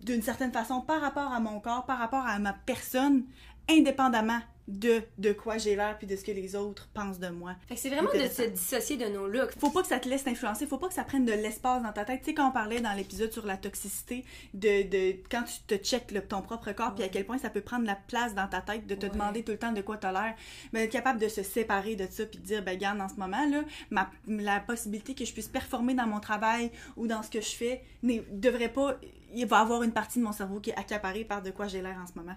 d'une 0.00 0.22
certaine 0.22 0.52
façon 0.52 0.80
par 0.80 1.00
rapport 1.00 1.32
à 1.32 1.40
mon 1.40 1.60
corps, 1.60 1.86
par 1.86 1.98
rapport 1.98 2.26
à 2.26 2.38
ma 2.38 2.52
personne, 2.52 3.24
indépendamment 3.68 4.40
de, 4.68 5.02
de 5.16 5.32
quoi 5.32 5.56
j'ai 5.58 5.74
l'air 5.74 5.96
puis 5.98 6.06
de 6.06 6.14
ce 6.14 6.22
que 6.22 6.30
les 6.30 6.54
autres 6.54 6.88
pensent 6.94 7.18
de 7.18 7.28
moi. 7.28 7.54
Fait 7.66 7.74
que 7.74 7.80
c'est 7.80 7.88
vraiment 7.88 8.12
de 8.12 8.28
se 8.28 8.42
dissocier 8.42 8.96
de 8.98 9.06
nos 9.06 9.26
looks. 9.26 9.58
Faut 9.58 9.70
pas 9.70 9.80
que 9.82 9.88
ça 9.88 9.98
te 9.98 10.08
laisse 10.08 10.26
influencer, 10.26 10.66
faut 10.66 10.76
pas 10.78 10.88
que 10.88 10.94
ça 10.94 11.04
prenne 11.04 11.24
de 11.24 11.32
l'espace 11.32 11.82
dans 11.82 11.92
ta 11.92 12.04
tête. 12.04 12.20
Tu 12.20 12.26
sais, 12.26 12.34
quand 12.34 12.48
on 12.48 12.52
parlait 12.52 12.80
dans 12.80 12.92
l'épisode 12.92 13.32
sur 13.32 13.46
la 13.46 13.56
toxicité, 13.56 14.24
de, 14.54 14.82
de 14.88 15.16
quand 15.30 15.42
tu 15.44 15.60
te 15.66 15.82
checkes 15.82 16.10
le- 16.12 16.20
ton 16.22 16.42
propre 16.42 16.70
corps, 16.72 16.94
puis 16.94 17.02
à 17.02 17.08
quel 17.08 17.24
point 17.24 17.38
ça 17.38 17.48
peut 17.50 17.62
prendre 17.62 17.86
la 17.86 17.96
place 17.96 18.34
dans 18.34 18.46
ta 18.46 18.60
tête, 18.60 18.86
de 18.86 18.94
te 18.94 19.06
Ouais. 19.06 19.12
demander 19.12 19.42
tout 19.42 19.52
le 19.52 19.58
temps 19.58 19.72
de 19.72 19.80
quoi 19.80 19.96
t'as 19.96 20.12
l'air, 20.12 20.34
mais 20.72 20.84
être 20.84 20.92
capable 20.92 21.18
de 21.18 21.28
se 21.28 21.42
séparer 21.42 21.96
de 21.96 22.06
ça, 22.10 22.26
puis 22.26 22.38
de 22.38 22.44
dire, 22.44 22.62
ben, 22.62 22.72
regarde, 22.72 23.00
en 23.00 23.08
ce 23.08 23.14
moment, 23.14 23.46
là, 23.48 23.62
ma, 23.90 24.10
la 24.26 24.60
possibilité 24.60 25.14
que 25.14 25.24
je 25.24 25.32
puisse 25.32 25.48
performer 25.48 25.94
dans 25.94 26.06
mon 26.06 26.20
travail 26.20 26.70
ou 26.96 27.06
dans 27.06 27.22
ce 27.22 27.30
que 27.30 27.40
je 27.40 27.56
fais, 27.56 27.82
n'est- 28.02 28.22
devrait 28.30 28.68
pas. 28.72 28.96
Il 29.34 29.46
va 29.46 29.58
y 29.58 29.62
avoir 29.62 29.82
une 29.82 29.92
partie 29.92 30.18
de 30.18 30.24
mon 30.24 30.32
cerveau 30.32 30.60
qui 30.60 30.70
est 30.70 30.76
accaparée 30.78 31.24
par 31.24 31.40
de 31.42 31.50
quoi 31.50 31.68
j'ai 31.68 31.80
l'air 31.80 31.96
en 32.02 32.06
ce 32.06 32.12
moment. 32.16 32.36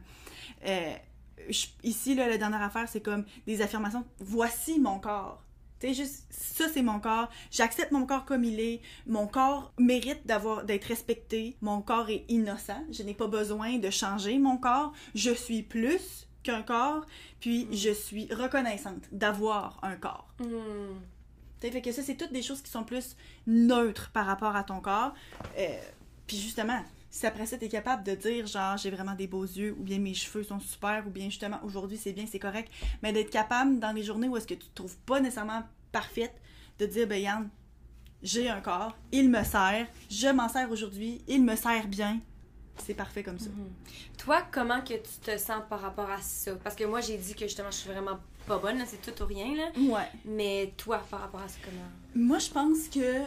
Euh, 0.66 0.94
je- 1.50 1.68
ici, 1.84 2.16
là, 2.16 2.28
la 2.28 2.38
dernière 2.38 2.62
affaire, 2.62 2.88
c'est 2.90 3.02
comme 3.02 3.26
des 3.48 3.62
affirmations. 3.62 4.06
Voici 4.20 4.80
mon 4.80 5.00
corps. 5.00 5.44
Tu 5.80 5.94
juste, 5.96 6.28
ça, 6.30 6.66
c'est 6.72 6.84
mon 6.84 7.00
corps. 7.00 7.28
J'accepte 7.50 7.92
mon 7.92 8.06
corps 8.06 8.26
comme 8.26 8.44
il 8.44 8.60
est. 8.60 8.82
Mon 9.08 9.26
corps 9.26 9.74
mérite 9.80 10.28
d'avoir, 10.28 10.64
d'être 10.64 10.86
respecté. 10.86 11.58
Mon 11.62 11.82
corps 11.82 12.10
est 12.12 12.24
innocent. 12.30 12.84
Je 12.92 13.02
n'ai 13.02 13.16
pas 13.16 13.26
besoin 13.28 13.80
de 13.80 13.90
changer 13.90 14.38
mon 14.38 14.58
corps. 14.58 14.94
Je 15.16 15.32
suis 15.32 15.64
plus 15.64 16.28
qu'un 16.44 16.62
corps. 16.62 17.04
Puis, 17.40 17.68
je 17.72 17.92
suis 17.92 18.32
reconnaissante 18.32 19.04
d'avoir 19.12 19.80
un 19.82 19.96
corps. 19.96 20.28
Hmm. 20.40 21.00
Tu 21.60 21.72
fait 21.72 21.82
que 21.82 21.92
ça, 21.92 22.02
c'est 22.04 22.16
toutes 22.16 22.34
des 22.34 22.42
choses 22.44 22.62
qui 22.62 22.70
sont 22.72 22.84
plus 22.84 23.16
neutres 23.48 24.12
par 24.14 24.26
rapport 24.28 24.56
à 24.56 24.64
ton 24.64 24.82
corps. 24.82 25.14
Euh, 25.58 25.68
Puis 26.28 26.38
justement, 26.38 26.82
si 27.12 27.26
après 27.28 27.46
ça, 27.46 27.58
t'es 27.58 27.68
capable 27.68 28.04
de 28.04 28.16
dire, 28.16 28.48
genre, 28.48 28.78
j'ai 28.78 28.90
vraiment 28.90 29.14
des 29.14 29.28
beaux 29.28 29.44
yeux, 29.44 29.76
ou 29.78 29.84
bien 29.84 30.00
mes 30.00 30.14
cheveux 30.14 30.44
sont 30.44 30.60
super, 30.60 31.06
ou 31.06 31.10
bien 31.12 31.26
justement, 31.26 31.60
aujourd'hui, 31.64 31.98
c'est 31.98 32.14
bien, 32.14 32.26
c'est 32.26 32.40
correct, 32.40 32.72
mais 33.04 33.12
d'être 33.14 33.30
capable, 33.30 33.80
dans 33.80 33.92
les 33.92 34.02
journées 34.02 34.30
où 34.30 34.38
est-ce 34.38 34.48
que 34.48 34.54
tu 34.54 34.68
te 34.68 34.74
trouves 34.76 34.98
pas 35.00 35.20
nécessairement 35.20 35.64
parfaite, 35.92 36.34
de 36.80 36.86
dire, 36.86 37.06
ben 37.06 37.22
Yann, 37.22 37.50
j'ai 38.24 38.50
un 38.50 38.62
corps, 38.62 38.96
il 39.12 39.30
me 39.30 39.44
sert, 39.44 39.88
je 40.10 40.28
m'en 40.30 40.48
sers 40.48 40.72
aujourd'hui, 40.72 41.22
il 41.28 41.44
me 41.44 41.56
sert 41.56 41.88
bien, 41.88 42.20
c'est 42.78 42.94
parfait 42.94 43.24
comme 43.24 43.40
ça. 43.40 43.50
Toi, 44.18 44.44
comment 44.52 44.82
que 44.82 44.94
tu 44.94 45.20
te 45.22 45.38
sens 45.38 45.62
par 45.70 45.82
rapport 45.82 46.10
à 46.10 46.22
ça? 46.22 46.56
Parce 46.64 46.76
que 46.76 46.86
moi, 46.86 47.02
j'ai 47.02 47.18
dit 47.18 47.34
que 47.34 47.42
justement, 47.42 47.72
je 47.72 47.78
suis 47.78 47.90
vraiment 47.90 48.20
pas 48.48 48.58
bonne, 48.58 48.82
c'est 48.88 49.02
tout 49.02 49.22
ou 49.22 49.26
rien, 49.28 49.54
là. 49.56 49.72
Ouais. 49.78 50.08
Mais 50.26 50.74
toi, 50.78 51.04
par 51.10 51.20
rapport 51.20 51.42
à 51.42 51.48
ça, 51.48 51.58
comment? 51.64 52.26
Moi, 52.26 52.40
je 52.40 52.50
pense 52.50 52.88
que 52.88 53.24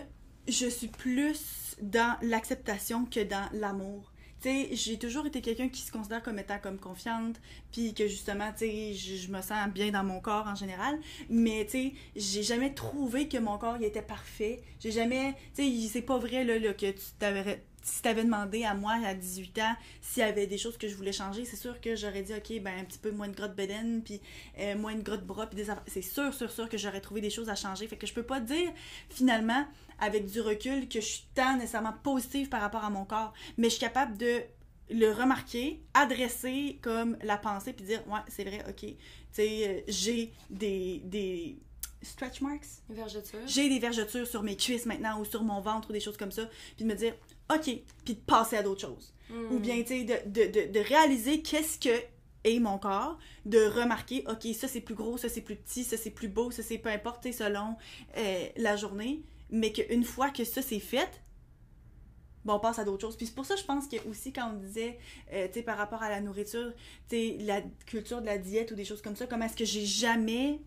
je 0.49 0.67
suis 0.67 0.89
plus 0.89 1.35
dans 1.83 2.17
l'acceptation 2.23 3.05
que 3.05 3.21
dans 3.21 3.49
l'amour. 3.53 4.13
Tu 4.41 4.51
sais, 4.51 4.69
j'ai 4.73 4.99
toujours 4.99 5.27
été 5.27 5.41
quelqu'un 5.41 5.69
qui 5.69 5.81
se 5.81 5.91
considère 5.91 6.23
comme 6.23 6.39
étant 6.39 6.59
comme 6.59 6.79
confiante, 6.79 7.41
puis 7.73 7.95
que 7.95 8.07
justement, 8.07 8.51
tu 8.53 8.67
sais, 8.67 8.93
je, 8.93 9.17
je 9.17 9.33
me 9.33 9.41
sens 9.41 9.69
bien 9.73 9.91
dans 9.91 10.05
mon 10.05 10.21
corps 10.21 10.47
en 10.47 10.55
général, 10.55 10.99
mais 11.31 11.65
tu 11.65 11.71
sais, 11.71 11.93
j'ai 12.15 12.43
jamais 12.43 12.75
trouvé 12.75 13.27
que 13.29 13.39
mon 13.39 13.57
corps 13.57 13.77
il 13.79 13.85
était 13.85 14.03
parfait. 14.03 14.61
J'ai 14.81 14.93
jamais, 14.93 15.35
tu 15.55 15.63
sais, 15.63 15.89
c'est 15.91 16.03
pas 16.03 16.19
vrai 16.19 16.45
là, 16.45 16.59
là, 16.59 16.75
que 16.75 16.91
tu 16.91 17.05
t'avais 17.19 17.65
si 17.85 18.01
t'avais 18.01 18.25
demandé 18.25 18.65
à 18.65 18.75
moi 18.75 18.95
à 19.05 19.15
18 19.15 19.59
ans 19.59 19.77
s'il 20.01 20.23
y 20.23 20.27
avait 20.27 20.47
des 20.47 20.59
choses 20.59 20.77
que 20.79 20.89
je 20.89 20.97
voulais 20.97 21.13
changer, 21.13 21.45
c'est 21.45 21.57
sûr 21.57 21.81
que 21.81 21.95
j'aurais 21.95 22.23
dit 22.23 22.33
ok 22.33 22.63
ben 22.63 22.81
un 22.81 22.85
petit 22.85 22.99
peu 22.99 23.11
moins 23.11 23.29
de 23.29 23.37
grotte 23.37 23.55
bedaine 23.55 24.03
puis 24.03 24.21
euh, 24.59 24.77
moins 24.77 24.95
de 24.95 25.03
grotte 25.03 25.25
bras 25.25 25.47
puis 25.47 25.57
des. 25.57 25.71
C'est 25.87 26.03
sûr 26.03 26.33
sûr 26.33 26.51
sûr 26.51 26.69
que 26.69 26.79
j'aurais 26.79 27.03
trouvé 27.03 27.21
des 27.21 27.31
choses 27.31 27.51
à 27.51 27.55
changer. 27.55 27.87
Fait 27.87 27.97
que 27.97 28.07
je 28.07 28.15
peux 28.15 28.23
pas 28.23 28.41
dire 28.41 28.73
finalement 29.11 29.67
avec 30.01 30.27
du 30.27 30.41
recul 30.41 30.89
que 30.89 31.01
je 31.01 31.07
suis 31.07 31.27
tant 31.35 31.57
nécessairement 31.57 31.95
positive 32.03 32.49
par 32.49 32.63
rapport 32.63 32.85
à 32.85 32.91
mon 32.91 33.05
corps, 33.05 33.35
mais 33.59 33.69
je 33.69 33.75
suis 33.75 33.81
capable 33.81 34.17
de 34.17 34.41
le 34.91 35.11
remarquer, 35.13 35.83
adresser 35.95 36.79
comme 36.83 37.17
la 37.23 37.37
pensée 37.37 37.75
puis 37.75 37.85
dire 37.85 38.03
ouais 38.09 38.21
c'est 38.29 38.45
vrai 38.45 38.65
ok. 38.69 38.81
Tu 38.81 38.97
sais 39.33 39.69
euh, 39.69 39.81
j'ai 39.89 40.33
des 40.49 41.03
des 41.05 41.59
stretch 42.05 42.41
marks. 42.41 42.83
J'ai 43.47 43.69
des 43.69 43.79
vergetures 43.79 44.27
sur 44.27 44.43
mes 44.43 44.57
cuisses 44.57 44.87
maintenant 44.87 45.21
ou 45.21 45.25
sur 45.25 45.43
mon 45.43 45.61
ventre 45.61 45.91
ou 45.91 45.93
des 45.93 46.01
choses 46.01 46.17
comme 46.17 46.31
ça, 46.31 46.49
puis 46.77 46.85
de 46.85 46.91
me 46.91 46.95
dire, 46.95 47.15
OK, 47.51 47.71
puis 48.05 48.15
de 48.15 48.21
passer 48.21 48.57
à 48.57 48.63
d'autres 48.63 48.81
choses. 48.81 49.13
Hmm. 49.31 49.53
Ou 49.53 49.59
bien, 49.59 49.81
tu 49.83 49.89
sais, 49.89 50.05
de, 50.05 50.31
de, 50.31 50.51
de, 50.51 50.73
de 50.73 50.81
réaliser 50.81 51.43
qu'est-ce 51.43 51.79
que 51.79 52.03
est 52.45 52.61
mon 52.61 52.79
corps, 52.79 53.19
de 53.47 53.59
remarquer, 53.67 54.25
OK, 54.29 54.47
ça 54.55 54.69
c'est 54.69 54.81
plus 54.81 54.95
gros, 54.95 55.17
ça 55.17 55.29
c'est 55.29 55.41
plus 55.41 55.57
petit, 55.57 55.83
ça 55.83 55.97
c'est 55.97 56.11
plus 56.11 56.29
beau, 56.29 56.51
ça 56.51 56.63
c'est 56.63 56.79
peu 56.79 56.91
importe, 56.91 57.31
selon 57.33 57.77
euh, 58.17 58.47
la 58.57 58.77
journée, 58.77 59.23
mais 59.51 59.73
qu'une 59.73 60.05
fois 60.05 60.31
que 60.31 60.45
ça 60.45 60.63
c'est 60.63 60.79
fait, 60.79 61.23
bon, 62.45 62.55
on 62.55 62.61
passe 62.61 62.79
à 62.79 62.85
d'autres 62.85 63.01
choses. 63.01 63.17
Puis 63.17 63.27
c'est 63.27 63.35
pour 63.35 63.47
ça, 63.47 63.57
je 63.57 63.65
pense 63.65 63.89
que 63.89 63.97
aussi 64.09 64.33
quand 64.33 64.51
on 64.51 64.59
disait, 64.59 64.99
euh, 65.33 65.47
tu 65.49 65.55
sais, 65.55 65.63
par 65.63 65.79
rapport 65.79 66.03
à 66.03 66.11
la 66.11 66.21
nourriture, 66.21 66.73
tu 67.09 67.17
sais, 67.17 67.37
la 67.41 67.63
culture 67.87 68.21
de 68.21 68.27
la 68.27 68.39
diète 68.39 68.71
ou 68.71 68.75
des 68.75 68.85
choses 68.85 69.03
comme 69.03 69.17
ça, 69.17 69.27
comment 69.27 69.47
est-ce 69.47 69.57
que 69.57 69.65
j'ai 69.65 69.87
jamais 69.87 70.61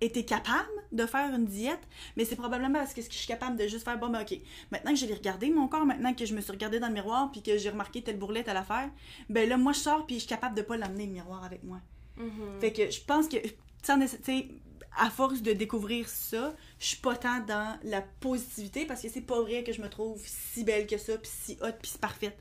été 0.00 0.24
capable 0.24 0.68
de 0.92 1.06
faire 1.06 1.34
une 1.34 1.46
diète, 1.46 1.80
mais 2.16 2.24
c'est 2.24 2.36
probablement 2.36 2.78
parce 2.78 2.94
que 2.94 3.02
je 3.02 3.08
suis 3.08 3.26
capable 3.26 3.56
de 3.56 3.66
juste 3.66 3.84
faire 3.84 3.98
bon 3.98 4.08
ben 4.08 4.22
ok, 4.22 4.38
maintenant 4.70 4.92
que 4.92 4.98
j'ai 4.98 5.12
regardé 5.12 5.50
mon 5.50 5.68
corps, 5.68 5.86
maintenant 5.86 6.14
que 6.14 6.26
je 6.26 6.34
me 6.34 6.40
suis 6.40 6.52
regardée 6.52 6.80
dans 6.80 6.88
le 6.88 6.94
miroir 6.94 7.30
puis 7.30 7.42
que 7.42 7.56
j'ai 7.56 7.70
remarqué 7.70 8.02
telle 8.02 8.18
bourrelette 8.18 8.48
à 8.48 8.54
l'affaire, 8.54 8.90
ben 9.28 9.48
là 9.48 9.56
moi 9.56 9.72
je 9.72 9.78
sors 9.78 10.06
puis 10.06 10.16
je 10.16 10.20
suis 10.20 10.28
capable 10.28 10.56
de 10.56 10.62
pas 10.62 10.76
l'amener 10.76 11.06
le 11.06 11.12
miroir 11.12 11.44
avec 11.44 11.62
moi. 11.62 11.80
Mhm. 12.16 12.60
Fait 12.60 12.72
que 12.72 12.90
je 12.90 13.00
pense 13.00 13.28
que 13.28 13.36
tu 13.38 13.54
sais, 13.82 14.48
à 14.96 15.10
force 15.10 15.42
de 15.42 15.52
découvrir 15.52 16.08
ça, 16.08 16.54
je 16.78 16.86
suis 16.86 16.96
pas 16.98 17.16
tant 17.16 17.40
dans 17.40 17.78
la 17.82 18.00
positivité 18.02 18.86
parce 18.86 19.02
que 19.02 19.08
c'est 19.08 19.22
pas 19.22 19.40
vrai 19.40 19.64
que 19.64 19.72
je 19.72 19.80
me 19.80 19.88
trouve 19.88 20.22
si 20.24 20.64
belle 20.64 20.86
que 20.86 20.98
ça 20.98 21.18
puis 21.18 21.30
si 21.32 21.58
hot 21.60 21.72
puis 21.80 21.90
si 21.90 21.98
parfaite. 21.98 22.36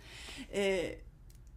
Euh, 0.56 0.92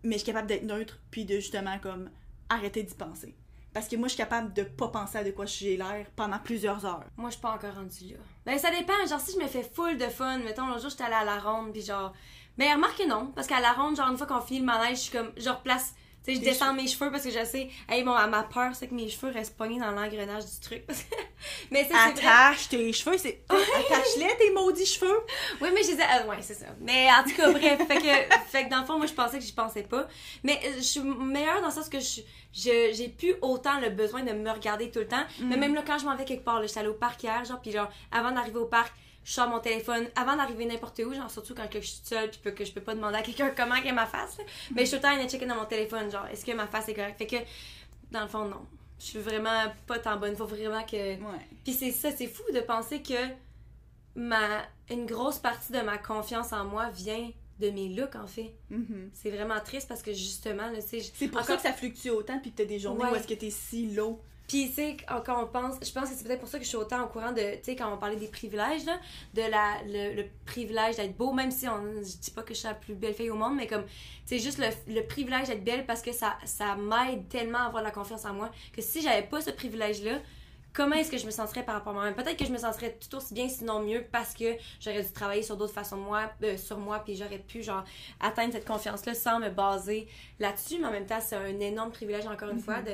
mais 0.02 0.12
je 0.12 0.18
suis 0.18 0.26
capable 0.26 0.46
d'être 0.46 0.64
neutre 0.64 0.98
puis 1.10 1.24
de 1.24 1.36
justement 1.36 1.78
comme 1.78 2.10
arrêter 2.48 2.82
d'y 2.82 2.94
penser. 2.94 3.34
Parce 3.76 3.88
que 3.88 3.96
moi, 3.96 4.08
je 4.08 4.14
suis 4.14 4.22
capable 4.22 4.54
de 4.54 4.62
pas 4.62 4.88
penser 4.88 5.18
à 5.18 5.22
de 5.22 5.32
quoi 5.32 5.44
j'ai 5.44 5.76
l'air 5.76 6.06
pendant 6.16 6.38
plusieurs 6.38 6.86
heures. 6.86 7.04
Moi, 7.18 7.28
je 7.28 7.34
suis 7.34 7.42
pas 7.42 7.50
encore 7.50 7.74
rendue 7.74 8.14
là. 8.14 8.20
Ben, 8.46 8.58
ça 8.58 8.70
dépend. 8.70 8.94
Genre, 9.06 9.20
si 9.20 9.34
je 9.34 9.38
me 9.38 9.46
fais 9.46 9.62
full 9.62 9.98
de 9.98 10.06
fun, 10.06 10.38
mettons, 10.38 10.66
l'autre 10.66 10.80
jour, 10.80 10.88
j'étais 10.88 11.04
allée 11.04 11.12
à 11.12 11.24
la 11.24 11.38
ronde, 11.38 11.72
puis 11.74 11.82
genre. 11.82 12.14
Mais 12.56 12.72
remarque 12.72 12.96
que 12.96 13.06
non, 13.06 13.32
parce 13.34 13.46
qu'à 13.46 13.60
la 13.60 13.74
ronde, 13.74 13.94
genre, 13.94 14.08
une 14.08 14.16
fois 14.16 14.26
qu'on 14.26 14.40
finit 14.40 14.60
le 14.60 14.64
manège, 14.64 14.96
je 14.96 15.02
suis 15.02 15.12
comme. 15.12 15.30
Je 15.36 15.50
replace. 15.50 15.94
Sais, 16.26 16.34
je 16.34 16.40
descends 16.40 16.74
mes 16.74 16.88
cheveux 16.88 17.10
parce 17.12 17.22
que 17.22 17.30
je 17.30 17.44
sais. 17.44 17.68
Hey, 17.88 18.02
bon, 18.02 18.10
ma 18.12 18.42
peur, 18.42 18.74
c'est 18.74 18.88
que 18.88 18.94
mes 18.94 19.08
cheveux 19.08 19.30
restent 19.32 19.56
pognés 19.56 19.78
dans 19.78 19.92
l'engrenage 19.92 20.44
du 20.44 20.60
truc. 20.60 20.82
mais 21.70 21.86
c'est. 21.88 21.94
Attache 21.96 22.68
tes 22.68 22.92
cheveux, 22.92 23.16
c'est. 23.16 23.44
Attache-les 23.48 24.36
tes 24.36 24.50
maudits 24.52 24.86
cheveux! 24.86 25.20
Oui, 25.60 25.68
mais 25.72 25.82
je 25.84 25.90
disais, 25.90 26.02
ah, 26.08 26.26
ouais, 26.26 26.38
c'est 26.40 26.54
ça. 26.54 26.66
Mais 26.80 27.08
en 27.12 27.22
tout 27.22 27.36
cas, 27.36 27.52
bref, 27.52 27.78
fait 27.86 27.98
que, 27.98 28.34
fait 28.50 28.64
que 28.64 28.70
dans 28.70 28.80
le 28.80 28.86
fond, 28.86 28.96
moi, 28.96 29.06
je 29.06 29.12
pensais 29.12 29.38
que 29.38 29.44
j'y 29.44 29.52
pensais 29.52 29.84
pas. 29.84 30.08
Mais 30.42 30.58
euh, 30.64 30.72
je 30.78 30.82
suis 30.82 31.00
meilleure 31.00 31.60
dans 31.60 31.68
le 31.68 31.72
sens 31.72 31.88
que 31.88 32.00
je 32.00 32.22
je- 32.52 32.92
j'ai 32.94 33.08
plus 33.08 33.34
autant 33.42 33.78
le 33.80 33.90
besoin 33.90 34.22
de 34.22 34.32
me 34.32 34.50
regarder 34.50 34.90
tout 34.90 34.98
le 35.00 35.06
temps. 35.08 35.24
Mais 35.40 35.56
même 35.56 35.74
là, 35.74 35.82
quand 35.86 35.98
je 35.98 36.06
m'en 36.06 36.16
vais 36.16 36.24
quelque 36.24 36.44
part, 36.44 36.58
là, 36.60 36.66
j'étais 36.66 36.80
allée 36.80 36.88
au 36.88 36.94
parc 36.94 37.22
hier, 37.22 37.44
genre, 37.44 37.60
puis 37.60 37.70
genre, 37.70 37.88
avant 38.10 38.32
d'arriver 38.32 38.58
au 38.58 38.64
parc, 38.66 38.92
je 39.26 39.32
sors 39.32 39.48
mon 39.48 39.58
téléphone, 39.58 40.06
avant 40.14 40.36
d'arriver 40.36 40.64
n'importe 40.66 41.00
où, 41.00 41.12
genre, 41.12 41.28
surtout 41.30 41.54
quand 41.54 41.68
que 41.68 41.80
je 41.80 41.86
suis 41.88 42.00
seule, 42.04 42.30
puis 42.30 42.54
que 42.54 42.64
je 42.64 42.72
peux 42.72 42.80
pas 42.80 42.94
demander 42.94 43.16
à 43.16 43.22
quelqu'un 43.22 43.50
comment 43.56 43.74
est 43.74 43.92
ma 43.92 44.06
face, 44.06 44.38
là. 44.38 44.44
Mais 44.74 44.82
je 44.82 44.90
suis 44.90 45.00
tout 45.00 45.04
le 45.06 45.14
temps 45.16 45.20
à 45.24 45.28
checker 45.28 45.46
dans 45.46 45.56
mon 45.56 45.64
téléphone, 45.66 46.10
genre, 46.10 46.26
est-ce 46.28 46.44
que 46.44 46.52
ma 46.52 46.66
face 46.68 46.88
est 46.88 46.94
correcte? 46.94 47.18
Fait 47.18 47.26
que, 47.26 47.36
dans 48.12 48.22
le 48.22 48.28
fond, 48.28 48.44
non. 48.46 48.64
Je 49.00 49.04
suis 49.04 49.18
vraiment 49.18 49.64
pas 49.86 49.98
tant 49.98 50.16
bonne. 50.16 50.34
Faut 50.36 50.46
vraiment 50.46 50.82
que. 50.84 50.96
Ouais. 50.96 51.46
Puis 51.64 51.74
c'est 51.74 51.90
ça, 51.90 52.10
c'est 52.12 52.28
fou 52.28 52.44
de 52.54 52.60
penser 52.60 53.02
que 53.02 53.12
ma 54.14 54.62
une 54.90 55.04
grosse 55.06 55.38
partie 55.38 55.72
de 55.72 55.80
ma 55.80 55.98
confiance 55.98 56.52
en 56.52 56.64
moi 56.64 56.88
vient 56.90 57.30
de 57.60 57.70
mes 57.70 57.88
looks 57.88 58.16
en 58.16 58.26
fait. 58.26 58.54
Mhm. 58.70 59.10
C'est 59.12 59.30
vraiment 59.30 59.58
triste 59.60 59.88
parce 59.88 60.02
que 60.02 60.12
justement 60.12 60.70
là, 60.70 60.80
tu 60.80 60.88
sais, 60.88 61.00
je- 61.00 61.10
C'est 61.14 61.28
pour 61.28 61.42
ça 61.42 61.56
que 61.56 61.62
ça 61.62 61.72
fluctue 61.72 62.10
autant, 62.10 62.38
puis 62.38 62.52
que 62.52 62.58
t'as 62.58 62.64
des 62.64 62.78
journées 62.78 63.04
Ouais. 63.04 63.10
où 63.10 63.14
est-ce 63.16 63.26
que 63.26 63.34
t'es 63.34 63.50
si 63.50 63.90
low. 63.94 64.20
Puis, 64.48 64.68
tu 64.68 64.74
sais, 64.74 64.96
quand 65.24 65.42
on 65.42 65.46
pense, 65.46 65.74
je 65.82 65.90
pense 65.90 66.08
que 66.08 66.16
c'est 66.16 66.24
peut-être 66.24 66.40
pour 66.40 66.48
ça 66.48 66.58
que 66.58 66.64
je 66.64 66.68
suis 66.68 66.76
autant 66.76 67.02
au 67.04 67.08
courant 67.08 67.32
de, 67.32 67.56
tu 67.56 67.64
sais, 67.64 67.76
quand 67.76 67.92
on 67.92 67.96
parlait 67.96 68.16
des 68.16 68.28
privilèges, 68.28 68.84
là, 68.84 68.98
de 69.34 69.42
la, 69.42 69.82
le, 69.86 70.14
le 70.14 70.28
privilège 70.44 70.96
d'être 70.96 71.16
beau, 71.16 71.32
même 71.32 71.50
si 71.50 71.66
on, 71.68 71.82
je 72.02 72.16
dis 72.16 72.30
pas 72.30 72.42
que 72.42 72.54
je 72.54 72.60
suis 72.60 72.68
la 72.68 72.74
plus 72.74 72.94
belle 72.94 73.14
fille 73.14 73.30
au 73.30 73.36
monde, 73.36 73.56
mais 73.56 73.66
comme, 73.66 73.84
tu 73.84 73.90
sais, 74.26 74.38
juste 74.38 74.58
le, 74.58 74.68
le 74.94 75.02
privilège 75.06 75.48
d'être 75.48 75.64
belle 75.64 75.84
parce 75.84 76.02
que 76.02 76.12
ça, 76.12 76.36
ça 76.44 76.76
m'aide 76.76 77.28
tellement 77.28 77.58
à 77.58 77.66
avoir 77.66 77.82
de 77.82 77.88
la 77.88 77.92
confiance 77.92 78.24
en 78.24 78.34
moi 78.34 78.50
que 78.72 78.82
si 78.82 79.02
j'avais 79.02 79.26
pas 79.26 79.40
ce 79.40 79.50
privilège-là, 79.50 80.20
comment 80.76 80.94
est-ce 80.94 81.10
que 81.10 81.16
je 81.18 81.24
me 81.24 81.30
sentirais 81.30 81.64
par 81.64 81.74
rapport 81.74 81.92
à 81.92 81.94
moi-même? 81.94 82.14
Peut-être 82.14 82.36
que 82.36 82.44
je 82.44 82.52
me 82.52 82.58
sentirais 82.58 82.98
tout 83.00 83.16
aussi 83.16 83.32
bien, 83.32 83.48
sinon 83.48 83.80
mieux, 83.80 84.04
parce 84.12 84.34
que 84.34 84.44
j'aurais 84.78 85.02
dû 85.02 85.10
travailler 85.10 85.42
sur 85.42 85.56
d'autres 85.56 85.72
façons 85.72 85.96
de 85.96 86.02
moi, 86.02 86.30
euh, 86.42 86.56
sur 86.58 86.78
moi, 86.78 86.98
puis 86.98 87.16
j'aurais 87.16 87.38
pu, 87.38 87.62
genre, 87.62 87.82
atteindre 88.20 88.52
cette 88.52 88.66
confiance-là 88.66 89.14
sans 89.14 89.40
me 89.40 89.48
baser 89.48 90.06
là-dessus, 90.38 90.78
mais 90.78 90.86
en 90.86 90.92
même 90.92 91.06
temps, 91.06 91.20
c'est 91.20 91.36
un 91.36 91.58
énorme 91.60 91.90
privilège, 91.90 92.26
encore 92.26 92.50
une 92.50 92.60
fois, 92.60 92.82
de 92.82 92.92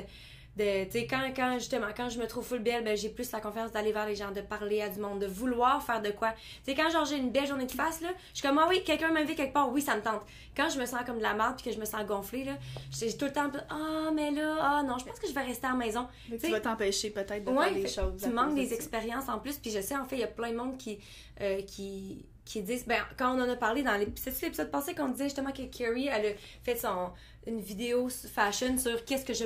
de 0.55 0.83
tu 0.85 0.91
sais 0.91 1.07
quand 1.07 1.21
quand 1.35 1.53
justement 1.57 1.87
quand 1.97 2.09
je 2.09 2.19
me 2.19 2.27
trouve 2.27 2.45
full 2.45 2.59
belle 2.59 2.83
ben 2.83 2.95
j'ai 2.95 3.09
plus 3.09 3.31
la 3.31 3.39
confiance 3.39 3.71
d'aller 3.71 3.91
vers 3.91 4.05
les 4.05 4.15
gens 4.15 4.29
de 4.31 4.41
parler 4.41 4.81
à 4.81 4.89
du 4.89 4.99
monde 4.99 5.19
de 5.19 5.25
vouloir 5.25 5.81
faire 5.81 5.99
de 6.01 6.11
quoi 6.11 6.31
tu 6.31 6.71
sais 6.71 6.75
quand 6.75 6.89
genre 6.91 7.05
j'ai 7.05 7.17
une 7.17 7.31
belle 7.31 7.47
journée 7.47 7.65
de 7.65 7.71
face 7.71 8.01
là 8.01 8.09
je 8.33 8.39
suis 8.39 8.47
comme 8.47 8.59
ah 8.59 8.67
oui 8.69 8.83
quelqu'un 8.83 9.11
m'invite 9.11 9.35
quelque 9.35 9.53
part 9.53 9.71
oui 9.71 9.81
ça 9.81 9.95
me 9.95 10.01
tente 10.01 10.21
quand 10.55 10.69
je 10.69 10.79
me 10.79 10.85
sens 10.85 11.01
comme 11.07 11.17
de 11.17 11.23
la 11.23 11.33
merde 11.33 11.55
puis 11.57 11.65
que 11.65 11.71
je 11.75 11.79
me 11.79 11.85
sens 11.85 12.05
gonflée 12.05 12.43
là 12.43 12.53
j'ai 12.91 13.17
tout 13.17 13.25
le 13.25 13.33
temps 13.33 13.49
ah 13.69 14.11
mais 14.13 14.29
là 14.29 14.57
ah 14.61 14.83
non 14.83 14.99
je 14.99 15.05
pense 15.05 15.19
que 15.19 15.27
je 15.27 15.33
vais 15.33 15.41
rester 15.41 15.65
à 15.65 15.71
la 15.71 15.75
maison 15.75 16.07
T'sais, 16.27 16.37
tu 16.47 16.51
vas 16.51 16.59
t'empêcher 16.59 17.09
peut-être 17.09 17.43
de 17.43 17.49
Ouais, 17.51 17.65
faire 17.65 17.73
des 17.73 17.81
fait- 17.87 18.01
choses. 18.01 18.21
tu 18.21 18.29
manques 18.29 18.55
des 18.55 18.73
expériences 18.73 19.29
en 19.29 19.39
plus. 19.39 19.57
Puis 19.57 19.71
je 19.71 19.81
sais, 19.81 19.95
en 19.95 20.05
fait, 20.05 20.15
il 20.15 20.21
y 20.21 20.23
a 20.23 20.27
plein 20.27 20.51
de 20.51 20.55
monde 20.57 20.77
qui, 20.77 20.99
euh, 21.41 21.61
qui, 21.61 22.25
qui 22.45 22.61
disent. 22.61 22.85
Ben, 22.87 23.01
quand 23.17 23.35
on 23.37 23.41
en 23.41 23.49
a 23.49 23.55
parlé 23.55 23.83
dans 23.83 23.95
l'épisode, 23.95 24.33
l'épisode 24.41 24.71
passé 24.71 24.95
qu'on 24.95 25.09
disait 25.09 25.25
justement 25.25 25.51
que 25.51 25.63
Carrie, 25.63 26.07
elle 26.07 26.25
a 26.25 26.29
fait 26.63 26.75
son, 26.75 27.11
une 27.45 27.59
vidéo 27.59 28.09
fashion 28.09 28.77
sur 28.77 29.03
qu'est-ce 29.05 29.25
que 29.25 29.33
je 29.33 29.45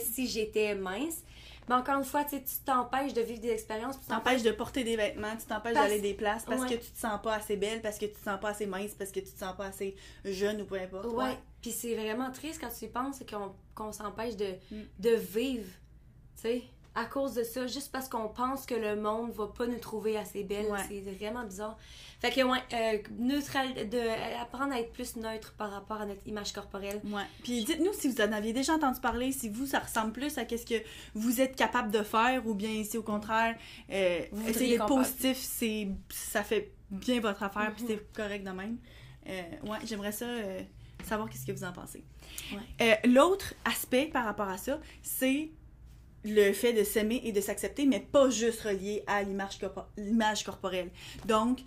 si 0.00 0.26
j'étais 0.26 0.74
mince. 0.74 1.22
Mais 1.68 1.76
encore 1.76 1.98
une 1.98 2.04
fois, 2.04 2.24
tu 2.24 2.36
t'empêches 2.64 3.12
de 3.14 3.20
vivre 3.20 3.40
des 3.40 3.50
expériences. 3.50 3.98
Tu 4.00 4.06
t'empêches 4.06 4.42
de 4.42 4.50
porter 4.50 4.82
des 4.82 4.96
vêtements, 4.96 5.36
tu 5.38 5.46
t'empêches 5.46 5.74
Parce- 5.74 5.88
d'aller 5.88 6.00
des 6.00 6.14
places 6.14 6.44
parce 6.44 6.60
Ouais. 6.62 6.68
que 6.70 6.74
tu 6.74 6.90
te 6.90 6.98
sens 6.98 7.20
pas 7.22 7.34
assez 7.36 7.56
belle, 7.56 7.80
parce 7.80 7.98
que 7.98 8.06
tu 8.06 8.14
te 8.14 8.24
sens 8.24 8.40
pas 8.40 8.48
assez 8.48 8.66
mince, 8.66 8.94
parce 8.98 9.12
que 9.12 9.20
tu 9.20 9.30
te 9.30 9.38
sens 9.38 9.56
pas 9.56 9.66
assez 9.66 9.94
jeune 10.24 10.60
ou 10.62 10.64
peu 10.64 10.74
importe. 10.80 11.06
Ouais. 11.06 11.38
Puis 11.60 11.70
c'est 11.70 11.94
vraiment 11.94 12.32
triste 12.32 12.60
quand 12.60 12.68
tu 12.76 12.86
y 12.86 12.88
penses 12.88 13.20
qu'on 13.30 13.54
qu'on 13.74 13.92
s'empêche 13.92 14.36
de, 14.36 14.48
Mm. 14.70 14.80
de 14.98 15.10
vivre, 15.10 15.68
tu 16.36 16.42
sais, 16.42 16.62
à 16.94 17.06
cause 17.06 17.34
de 17.34 17.42
ça, 17.42 17.66
juste 17.66 17.90
parce 17.90 18.08
qu'on 18.08 18.28
pense 18.28 18.66
que 18.66 18.74
le 18.74 18.96
monde 18.96 19.32
va 19.32 19.46
pas 19.46 19.66
nous 19.66 19.78
trouver 19.78 20.16
assez 20.18 20.44
belles. 20.44 20.66
Ouais. 20.70 20.78
C'est 20.88 21.00
vraiment 21.00 21.44
bizarre. 21.44 21.78
Fait 22.20 22.30
que, 22.30 22.40
ouais, 22.42 22.58
euh, 22.72 22.98
neutral, 23.18 23.88
de, 23.88 24.40
apprendre 24.40 24.72
à 24.72 24.78
être 24.80 24.92
plus 24.92 25.16
neutre 25.16 25.54
par 25.58 25.70
rapport 25.72 26.00
à 26.00 26.06
notre 26.06 26.26
image 26.26 26.52
corporelle. 26.52 27.00
Ouais. 27.04 27.22
Puis 27.42 27.64
dites-nous 27.64 27.92
si 27.94 28.08
vous 28.08 28.20
en 28.20 28.30
aviez 28.32 28.52
déjà 28.52 28.74
entendu 28.74 29.00
parler, 29.00 29.32
si 29.32 29.48
vous, 29.48 29.66
ça 29.66 29.80
ressemble 29.80 30.12
plus 30.12 30.38
à 30.38 30.44
qu'est-ce 30.44 30.66
que 30.66 30.82
vous 31.14 31.40
êtes 31.40 31.56
capable 31.56 31.90
de 31.90 32.02
faire 32.02 32.46
ou 32.46 32.54
bien 32.54 32.84
si 32.84 32.96
au 32.98 33.02
contraire, 33.02 33.56
euh, 33.90 34.20
Vous 34.30 34.48
essayez 34.48 34.76
d'être 34.78 34.86
positif, 34.86 35.36
c'est, 35.38 35.88
ça 36.10 36.44
fait 36.44 36.72
bien 36.90 37.20
votre 37.20 37.42
affaire 37.42 37.72
puis 37.74 37.84
Mhm. 37.84 37.88
c'est 37.88 38.12
correct 38.12 38.44
de 38.44 38.50
même. 38.50 38.76
Euh, 39.28 39.42
ouais, 39.64 39.78
j'aimerais 39.84 40.12
ça 40.12 40.26
euh, 40.26 40.60
savoir 41.04 41.28
qu'est-ce 41.30 41.46
que 41.46 41.52
vous 41.52 41.64
en 41.64 41.72
pensez. 41.72 42.04
Ouais. 42.52 42.58
Euh, 43.04 43.08
l'autre 43.08 43.54
aspect 43.64 44.06
par 44.06 44.24
rapport 44.26 44.48
à 44.48 44.58
ça, 44.58 44.78
c'est 45.02 45.50
le 46.24 46.52
fait 46.52 46.72
de 46.72 46.84
s'aimer 46.84 47.20
et 47.24 47.32
de 47.32 47.40
s'accepter, 47.40 47.84
mais 47.84 47.98
pas 47.98 48.30
juste 48.30 48.60
relié 48.60 49.02
à 49.08 49.22
l'image 49.24 49.58
corpo- 49.58 49.86
l'image 49.96 50.44
corporelle. 50.44 50.90
Donc, 51.26 51.60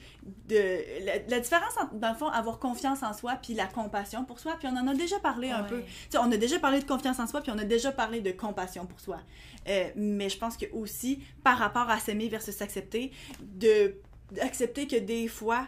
de, 0.47 1.05
la, 1.05 1.17
la 1.27 1.39
différence 1.41 1.75
entre, 1.81 1.95
dans 1.95 2.11
le 2.11 2.15
fond, 2.15 2.27
avoir 2.29 2.57
confiance 2.59 3.03
en 3.03 3.13
soi 3.13 3.35
puis 3.41 3.53
la 3.53 3.65
compassion 3.67 4.23
pour 4.23 4.39
soi, 4.39 4.55
puis 4.57 4.67
on 4.71 4.77
en 4.77 4.87
a 4.87 4.93
déjà 4.93 5.19
parlé 5.19 5.49
un 5.49 5.63
Ouais. 5.63 5.69
peu. 5.69 5.81
Tu 5.81 5.87
sais, 6.11 6.17
on 6.19 6.31
a 6.31 6.37
déjà 6.37 6.57
parlé 6.59 6.79
de 6.79 6.85
confiance 6.85 7.19
en 7.19 7.27
soi, 7.27 7.41
puis 7.41 7.51
on 7.51 7.57
a 7.57 7.65
déjà 7.65 7.91
parlé 7.91 8.21
de 8.21 8.31
compassion 8.31 8.85
pour 8.85 8.99
soi. 8.99 9.19
Euh, 9.67 9.89
mais 9.95 10.29
je 10.29 10.37
pense 10.37 10.55
que 10.57 10.65
aussi, 10.71 11.21
par 11.43 11.57
rapport 11.57 11.89
à 11.89 11.99
s'aimer 11.99 12.29
versus 12.29 12.55
s'accepter, 12.55 13.11
de 13.41 13.95
d'accepter 14.31 14.87
que 14.87 14.95
des 14.95 15.27
fois, 15.27 15.67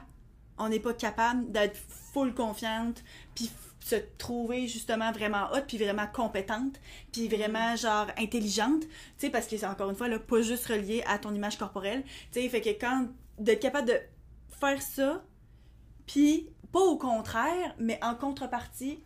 on 0.57 0.69
n'est 0.69 0.79
pas 0.79 0.93
capable 0.93 1.51
d'être 1.51 1.77
full 2.13 2.33
confiante, 2.33 3.03
puis 3.35 3.51
se 3.79 3.95
trouver 4.17 4.67
justement 4.67 5.11
vraiment 5.11 5.51
hot, 5.53 5.61
puis 5.67 5.77
vraiment 5.77 6.07
compétente, 6.07 6.79
puis 7.11 7.27
vraiment 7.27 7.75
genre 7.75 8.07
intelligente, 8.17 8.81
tu 8.81 8.89
sais, 9.17 9.29
parce 9.29 9.47
que 9.47 9.57
c'est 9.57 9.65
encore 9.65 9.89
une 9.89 9.95
fois 9.95 10.07
là, 10.07 10.19
pas 10.19 10.41
juste 10.41 10.65
relié 10.65 11.03
à 11.07 11.19
ton 11.19 11.33
image 11.33 11.57
corporelle, 11.57 12.03
tu 12.31 12.41
sais, 12.41 12.49
fait 12.49 12.61
que 12.61 12.69
quand 12.69 13.07
d'être 13.37 13.61
capable 13.61 13.87
de 13.87 13.99
faire 14.59 14.81
ça, 14.81 15.23
puis 16.05 16.49
pas 16.71 16.79
au 16.79 16.97
contraire, 16.97 17.75
mais 17.77 17.99
en 18.01 18.15
contrepartie, 18.15 18.99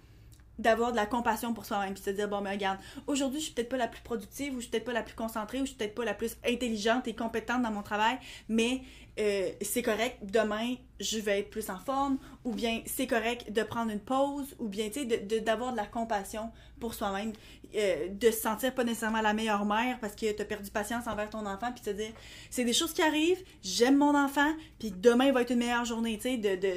d'avoir 0.62 0.92
de 0.92 0.96
la 0.96 1.06
compassion 1.06 1.54
pour 1.54 1.66
soi-même, 1.66 1.94
puis 1.94 2.04
se 2.04 2.10
dire, 2.12 2.30
bon, 2.30 2.42
mais 2.42 2.52
regarde, 2.52 2.78
aujourd'hui, 3.08 3.40
je 3.40 3.46
suis 3.46 3.54
peut-être 3.54 3.70
pas 3.70 3.78
la 3.78 3.88
plus 3.88 4.02
productive, 4.02 4.54
ou 4.54 4.58
je 4.58 4.62
suis 4.62 4.70
peut-être 4.70 4.86
pas 4.86 4.94
la 4.94 5.04
plus 5.04 5.16
concentrée, 5.16 5.60
ou 5.60 5.66
je 5.66 5.70
suis 5.70 5.78
peut-être 5.78 5.96
pas 5.96 6.06
la 6.06 6.14
plus 6.14 6.38
intelligente 6.46 7.08
et 7.08 7.16
compétente 7.16 7.64
dans 7.64 7.72
mon 7.72 7.82
travail, 7.82 8.18
mais 8.48 8.82
euh, 9.20 9.52
c'est 9.62 9.82
correct, 9.82 10.18
demain, 10.24 10.76
je 11.00 11.20
vais 11.20 11.40
être 11.40 11.50
plus 11.50 11.70
en 11.70 11.78
forme, 11.80 12.18
ou 12.46 12.54
bien 12.54 12.82
c'est 12.86 13.08
correct 13.08 13.52
de 13.52 13.64
prendre 13.64 13.92
une 13.92 14.00
pause, 14.00 14.56
ou 14.60 14.68
bien, 14.68 14.88
tu 14.88 15.02
sais, 15.02 15.06
de- 15.06 15.26
de- 15.36 15.40
d'avoir 15.40 15.72
de, 15.72 15.78
la 15.78 15.86
compassion 15.86 16.52
pour 16.80 16.94
soi-même, 16.94 17.34
euh, 17.76 18.08
de 18.10 18.32
se 18.32 18.40
sentir 18.40 18.74
pas 18.74 18.84
nécessairement 18.84 19.22
la 19.22 19.34
meilleure 19.34 19.66
mère 19.66 20.00
parce 20.00 20.16
que 20.16 20.32
t'as 20.32 20.46
perdu 20.46 20.72
patience 20.72 21.08
envers 21.08 21.30
ton 21.30 21.46
enfant, 21.46 21.72
puis 21.72 21.84
te 21.84 21.90
dire, 21.90 22.12
c'est 22.50 22.64
des 22.66 22.74
choses 22.74 22.94
qui 22.94 23.02
arrivent, 23.02 23.44
j'aime 23.64 23.98
mon 23.98 24.16
enfant, 24.16 24.54
puis 24.80 24.92
demain 24.92 25.32
va 25.32 25.42
être 25.42 25.52
une 25.52 25.60
meilleure 25.60 25.86
journée, 25.86 26.16
tu 26.18 26.24
sais, 26.24 26.38
de, 26.38 26.56
de 26.56 26.74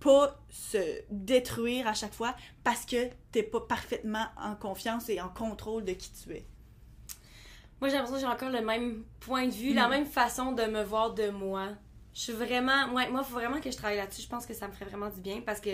pas 0.00 0.38
se 0.48 0.78
détruire 1.10 1.88
à 1.88 1.94
chaque 1.94 2.14
fois 2.14 2.34
parce 2.62 2.84
que 2.86 3.08
t'es 3.32 3.42
pas 3.42 3.60
parfaitement 3.60 4.26
en 4.40 4.54
confiance 4.54 5.08
et 5.08 5.20
en 5.20 5.28
contrôle 5.28 5.84
de 5.84 5.92
qui 5.92 6.12
tu 6.12 6.32
es. 6.34 6.46
Moi, 7.80 7.88
j'ai 7.88 7.96
l'impression 7.96 8.14
que 8.16 8.20
j'ai 8.20 8.26
encore 8.26 8.50
le 8.50 8.60
même 8.60 9.04
point 9.20 9.46
de 9.46 9.52
vue, 9.52 9.72
la 9.72 9.86
Mm. 9.86 9.90
même 9.90 10.06
façon 10.06 10.52
de 10.52 10.62
me 10.64 10.82
voir 10.82 11.14
de 11.14 11.28
moi. 11.30 11.68
Je 12.14 12.20
suis 12.20 12.32
vraiment. 12.32 12.92
Ouais, 12.94 13.08
moi, 13.08 13.22
il 13.24 13.28
faut 13.28 13.34
vraiment 13.34 13.60
que 13.60 13.70
je 13.70 13.76
travaille 13.76 13.98
là-dessus. 13.98 14.22
Je 14.22 14.28
pense 14.28 14.46
que 14.46 14.54
ça 14.54 14.66
me 14.66 14.72
ferait 14.72 14.86
vraiment 14.86 15.08
du 15.08 15.20
bien 15.20 15.40
parce 15.46 15.60
que, 15.60 15.70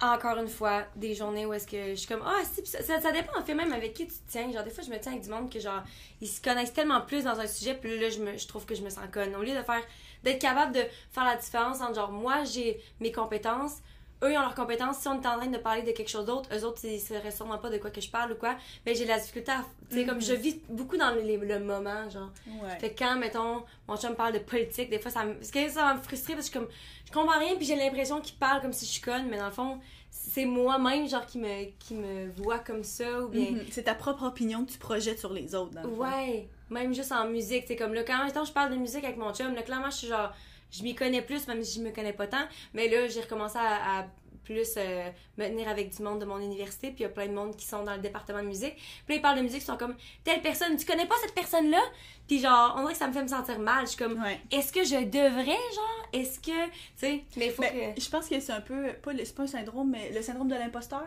encore 0.00 0.38
une 0.38 0.48
fois, 0.48 0.84
des 0.96 1.14
journées 1.14 1.46
où 1.46 1.52
est-ce 1.52 1.66
que 1.66 1.90
je 1.90 1.94
suis 1.94 2.08
comme, 2.08 2.22
ah, 2.24 2.40
si, 2.50 2.62
puis 2.62 2.70
ça, 2.70 2.82
ça, 2.82 3.00
ça 3.00 3.12
dépend 3.12 3.38
en 3.38 3.44
fait 3.44 3.54
même 3.54 3.72
avec 3.72 3.92
qui 3.94 4.06
tu 4.06 4.14
te 4.14 4.30
tiens. 4.30 4.50
Genre, 4.50 4.64
des 4.64 4.70
fois, 4.70 4.82
je 4.82 4.90
me 4.90 4.98
tiens 4.98 5.12
avec 5.12 5.24
du 5.24 5.30
monde 5.30 5.52
que, 5.52 5.60
genre, 5.60 5.82
ils 6.20 6.26
se 6.28 6.40
connaissent 6.40 6.72
tellement 6.72 7.02
plus 7.02 7.24
dans 7.24 7.38
un 7.38 7.46
sujet, 7.46 7.74
puis 7.74 8.00
là, 8.00 8.08
je, 8.10 8.18
me, 8.20 8.36
je 8.36 8.48
trouve 8.48 8.64
que 8.66 8.74
je 8.74 8.82
me 8.82 8.88
sens 8.90 9.04
conne. 9.12 9.36
Au 9.36 9.42
lieu 9.42 9.54
de 9.54 9.62
faire. 9.62 9.82
d'être 10.24 10.40
capable 10.40 10.72
de 10.72 10.82
faire 11.12 11.24
la 11.24 11.36
différence 11.36 11.80
entre, 11.82 11.94
genre, 11.96 12.10
moi, 12.10 12.44
j'ai 12.44 12.80
mes 13.00 13.12
compétences. 13.12 13.76
Eux, 14.22 14.32
ils 14.32 14.36
ont 14.38 14.40
leurs 14.42 14.54
compétences. 14.54 14.98
Si 14.98 15.08
on 15.08 15.14
est 15.20 15.26
en 15.26 15.36
train 15.38 15.46
de 15.48 15.58
parler 15.58 15.82
de 15.82 15.90
quelque 15.92 16.08
chose 16.08 16.24
d'autre, 16.26 16.48
eux 16.54 16.64
autres, 16.64 16.80
ils 16.84 16.94
ne 16.94 16.98
sauraient 16.98 17.30
sûrement 17.30 17.58
pas 17.58 17.70
de 17.70 17.78
quoi 17.78 17.90
que 17.90 18.00
je 18.00 18.10
parle 18.10 18.32
ou 18.32 18.34
quoi. 18.36 18.56
Mais 18.86 18.94
j'ai 18.94 19.04
la 19.04 19.18
difficulté 19.18 19.50
à. 19.52 19.64
Tu 19.90 19.96
sais, 19.96 20.04
comme 20.06 20.16
Mhm. 20.16 20.22
je 20.22 20.32
vis 20.34 20.60
beaucoup 20.68 20.96
dans 20.96 21.10
le, 21.14 21.22
le 21.22 21.58
moment, 21.60 22.08
genre. 22.08 22.30
Ouais. 22.62 22.78
Fait 22.78 22.90
que 22.92 22.98
quand, 23.00 23.16
mettons, 23.16 23.62
mon 23.88 23.96
chum 23.96 24.14
parle 24.14 24.34
de 24.34 24.38
politique, 24.38 24.90
des 24.90 24.98
fois, 24.98 25.10
ça 25.10 25.24
me, 25.24 25.34
ça 25.42 25.82
va 25.82 25.94
me 25.94 26.00
frustrer 26.00 26.34
parce 26.34 26.48
que 26.50 26.58
comme, 26.58 26.68
je 27.06 27.12
comprends 27.12 27.38
rien, 27.38 27.56
puis 27.56 27.66
j'ai 27.66 27.76
l'impression 27.76 28.20
qu'il 28.20 28.36
parle 28.36 28.60
comme 28.62 28.72
si 28.72 28.86
je 28.86 28.90
suis 28.92 29.02
conne, 29.02 29.26
mais 29.28 29.38
dans 29.38 29.46
le 29.46 29.52
fond, 29.52 29.78
c'est 30.10 30.44
moi-même, 30.44 31.08
genre, 31.08 31.26
qui 31.26 31.38
me, 31.38 31.64
qui 31.78 31.94
me 31.94 32.30
voit 32.36 32.58
comme 32.60 32.84
ça, 32.84 33.22
ou 33.22 33.28
bien. 33.28 33.50
Mhm. 33.50 33.64
C'est 33.70 33.84
ta 33.84 33.94
propre 33.94 34.24
opinion 34.24 34.64
que 34.64 34.70
tu 34.72 34.78
projettes 34.78 35.18
sur 35.18 35.32
les 35.32 35.54
autres, 35.54 35.72
dans 35.72 35.82
le 35.82 35.88
fond. 35.88 36.02
Ouais, 36.02 36.48
même 36.70 36.94
juste 36.94 37.12
en 37.12 37.26
musique, 37.26 37.64
c'est 37.66 37.76
comme 37.76 37.92
là, 37.94 38.04
quand 38.04 38.24
mettons, 38.24 38.44
je 38.44 38.52
parle 38.52 38.70
de 38.70 38.76
musique 38.76 39.04
avec 39.04 39.16
mon 39.16 39.32
chum, 39.34 39.54
là, 39.54 39.62
clairement, 39.62 39.90
je 39.90 39.96
suis 39.96 40.06
genre, 40.08 40.32
je 40.72 40.82
m'y 40.82 40.94
connais 40.96 41.22
plus, 41.22 41.46
même 41.46 41.62
si 41.62 41.78
je 41.78 41.84
me 41.84 41.90
connais 41.90 42.12
pas 42.12 42.26
tant, 42.26 42.44
mais 42.74 42.88
là, 42.88 43.06
j'ai 43.08 43.20
recommencé 43.20 43.58
à, 43.58 44.00
à 44.00 44.06
plus 44.44 44.74
euh, 44.76 45.08
me 45.38 45.46
tenir 45.46 45.68
avec 45.68 45.94
du 45.96 46.02
monde 46.02 46.18
de 46.20 46.24
mon 46.24 46.38
université, 46.40 46.88
puis 46.88 46.96
il 46.98 47.02
y 47.02 47.06
a 47.06 47.10
plein 47.10 47.28
de 47.28 47.32
monde 47.32 47.54
qui 47.56 47.64
sont 47.64 47.84
dans 47.84 47.94
le 47.94 48.00
département 48.00 48.42
de 48.42 48.48
musique. 48.48 48.74
Puis 48.74 49.10
là, 49.10 49.14
ils 49.14 49.22
parlent 49.22 49.36
de 49.38 49.42
musique, 49.42 49.62
ils 49.62 49.66
sont 49.66 49.76
comme, 49.76 49.94
telle 50.24 50.42
personne, 50.42 50.76
tu 50.76 50.84
connais 50.84 51.06
pas 51.06 51.14
cette 51.22 51.32
personne-là? 51.34 51.80
Puis 52.26 52.40
genre, 52.40 52.74
on 52.76 52.80
dirait 52.80 52.92
que 52.94 52.98
ça 52.98 53.06
me 53.06 53.12
fait 53.12 53.22
me 53.22 53.28
sentir 53.28 53.60
mal. 53.60 53.84
Je 53.84 53.90
suis 53.90 53.98
comme, 53.98 54.20
Ouais. 54.20 54.40
est-ce 54.50 54.72
que 54.72 54.82
je 54.82 54.96
devrais, 55.04 55.44
genre, 55.74 56.06
est-ce 56.12 56.40
que, 56.40 56.66
tu 56.66 56.72
sais, 56.96 57.20
mais 57.36 57.46
il 57.46 57.52
faut 57.52 57.62
Ben, 57.62 57.94
je 57.96 58.08
pense 58.08 58.28
que 58.28 58.40
c'est 58.40 58.52
un 58.52 58.60
peu, 58.60 58.92
pas 58.94 59.12
le- 59.12 59.24
c'est 59.24 59.34
pas 59.36 59.44
un 59.44 59.46
syndrome, 59.46 59.90
mais 59.90 60.10
le 60.10 60.22
syndrome 60.22 60.48
de 60.48 60.56
l'imposteur. 60.56 61.04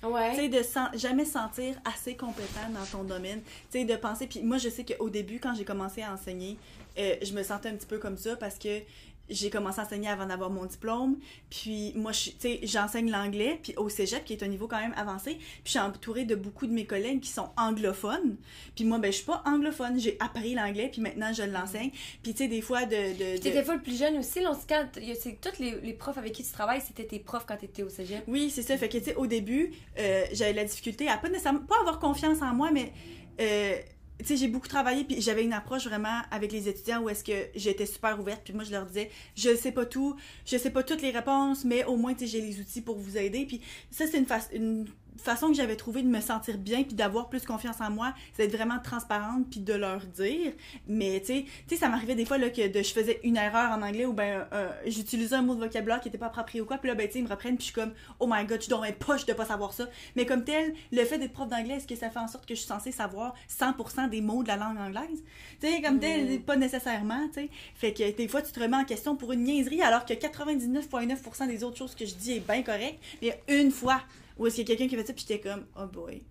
que. 0.00 0.06
Ouais. 0.06 0.30
Tu 0.30 0.36
sais, 0.36 0.48
de 0.48 0.62
sen- 0.62 0.90
jamais 0.94 1.24
se 1.24 1.32
sentir 1.32 1.74
assez 1.84 2.16
compétent 2.16 2.68
dans 2.72 2.84
ton 2.84 3.02
domaine. 3.02 3.42
Tu 3.72 3.80
sais, 3.80 3.84
de 3.84 3.96
penser. 3.96 4.28
Puis 4.28 4.42
moi, 4.42 4.58
je 4.58 4.68
sais 4.68 4.84
qu'au 4.84 5.08
début, 5.10 5.40
quand 5.40 5.54
j'ai 5.56 5.64
commencé 5.64 6.02
à 6.02 6.12
enseigner, 6.12 6.56
euh, 6.98 7.16
je 7.22 7.32
me 7.32 7.42
sentais 7.42 7.70
un 7.70 7.74
petit 7.74 7.86
peu 7.86 7.98
comme 7.98 8.16
ça 8.18 8.36
parce 8.36 8.58
que 8.58 8.80
j'ai 9.28 9.50
commencé 9.50 9.80
à 9.80 9.84
enseigner 9.84 10.08
avant 10.08 10.26
d'avoir 10.26 10.50
mon 10.50 10.64
diplôme. 10.64 11.16
Puis 11.50 11.92
moi, 11.96 12.12
je, 12.12 12.30
tu 12.30 12.34
sais, 12.38 12.60
j'enseigne 12.62 13.10
l'anglais, 13.10 13.58
puis 13.62 13.74
au 13.76 13.88
cégep, 13.88 14.24
qui 14.24 14.32
est 14.34 14.42
un 14.42 14.48
niveau 14.48 14.68
quand 14.68 14.78
même 14.80 14.94
avancé. 14.96 15.34
Puis 15.36 15.62
je 15.64 15.70
suis 15.70 15.78
entourée 15.78 16.24
de 16.24 16.34
beaucoup 16.34 16.66
de 16.66 16.72
mes 16.72 16.86
collègues 16.86 17.20
qui 17.20 17.30
sont 17.30 17.48
anglophones. 17.56 18.36
Puis 18.74 18.84
moi, 18.84 18.98
ben, 18.98 19.10
je 19.10 19.16
suis 19.16 19.26
pas 19.26 19.42
anglophone. 19.46 19.98
J'ai 19.98 20.16
appris 20.20 20.54
l'anglais, 20.54 20.88
puis 20.92 21.00
maintenant, 21.00 21.32
je 21.32 21.42
l'enseigne. 21.42 21.90
Puis 22.22 22.32
tu 22.32 22.38
sais, 22.38 22.48
des 22.48 22.60
fois, 22.60 22.84
de. 22.84 22.94
de, 22.94 23.36
de- 23.36 23.42
t'étais 23.42 23.62
full 23.64 23.82
plus 23.82 23.98
jeune 23.98 24.18
aussi, 24.18 24.40
là, 24.40 24.52
quand, 24.68 24.86
c'est 25.18 25.40
tous 25.40 25.58
les, 25.60 25.80
les 25.82 25.92
profs 25.92 26.18
avec 26.18 26.32
qui 26.32 26.42
tu 26.44 26.52
travailles, 26.52 26.80
c'était 26.86 27.04
tes 27.04 27.18
profs 27.18 27.46
quand 27.46 27.56
t'étais 27.56 27.82
au 27.82 27.88
cégep. 27.88 28.22
Oui, 28.28 28.50
c'est 28.50 28.62
ça. 28.62 28.76
Fait 28.76 28.88
que, 28.88 28.98
tu 28.98 29.04
sais, 29.04 29.14
au 29.16 29.26
début, 29.26 29.72
euh, 29.98 30.24
j'avais 30.32 30.52
la 30.52 30.64
difficulté 30.64 31.08
à 31.08 31.16
pas 31.16 31.28
nécessairement, 31.28 31.60
pas 31.60 31.80
avoir 31.80 31.98
confiance 31.98 32.42
en 32.42 32.54
moi, 32.54 32.70
mais, 32.72 32.92
euh, 33.40 33.76
tu 34.18 34.24
sais, 34.24 34.36
j'ai 34.36 34.48
beaucoup 34.48 34.68
travaillé, 34.68 35.04
puis 35.04 35.20
j'avais 35.20 35.44
une 35.44 35.52
approche 35.52 35.86
vraiment 35.86 36.22
avec 36.30 36.50
les 36.52 36.68
étudiants 36.68 37.02
où 37.02 37.08
est-ce 37.08 37.22
que 37.22 37.48
j'étais 37.54 37.86
super 37.86 38.18
ouverte, 38.18 38.42
puis 38.44 38.54
moi, 38.54 38.64
je 38.64 38.70
leur 38.70 38.86
disais, 38.86 39.10
je 39.34 39.54
sais 39.54 39.72
pas 39.72 39.84
tout, 39.84 40.16
je 40.46 40.56
sais 40.56 40.70
pas 40.70 40.82
toutes 40.82 41.02
les 41.02 41.10
réponses, 41.10 41.64
mais 41.64 41.84
au 41.84 41.96
moins, 41.96 42.14
tu 42.14 42.20
sais, 42.20 42.26
j'ai 42.26 42.40
les 42.40 42.58
outils 42.60 42.80
pour 42.80 42.96
vous 42.98 43.18
aider. 43.18 43.44
Puis 43.46 43.60
ça, 43.90 44.06
c'est 44.06 44.18
une, 44.18 44.26
fa- 44.26 44.40
une 44.54 44.86
façon 45.20 45.48
que 45.48 45.54
j'avais 45.54 45.76
trouvé 45.76 46.02
de 46.02 46.08
me 46.08 46.20
sentir 46.20 46.58
bien, 46.58 46.82
puis 46.82 46.94
d'avoir 46.94 47.28
plus 47.28 47.44
confiance 47.44 47.80
en 47.80 47.90
moi, 47.90 48.12
c'est 48.34 48.46
d'être 48.46 48.56
vraiment 48.56 48.78
transparente, 48.82 49.46
puis 49.50 49.60
de 49.60 49.72
leur 49.74 50.00
dire. 50.00 50.52
Mais, 50.88 51.20
tu 51.20 51.26
sais, 51.26 51.44
tu 51.68 51.76
ça 51.76 51.88
m'arrivait 51.88 52.14
des 52.14 52.24
fois, 52.24 52.38
là, 52.38 52.50
que 52.50 52.68
de- 52.68 52.82
je 52.82 52.92
faisais 52.92 53.20
une 53.24 53.36
erreur 53.36 53.70
en 53.70 53.82
anglais, 53.82 54.06
ou 54.06 54.12
ben, 54.12 54.46
euh, 54.52 54.68
j'utilisais 54.86 55.36
un 55.36 55.42
mot 55.42 55.54
de 55.54 55.60
vocabulaire 55.60 56.00
qui 56.00 56.08
était 56.08 56.18
pas 56.18 56.26
approprié 56.26 56.60
ou 56.60 56.66
quoi, 56.66 56.78
puis 56.78 56.88
là, 56.88 56.94
ben, 56.94 57.06
tu 57.06 57.14
sais, 57.14 57.18
ils 57.20 57.24
me 57.24 57.28
reprennent, 57.28 57.56
puis 57.56 57.66
je 57.66 57.72
suis 57.72 57.74
comme, 57.80 57.92
oh 58.20 58.26
my 58.30 58.44
god, 58.44 58.62
je 58.62 58.68
dois 58.68 58.88
être 58.88 58.98
poche 58.98 59.26
de 59.26 59.32
pas 59.32 59.44
savoir 59.46 59.72
ça. 59.72 59.88
Mais 60.16 60.26
comme 60.26 60.44
tel, 60.44 60.74
le 60.92 61.04
fait 61.04 61.18
d'être 61.18 61.32
prof 61.32 61.48
d'anglais, 61.48 61.74
est-ce 61.76 61.86
que 61.86 61.96
ça 61.96 62.10
fait 62.10 62.18
en 62.18 62.28
sorte 62.28 62.46
que 62.46 62.54
je 62.54 62.60
suis 62.60 62.68
censée 62.68 62.92
savoir 62.92 63.34
100% 63.48 64.08
des 64.08 64.20
mots 64.20 64.42
de 64.42 64.48
la 64.48 64.56
langue 64.56 64.78
anglaise? 64.78 65.22
Tu 65.60 65.66
sais, 65.68 65.80
comme 65.82 65.98
tel, 65.98 66.38
Mm. 66.38 66.40
pas 66.42 66.56
nécessairement, 66.56 67.26
tu 67.28 67.34
sais. 67.40 67.48
Fait 67.74 67.92
que 67.92 68.10
des 68.16 68.28
fois, 68.28 68.42
tu 68.42 68.52
te 68.52 68.60
remets 68.60 68.76
en 68.76 68.84
question 68.84 69.16
pour 69.16 69.32
une 69.32 69.44
niaiserie, 69.44 69.82
alors 69.82 70.04
que 70.04 70.14
99,9% 70.14 71.46
des 71.46 71.64
autres 71.64 71.76
choses 71.76 71.94
que 71.94 72.04
je 72.06 72.14
dis 72.14 72.32
est 72.34 72.46
bien 72.46 72.62
correct. 72.62 72.98
Mais 73.22 73.40
une 73.48 73.70
fois 73.70 74.00
où 74.36 74.46
est-ce 74.46 74.56
qu'il 74.56 74.68
y 74.68 74.72
a 74.72 74.76
quelqu'un 74.76 74.88
qui 74.88 74.96
fait 75.00 75.06
ça, 75.06 75.12
puis 75.12 75.24
j'étais 75.28 75.40
comme, 75.48 75.66
oh 75.76 75.86
boy. 75.86 76.22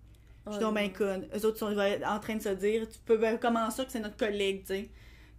Je 0.46 0.52
suis 0.52 0.58
Oh, 0.58 0.66
donc 0.66 0.74
bien 0.76 0.88
conne. 0.90 1.26
Eux 1.34 1.44
autres 1.44 1.58
sont 1.58 1.76
en 1.76 2.20
train 2.20 2.36
de 2.36 2.42
se 2.42 2.50
dire, 2.50 2.88
tu 2.88 2.98
peux 3.04 3.16
ben, 3.16 3.36
comment 3.36 3.68
ça 3.70 3.84
que 3.84 3.90
c'est 3.90 3.98
notre 4.00 4.16
collègue, 4.16 4.60
tu 4.60 4.66
sais? 4.74 4.90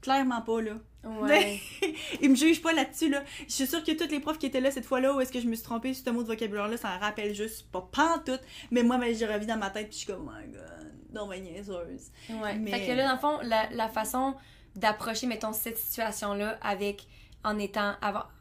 Clairement 0.01 0.41
pas, 0.41 0.61
là. 0.61 0.73
Ouais. 1.05 1.59
Ils 2.21 2.29
me 2.29 2.35
jugent 2.35 2.61
pas 2.61 2.73
là-dessus, 2.73 3.09
là. 3.09 3.23
Je 3.47 3.53
suis 3.53 3.67
sûre 3.67 3.83
que 3.83 3.91
tous 3.93 4.11
les 4.11 4.19
profs 4.19 4.37
qui 4.37 4.47
étaient 4.47 4.59
là 4.59 4.69
cette 4.69 4.85
fois-là, 4.85 5.13
où 5.15 5.21
est-ce 5.21 5.31
que 5.31 5.39
je 5.39 5.47
me 5.47 5.55
suis 5.55 5.63
trompée 5.63 5.93
sur 5.93 6.03
ce 6.05 6.09
mot 6.09 6.23
de 6.23 6.27
vocabulaire-là, 6.27 6.75
ça 6.75 6.89
en 6.95 6.99
rappelle 6.99 7.33
juste 7.33 7.71
pas 7.71 7.87
pantoute. 7.89 8.41
Mais 8.69 8.83
moi, 8.83 8.97
ben, 8.97 9.15
j'ai 9.15 9.25
revu 9.25 9.45
dans 9.45 9.57
ma 9.57 9.69
tête, 9.69 9.87
puis 9.89 9.93
je 9.99 10.03
suis 10.03 10.07
comme, 10.13 10.27
oh 10.27 10.31
my 10.37 10.51
god, 10.51 10.91
non, 11.13 11.27
mais 11.27 11.39
niaiseuse. 11.39 12.11
Ouais. 12.29 12.55
Mais- 12.55 12.71
Fait 12.71 12.87
que 12.87 12.91
là, 12.91 13.05
dans 13.07 13.13
le 13.13 13.19
fond, 13.19 13.39
la, 13.47 13.69
la 13.71 13.87
façon 13.87 14.35
d'approcher, 14.75 15.25
mettons, 15.25 15.53
cette 15.53 15.77
situation-là 15.77 16.59
avec. 16.61 17.07
En 17.47 17.57
étant. 17.59 17.93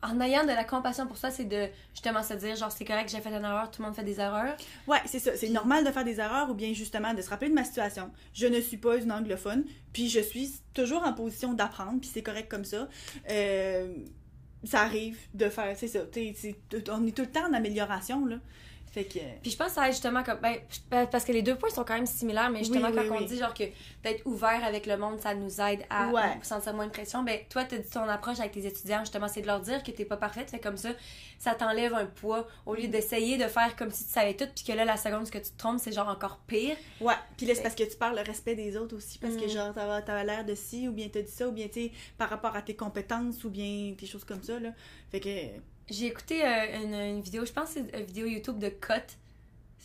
en 0.02 0.20
ayant 0.20 0.42
de 0.42 0.48
la 0.48 0.64
compassion 0.64 1.06
pour 1.06 1.16
ça, 1.16 1.30
c'est 1.30 1.44
de 1.44 1.68
justement 1.92 2.24
se 2.24 2.34
dire, 2.34 2.56
genre, 2.56 2.72
c'est 2.72 2.84
correct, 2.84 3.08
j'ai 3.08 3.20
fait 3.20 3.28
une 3.28 3.44
erreur, 3.44 3.70
tout 3.70 3.80
le 3.80 3.86
monde 3.86 3.94
fait 3.94 4.02
des 4.02 4.18
erreurs. 4.18 4.56
Ouais, 4.88 4.98
c'est 5.06 5.20
ça. 5.20 5.36
C'est 5.36 5.50
normal 5.50 5.84
de 5.84 5.92
faire 5.92 6.04
des 6.04 6.18
erreurs 6.18 6.50
ou 6.50 6.54
bien 6.54 6.72
justement 6.72 7.14
de 7.14 7.22
se 7.22 7.30
rappeler 7.30 7.50
de 7.50 7.54
ma 7.54 7.62
situation. 7.62 8.10
Je 8.34 8.46
ne 8.46 8.60
suis 8.60 8.78
pas 8.78 8.96
une 8.96 9.12
anglophone, 9.12 9.64
puis 9.92 10.08
je 10.08 10.20
suis 10.20 10.54
toujours 10.74 11.04
en 11.04 11.12
position 11.12 11.52
d'apprendre, 11.52 12.00
puis 12.00 12.10
c'est 12.12 12.22
correct 12.22 12.50
comme 12.50 12.64
ça. 12.64 12.88
Euh, 13.30 13.94
ça 14.64 14.80
arrive 14.80 15.18
de 15.34 15.48
faire, 15.48 15.76
c'est 15.76 15.88
ça. 15.88 16.00
t'sais, 16.00 16.56
on 16.90 17.06
est 17.06 17.16
tout 17.16 17.22
le 17.22 17.30
temps 17.30 17.48
en 17.48 17.52
amélioration, 17.52 18.26
là. 18.26 18.36
Fait 18.96 19.04
que. 19.04 19.18
Puis 19.42 19.50
je 19.50 19.56
pense 19.58 19.66
que 19.68 19.72
ça 19.74 19.86
aide 19.86 19.92
justement 19.92 20.22
comme. 20.22 20.38
Ben, 20.40 20.56
parce 21.12 21.22
que 21.26 21.32
les 21.32 21.42
deux 21.42 21.54
points 21.54 21.68
sont 21.68 21.84
quand 21.84 21.92
même 21.92 22.06
similaires, 22.06 22.48
mais 22.48 22.60
justement, 22.60 22.88
Oui, 22.88 22.94
quand 22.94 23.02
oui, 23.02 23.08
on 23.10 23.18
oui. 23.18 23.26
dit 23.26 23.36
genre 23.36 23.52
que 23.52 23.64
d'être 24.02 24.24
ouvert 24.24 24.64
avec 24.64 24.86
le 24.86 24.96
monde, 24.96 25.20
ça 25.20 25.34
nous 25.34 25.60
aide 25.60 25.84
à 25.90 26.08
Ouais. 26.08 26.38
sentir 26.42 26.72
moins 26.72 26.86
de 26.86 26.92
pression. 26.92 27.22
Ben, 27.22 27.40
toi, 27.50 27.64
tu 27.64 27.78
dit 27.78 27.90
ton 27.90 28.08
approche 28.08 28.40
avec 28.40 28.52
tes 28.52 28.64
étudiants, 28.64 29.00
justement, 29.00 29.28
c'est 29.28 29.42
de 29.42 29.46
leur 29.46 29.60
dire 29.60 29.82
que 29.82 29.90
t'es 29.90 30.06
pas 30.06 30.16
parfaite. 30.16 30.50
Fait 30.50 30.58
comme 30.60 30.78
ça, 30.78 30.88
ça 31.38 31.54
t'enlève 31.54 31.92
un 31.92 32.06
poids 32.06 32.48
au 32.64 32.74
lieu 32.74 32.88
d'essayer 32.88 33.36
de 33.36 33.48
faire 33.48 33.76
comme 33.76 33.90
si 33.90 34.04
tu 34.06 34.10
savais 34.12 34.32
tout, 34.32 34.46
puis 34.54 34.64
que 34.64 34.72
là, 34.72 34.86
la 34.86 34.96
seconde 34.96 35.28
que 35.28 35.36
tu 35.36 35.50
te 35.50 35.58
trompes, 35.58 35.78
c'est 35.78 35.92
genre 35.92 36.08
encore 36.08 36.38
pire. 36.46 36.78
Ouais, 37.02 37.12
puis 37.36 37.44
là, 37.44 37.54
c'est 37.54 37.62
parce 37.62 37.74
que 37.74 37.84
tu 37.84 37.96
parles 37.98 38.16
le 38.16 38.22
respect 38.22 38.54
des 38.54 38.78
autres 38.78 38.96
aussi, 38.96 39.18
parce 39.18 39.36
que 39.36 39.42
Mhm. 39.42 39.48
genre, 39.50 39.74
t'as 40.06 40.24
l'air 40.24 40.42
de 40.46 40.54
ci, 40.54 40.88
ou 40.88 40.92
bien 40.92 41.08
t'as 41.12 41.20
dit 41.20 41.30
ça, 41.30 41.46
ou 41.46 41.52
bien, 41.52 41.66
tu 41.68 41.82
sais, 41.82 41.92
par 42.16 42.30
rapport 42.30 42.56
à 42.56 42.62
tes 42.62 42.74
compétences, 42.74 43.44
ou 43.44 43.50
bien 43.50 43.94
des 43.98 44.06
choses 44.06 44.24
comme 44.24 44.42
ça, 44.42 44.58
là. 44.58 44.70
Fait 45.10 45.20
que. 45.20 45.28
J'ai 45.88 46.06
écouté 46.06 46.44
euh, 46.44 46.82
une, 46.84 46.94
une 46.94 47.20
vidéo, 47.20 47.44
je 47.44 47.52
pense 47.52 47.74
que 47.74 47.80
c'est 47.80 47.98
une 47.98 48.04
vidéo 48.06 48.26
YouTube 48.26 48.58
de 48.58 48.68
Cut. 48.68 48.94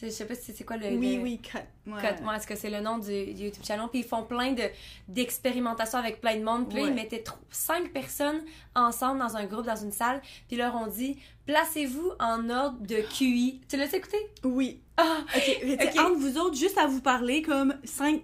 Je 0.02 0.10
sais 0.10 0.26
pas 0.26 0.34
si 0.34 0.52
c'est 0.52 0.64
quoi 0.64 0.78
le. 0.78 0.88
Oui, 0.98 1.18
le- 1.18 1.22
oui, 1.22 1.38
cut. 1.40 1.60
Ouais. 1.86 2.02
Cut. 2.02 2.24
Ouais, 2.26 2.36
est-ce 2.36 2.48
que 2.48 2.56
c'est 2.56 2.72
le 2.72 2.80
nom 2.82 2.98
du, 2.98 3.34
du 3.36 3.44
YouTube 3.44 3.64
channel? 3.64 3.86
Puis 3.92 4.00
ils 4.00 4.06
font 4.06 4.24
plein 4.24 4.52
de 4.54 4.64
d'expérimentations 5.08 6.00
avec 6.00 6.20
plein 6.22 6.36
de 6.38 6.44
monde. 6.44 6.68
Puis 6.68 6.78
là, 6.80 6.88
ils 6.88 6.94
mettaient 6.96 7.24
cinq 7.52 7.92
personnes 7.94 8.42
ensemble 8.74 9.20
dans 9.20 9.38
un 9.38 9.46
groupe, 9.46 9.66
dans 9.68 9.76
une 9.76 9.92
salle. 9.92 10.20
Puis 10.48 10.58
leur 10.58 10.74
ont 10.76 10.88
dit, 10.88 11.20
placez-vous 11.56 12.12
en 12.20 12.50
ordre 12.50 12.78
de 12.82 13.02
QI. 13.02 13.60
Tu 13.68 13.76
l'as 13.76 13.94
écouté? 13.94 14.16
Oui. 14.44 14.80
Ah! 14.96 15.18
Entre 16.00 16.16
vous 16.18 16.38
autres, 16.38 16.56
juste 16.56 16.78
à 16.78 16.86
vous 16.88 17.02
parler 17.02 17.42
comme 17.42 17.74
5, 17.84 18.22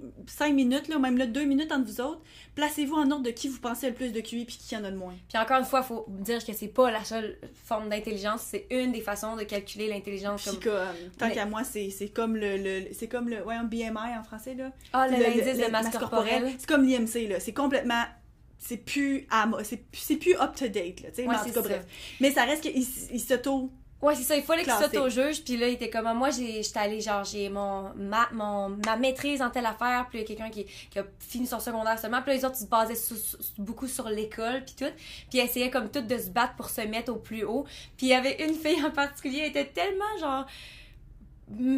minutes, 0.54 0.88
là, 0.88 0.98
ou 0.98 1.00
même 1.00 1.18
là, 1.18 1.26
2 1.26 1.44
minutes 1.44 1.72
entre 1.72 1.86
vous 1.88 2.00
autres, 2.02 2.22
placez-vous 2.56 2.96
en 2.96 3.10
ordre 3.12 3.24
de 3.24 3.32
qui 3.32 3.48
vous 3.50 3.60
pensez 3.60 3.88
le 3.90 3.96
plus 3.96 4.12
de 4.14 4.22
QI 4.22 4.46
puis 4.46 4.58
qui 4.58 4.78
en 4.78 4.84
a 4.84 4.92
le 4.92 4.96
moins. 4.98 5.16
Puis 5.28 5.38
encore 5.38 5.58
une 5.58 5.66
fois, 5.66 5.82
faut 5.84 6.06
dire 6.08 6.46
que 6.46 6.54
c'est 6.54 6.68
pas 6.68 6.90
la 6.92 7.04
seule 7.04 7.38
forme 7.66 7.90
d'intelligence, 7.90 8.42
c'est 8.50 8.66
une 8.70 8.92
des 8.94 9.02
façons 9.02 9.36
de 9.36 9.44
calculer 9.44 9.88
l'intelligence. 9.90 10.46
Comme... 10.46 10.60
comme, 10.60 10.74
tant 11.18 11.28
Mais- 11.28 11.34
qu'à 11.34 11.46
moi, 11.46 11.64
c'est 11.64 11.90
comme 12.14 12.36
le, 12.38 12.58
le- 12.58 12.88
c'est 12.94 13.08
comme 13.08 13.28
le, 13.28 13.44
ouais, 13.44 13.56
un 13.56 13.64
BMI 13.64 14.18
en 14.20 14.24
français, 14.24 14.54
là. 14.56 14.72
Ah, 14.94 15.08
l'indice 15.08 15.58
de 15.58 15.64
le- 15.66 15.72
masse 15.72 15.90
corporelle. 15.98 16.54
C'est 16.58 16.68
comme 16.68 16.86
l'IMC, 16.86 17.28
là. 17.28 17.40
C'est 17.40 17.54
complètement, 17.54 18.04
c'est 18.60 18.78
plus 18.78 19.26
à, 19.30 19.46
mo- 19.46 19.60
c'est 19.64 20.16
plus- 20.18 20.36
up 20.36 20.56
to 20.56 20.68
date, 20.68 21.02
là, 21.02 21.10
tu 21.10 21.16
sais, 21.16 21.22
Ouais, 21.24 21.28
mais 21.30 21.36
en 21.36 21.44
tout 21.44 21.50
cas, 21.50 21.62
ça. 21.64 21.68
bref. 21.70 21.86
Mais 22.20 22.32
ça 22.32 22.44
reste 22.46 22.62
qu'il 22.64 22.78
il 22.78 23.20
s'auto, 23.20 23.70
Ouais, 24.00 24.14
c'est 24.14 24.22
ça, 24.22 24.36
il 24.36 24.44
fallait 24.44 24.62
qu'il 24.64 24.72
Classé. 24.72 24.96
s'auto-juge, 24.96 25.44
puis 25.44 25.58
là, 25.58 25.68
il 25.70 25.74
était 25.74 25.90
comme, 25.90 26.16
moi, 26.16 26.30
j'ai- 26.30 26.62
j'étais 26.62 26.78
allée, 26.78 27.02
genre, 27.02 27.24
j'ai 27.24 27.50
mon 27.50 27.92
ma, 27.96 28.30
mon, 28.32 28.70
ma 28.86 28.96
maîtrise 28.96 29.42
en 29.42 29.50
telle 29.50 29.66
affaire, 29.66 30.06
puis 30.08 30.20
il 30.20 30.22
y 30.22 30.24
a 30.24 30.28
quelqu'un 30.28 30.52
qui, 30.52 30.66
qui 30.92 31.00
a 31.00 31.06
fini 31.18 31.48
son 31.48 31.60
secondaire 31.60 31.98
seulement, 31.98 32.22
puis 32.22 32.30
là, 32.30 32.38
les 32.38 32.46
autres, 32.46 32.58
ils 32.60 32.66
se 32.66 32.70
basaient 32.70 32.94
sous- 32.94 33.16
sous- 33.16 33.38
beaucoup 33.58 33.88
sur 33.88 34.08
l'école, 34.08 34.64
puis 34.66 34.76
tout, 34.78 34.94
puis 35.32 35.40
ils 35.40 35.40
essayaient 35.40 35.72
comme 35.72 35.90
tout 35.90 36.02
de 36.02 36.16
se 36.16 36.30
battre 36.30 36.54
pour 36.56 36.70
se 36.70 36.82
mettre 36.82 37.12
au 37.12 37.16
plus 37.16 37.44
haut, 37.44 37.66
puis 37.98 38.06
il 38.06 38.10
y 38.10 38.14
avait 38.14 38.46
une 38.48 38.54
fille 38.54 38.86
en 38.86 38.92
particulier, 38.92 39.40
elle 39.46 39.50
était 39.50 39.66
tellement, 39.66 40.06
genre, 40.20 40.46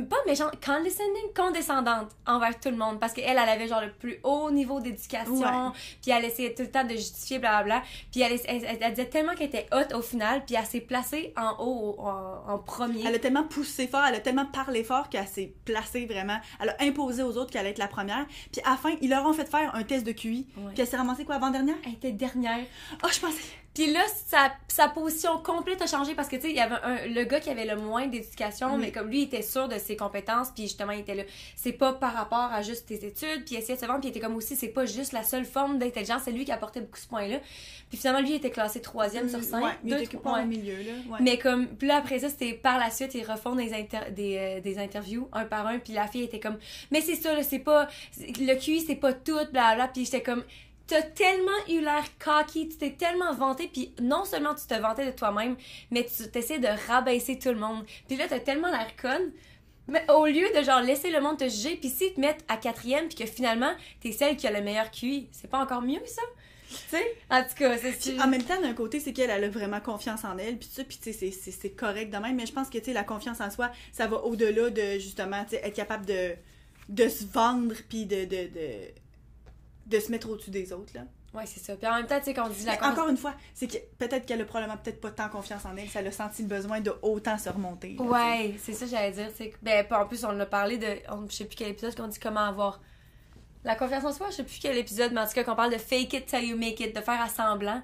pas 0.10 0.18
méchante, 0.26 0.54
condescending, 0.66 1.34
condescendante 1.36 2.10
envers 2.26 2.60
tout 2.60 2.70
le 2.70 2.76
monde, 2.76 3.00
parce 3.00 3.14
qu'elle, 3.14 3.26
elle 3.30 3.38
avait, 3.38 3.68
genre, 3.68 3.82
le 3.82 3.92
plus 3.92 4.20
haut 4.24 4.50
niveau 4.52 4.80
d'éducation, 4.80 5.72
puis 6.02 6.12
elle 6.12 6.26
essayait 6.26 6.54
tout 6.56 6.64
le 6.64 6.72
temps 6.72 6.84
de 6.84 6.92
justifier, 6.92 7.40
blablabla. 7.40 7.84
Puis 8.12 8.22
elle, 8.22 8.40
elle, 8.48 8.66
elle- 8.66 8.78
elle 8.82 8.90
disait 8.94 9.10
tellement 9.10 9.34
qu'elle 9.36 9.48
était 9.48 9.68
haute 9.72 9.94
au 9.94 10.02
final, 10.02 10.44
puis 10.46 10.56
elle 10.56 10.66
s'est 10.66 10.82
placée 10.82 11.34
en 11.38 11.52
haut, 11.64 11.96
au- 11.98 12.02
en, 12.02 12.54
en 12.54 12.58
premier. 12.60 13.04
elle 13.06 13.16
a 13.16 13.20
tellement 13.20 13.44
poussé 13.44 13.88
fort, 13.88 14.04
elle 14.08 14.16
a 14.16 14.20
tellement 14.20 14.46
parlé 14.48 14.84
fort 14.84 15.08
qu'elle 15.10 15.28
s'est 15.28 15.54
placée 15.66 16.06
vraiment. 16.06 16.38
Elle 16.60 16.70
a 16.70 16.76
imposé 16.82 17.22
aux 17.24 17.38
autres 17.38 17.52
qu'elle 17.52 17.62
allait 17.62 17.70
être 17.72 17.78
la 17.78 17.88
première. 17.88 18.26
Puis 18.52 18.62
à 18.66 18.72
la 18.72 18.78
fin, 18.78 18.96
ils 19.02 19.10
leur 19.10 19.26
ont 19.26 19.34
fait 19.34 19.50
faire 19.50 19.74
un 19.76 19.84
test 19.84 20.06
de 20.06 20.12
QI. 20.12 20.48
Ouais. 20.58 20.64
Puis 20.74 20.82
elle 20.82 20.88
s'est 20.88 20.98
ramassée 20.98 21.26
quoi, 21.26 21.36
avant-dernière? 21.36 21.76
Elle 21.86 21.94
était 21.94 22.12
dernière. 22.12 22.60
Oh, 23.04 23.08
je 23.12 23.20
pensais. 23.20 23.44
Puis 23.74 23.94
là, 23.94 24.02
sa, 24.28 24.52
sa 24.68 24.88
position 24.90 25.38
complète 25.38 25.82
a 25.82 25.88
changé 25.88 26.14
parce 26.16 26.28
que, 26.28 26.36
tu 26.36 26.42
sais, 26.44 26.50
il 26.50 26.56
y 26.56 26.60
avait 26.60 26.76
un, 26.84 27.06
le 27.08 27.24
gars 27.24 27.40
qui 27.40 27.50
avait 27.50 27.66
le 27.66 27.76
moins 27.78 28.08
d'éducation, 28.08 28.74
Oui. 28.74 28.80
mais 28.82 28.92
comme 28.92 29.08
lui, 29.10 29.20
il 29.20 29.24
était 29.26 29.44
sûr 29.44 29.68
de 29.70 29.78
ses 29.78 29.96
compétences, 29.96 30.50
puis 30.50 30.64
justement, 30.64 30.92
il 30.92 31.02
était 31.02 31.16
là. 31.16 31.24
C'est 31.56 31.72
pas 31.74 31.94
par 31.94 32.14
rapport 32.14 32.50
à 32.52 32.62
juste 32.62 32.88
tes 32.88 32.96
études, 33.06 33.46
puis 33.46 33.56
il 33.56 33.58
essayait 33.58 33.76
de 33.76 33.80
se 33.82 33.86
vendre, 33.86 34.00
puis 34.00 34.10
il 34.10 34.12
était 34.12 34.20
comme 34.20 34.36
aussi, 34.36 34.56
c'est 34.56 34.68
pas 34.70 34.86
juste 34.86 35.14
la 35.14 35.24
seule 35.24 35.46
forme 35.46 35.78
d'intelligence, 35.78 36.24
c'est 36.26 36.32
lui 36.32 36.46
qui 36.46 36.52
apportait 36.52 36.82
beaucoup 36.82 36.98
ce 37.00 37.08
point-là. 37.08 37.38
Puis 37.90 37.98
finalement, 37.98 38.22
lui, 38.22 38.32
il 38.32 38.36
était 38.36 38.50
classé 38.52 38.82
troisième 38.82 39.30
sur 39.30 39.42
cinq. 39.44 39.64
Ouais, 39.64 39.72
il 39.84 39.92
Deux, 39.92 40.02
était 40.02 40.18
trois- 40.18 40.40
ouais. 40.40 40.46
milieu, 40.46 40.76
là. 40.78 40.92
Ouais. 41.10 41.20
Mais 41.22 41.38
comme, 41.38 41.68
puis 41.68 41.88
là, 41.88 41.98
après 41.98 42.20
ça, 42.20 42.30
c'était 42.30 42.54
par 42.54 42.80
la 42.80 42.90
suite, 42.92 43.14
ils 43.14 43.24
refont 43.24 43.56
des, 43.56 43.74
inter- 43.74 44.12
des, 44.12 44.38
euh, 44.38 44.62
des 44.62 44.78
interviews, 44.80 45.30
un 45.32 45.46
par 45.46 45.66
un, 45.68 45.80
puis 45.80 45.94
la 45.94 46.08
fille 46.08 46.24
était 46.24 46.40
comme, 46.40 46.58
mais 46.92 47.02
c'est 47.02 47.16
ça, 47.16 47.34
là, 47.34 47.44
c'est 47.44 47.60
pas, 47.60 47.88
le 48.20 48.56
QI, 48.60 48.82
c'est 48.82 48.96
pas 48.96 49.14
tout, 49.14 49.38
blablabla, 49.52 49.88
puis 49.90 50.06
j'étais 50.06 50.22
comme, 50.24 50.44
t'as 50.90 51.04
tellement 51.04 51.52
eu 51.70 51.82
l'air 51.82 52.04
cocky, 52.18 52.68
tu 52.68 52.78
t'es 52.78 52.92
tellement 52.92 53.34
vanté, 53.34 53.70
puis 53.72 53.94
non 54.02 54.26
seulement 54.26 54.56
tu 54.56 54.66
te 54.66 54.74
vantais 54.74 55.06
de 55.06 55.12
toi-même, 55.16 55.56
mais 55.92 56.06
tu 56.06 56.30
t'essayais 56.30 56.60
de 56.60 56.68
rabaisser 56.88 57.38
tout 57.38 57.50
le 57.50 57.60
monde. 57.60 57.86
Puis 58.08 58.18
là, 58.18 58.26
t'as 58.28 58.40
tellement 58.40 58.70
l'air 58.72 58.96
conne, 59.00 59.32
mais 59.88 60.04
au 60.12 60.26
lieu 60.26 60.48
de 60.58 60.64
genre 60.64 60.82
laisser 60.82 61.12
le 61.12 61.22
monde 61.22 61.38
te 61.38 61.48
juger, 61.48 61.76
puis 61.76 61.90
s'ils 61.90 62.14
te 62.14 62.20
mettent 62.20 62.44
à 62.48 62.58
quatrième, 62.58 63.08
puis 63.08 63.16
que 63.18 63.26
finalement, 63.26 63.72
t'es 64.02 64.12
celle 64.12 64.36
qui 64.36 64.48
a 64.48 64.52
le 64.52 64.62
meilleur 64.62 64.90
QI, 64.92 65.30
c'est 65.32 65.50
pas 65.50 65.60
encore 65.60 65.82
mieux, 65.84 66.02
ça? 66.06 66.22
Tu 66.70 66.76
sais? 66.90 67.16
En 67.32 67.42
tout 67.44 67.56
cas, 67.56 67.78
c'est 67.78 68.20
en 68.22 68.28
même 68.28 68.44
temps, 68.44 68.62
d'un 68.62 68.74
côté, 68.74 69.00
c'est 69.00 69.14
qu'elle 69.14 69.30
elle 69.32 69.44
a 69.44 69.50
vraiment 69.50 69.80
confiance 69.80 70.24
en 70.24 70.38
elle, 70.38 70.58
puis 70.58 70.70
ça, 70.72 70.84
puis 70.84 71.00
tu 71.02 71.14
sais, 71.14 71.32
c'est- 71.32 71.70
correct 71.76 72.12
de 72.12 72.18
même, 72.18 72.36
mais 72.36 72.46
je 72.46 72.54
pense 72.54 72.70
que, 72.70 72.78
tu 72.78 72.86
sais, 72.86 72.94
la 72.94 73.04
confiance 73.04 73.42
en 73.42 73.50
soi, 73.50 73.72
ça 73.92 74.08
va 74.08 74.18
au-delà 74.24 74.70
de, 74.70 75.00
justement, 75.00 75.44
tu 75.46 75.52
sais, 75.52 75.62
être 75.64 75.76
capable 75.76 76.06
de, 76.06 76.34
de 76.90 77.10
se 77.10 77.26
vendre, 77.26 77.76
puis 77.90 78.06
de, 78.06 78.26
de, 78.26 78.48
de, 78.54 78.70
de 79.90 80.00
se 80.00 80.12
mettre 80.12 80.30
au-dessus 80.30 80.52
des 80.52 80.72
autres, 80.74 80.92
là. 80.96 81.02
Ouais, 81.34 81.46
c'est 81.46 81.60
ça. 81.60 81.76
Puis 81.76 81.86
en 81.88 81.96
même 81.96 82.08
temps, 82.08 82.18
tu 82.18 82.26
sais, 82.26 82.34
quand 82.34 82.46
on 82.48 82.50
dit 82.50 82.66
la 82.66 82.76
confiance- 82.76 82.94
encore 82.94 83.08
une 83.10 83.18
fois, 83.18 83.36
c'est 83.54 83.68
que 83.68 83.78
peut-être 84.00 84.26
qu'elle 84.26 84.42
a 84.42 84.46
probablement 84.46 84.78
peut-être 84.78 85.00
pas 85.00 85.12
tant 85.12 85.30
confiance 85.30 85.64
en 85.66 85.76
elle, 85.78 85.88
ça 85.90 86.00
a 86.00 86.12
senti 86.12 86.42
le 86.42 86.48
besoin 86.48 86.82
de 86.82 86.92
autant 87.04 87.38
se 87.38 87.50
remonter. 87.50 87.96
là. 88.00 88.04
Ouais, 88.04 88.56
c'est 88.60 88.74
ça 88.74 88.88
j'allais 88.88 89.12
dire. 89.12 89.30
c'est 89.36 89.54
Ben, 89.62 89.86
en 89.92 90.06
plus, 90.08 90.24
on 90.26 90.40
a 90.40 90.46
parlé 90.48 90.78
de. 90.80 90.88
on- 91.10 91.28
je 91.30 91.36
sais 91.36 91.46
plus 91.46 91.56
quel 91.56 91.68
épisode 91.70 91.96
qu'on 91.96 92.08
dit 92.08 92.20
comment 92.20 92.46
avoir. 92.46 92.80
La 93.64 93.76
confiance 93.76 94.06
en 94.06 94.14
soi, 94.14 94.28
je 94.32 94.38
sais 94.38 94.44
plus 94.44 94.58
quel 94.62 94.78
épisode, 94.78 95.12
mais 95.12 95.20
en 95.22 95.28
tout 95.28 95.34
cas, 95.34 95.44
qu'on 95.44 95.56
parle 95.56 95.74
de 95.74 95.78
fake 95.78 96.14
it 96.14 96.26
till 96.26 96.44
you 96.46 96.58
make 96.58 96.80
it, 96.80 96.96
de 96.96 97.02
faire 97.02 97.22
à 97.22 97.28
semblant. 97.28 97.82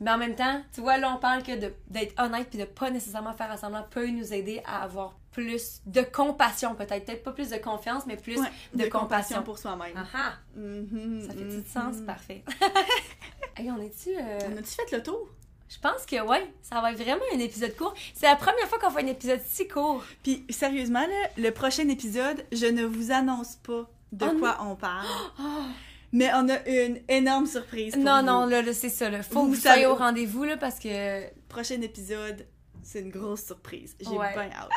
Mais 0.00 0.10
en 0.10 0.16
même 0.18 0.34
temps, 0.34 0.62
tu 0.72 0.80
vois, 0.80 0.96
là, 0.96 1.12
on 1.14 1.18
parle 1.18 1.42
que 1.42 1.54
de- 1.56 1.74
d'être 1.88 2.14
honnête 2.22 2.48
puis 2.48 2.58
de 2.58 2.64
pas 2.64 2.90
nécessairement 2.90 3.34
faire 3.34 3.50
à 3.50 3.56
semblant 3.58 3.84
peut 3.90 4.06
nous 4.08 4.32
aider 4.32 4.62
à 4.64 4.82
avoir 4.82 5.17
plus 5.42 5.82
de 5.86 6.02
compassion, 6.02 6.74
peut-être. 6.74 7.04
Peut-être 7.04 7.22
pas 7.22 7.32
plus 7.32 7.50
de 7.50 7.56
confiance, 7.58 8.04
mais 8.06 8.16
plus 8.16 8.38
Ouais, 8.40 8.48
de, 8.74 8.86
compassion. 8.86 9.42
pour 9.44 9.58
soi-même. 9.58 9.92
Ah 9.96 10.04
ah! 10.14 10.32
Mhm, 10.56 11.22
Ça 11.26 11.32
fait 11.32 11.44
mhm. 11.44 11.62
tout 11.62 11.68
sens, 11.70 11.96
parfait. 12.06 12.42
hey, 13.56 13.70
on 13.70 13.80
est-tu. 13.80 14.10
euh, 14.16 14.38
On 14.52 14.56
a-tu 14.56 14.70
fait 14.74 14.90
le 14.96 15.02
tour? 15.02 15.28
Je 15.68 15.78
pense 15.78 16.06
que 16.06 16.20
ouais, 16.26 16.50
ça 16.62 16.80
va 16.80 16.92
être 16.92 16.98
vraiment 17.00 17.22
un 17.34 17.38
épisode 17.38 17.76
court. 17.76 17.94
C'est 18.14 18.26
la 18.26 18.36
première 18.36 18.66
fois 18.68 18.78
qu'on 18.78 18.90
fait 18.90 19.02
un 19.02 19.06
épisode 19.06 19.40
si 19.46 19.68
court. 19.68 20.02
Puis 20.22 20.44
sérieusement, 20.50 21.06
là, 21.06 21.28
le 21.36 21.50
prochain 21.50 21.86
épisode, 21.88 22.44
je 22.52 22.66
ne 22.66 22.84
vous 22.84 23.12
annonce 23.12 23.56
pas 23.56 23.88
de 24.12 24.26
Oh 24.26 24.38
quoi 24.38 24.58
on 24.62 24.74
parle. 24.76 25.06
Mais 26.12 26.30
on 26.34 26.48
a 26.48 26.66
une 26.66 27.00
énorme 27.08 27.46
surprise. 27.46 27.92
pour 27.94 28.02
Non, 28.02 28.20
vous. 28.20 28.26
non, 28.26 28.46
là, 28.46 28.62
là, 28.62 28.72
c'est 28.72 28.88
ça. 28.88 29.10
Là. 29.10 29.22
Faut 29.22 29.42
Vous 29.42 29.50
que 29.50 29.56
vous 29.56 29.60
soyez 29.60 29.84
au 29.86 29.94
rendez-vous 29.94 30.44
là, 30.44 30.56
parce 30.56 30.78
que 30.78 31.22
Prochain 31.50 31.80
épisode, 31.82 32.46
c'est 32.82 33.00
une 33.00 33.10
grosse 33.10 33.44
surprise. 33.44 33.94
J'ai 34.00 34.08
Ouais. 34.16 34.32
bien 34.32 34.50
hâte. 34.54 34.70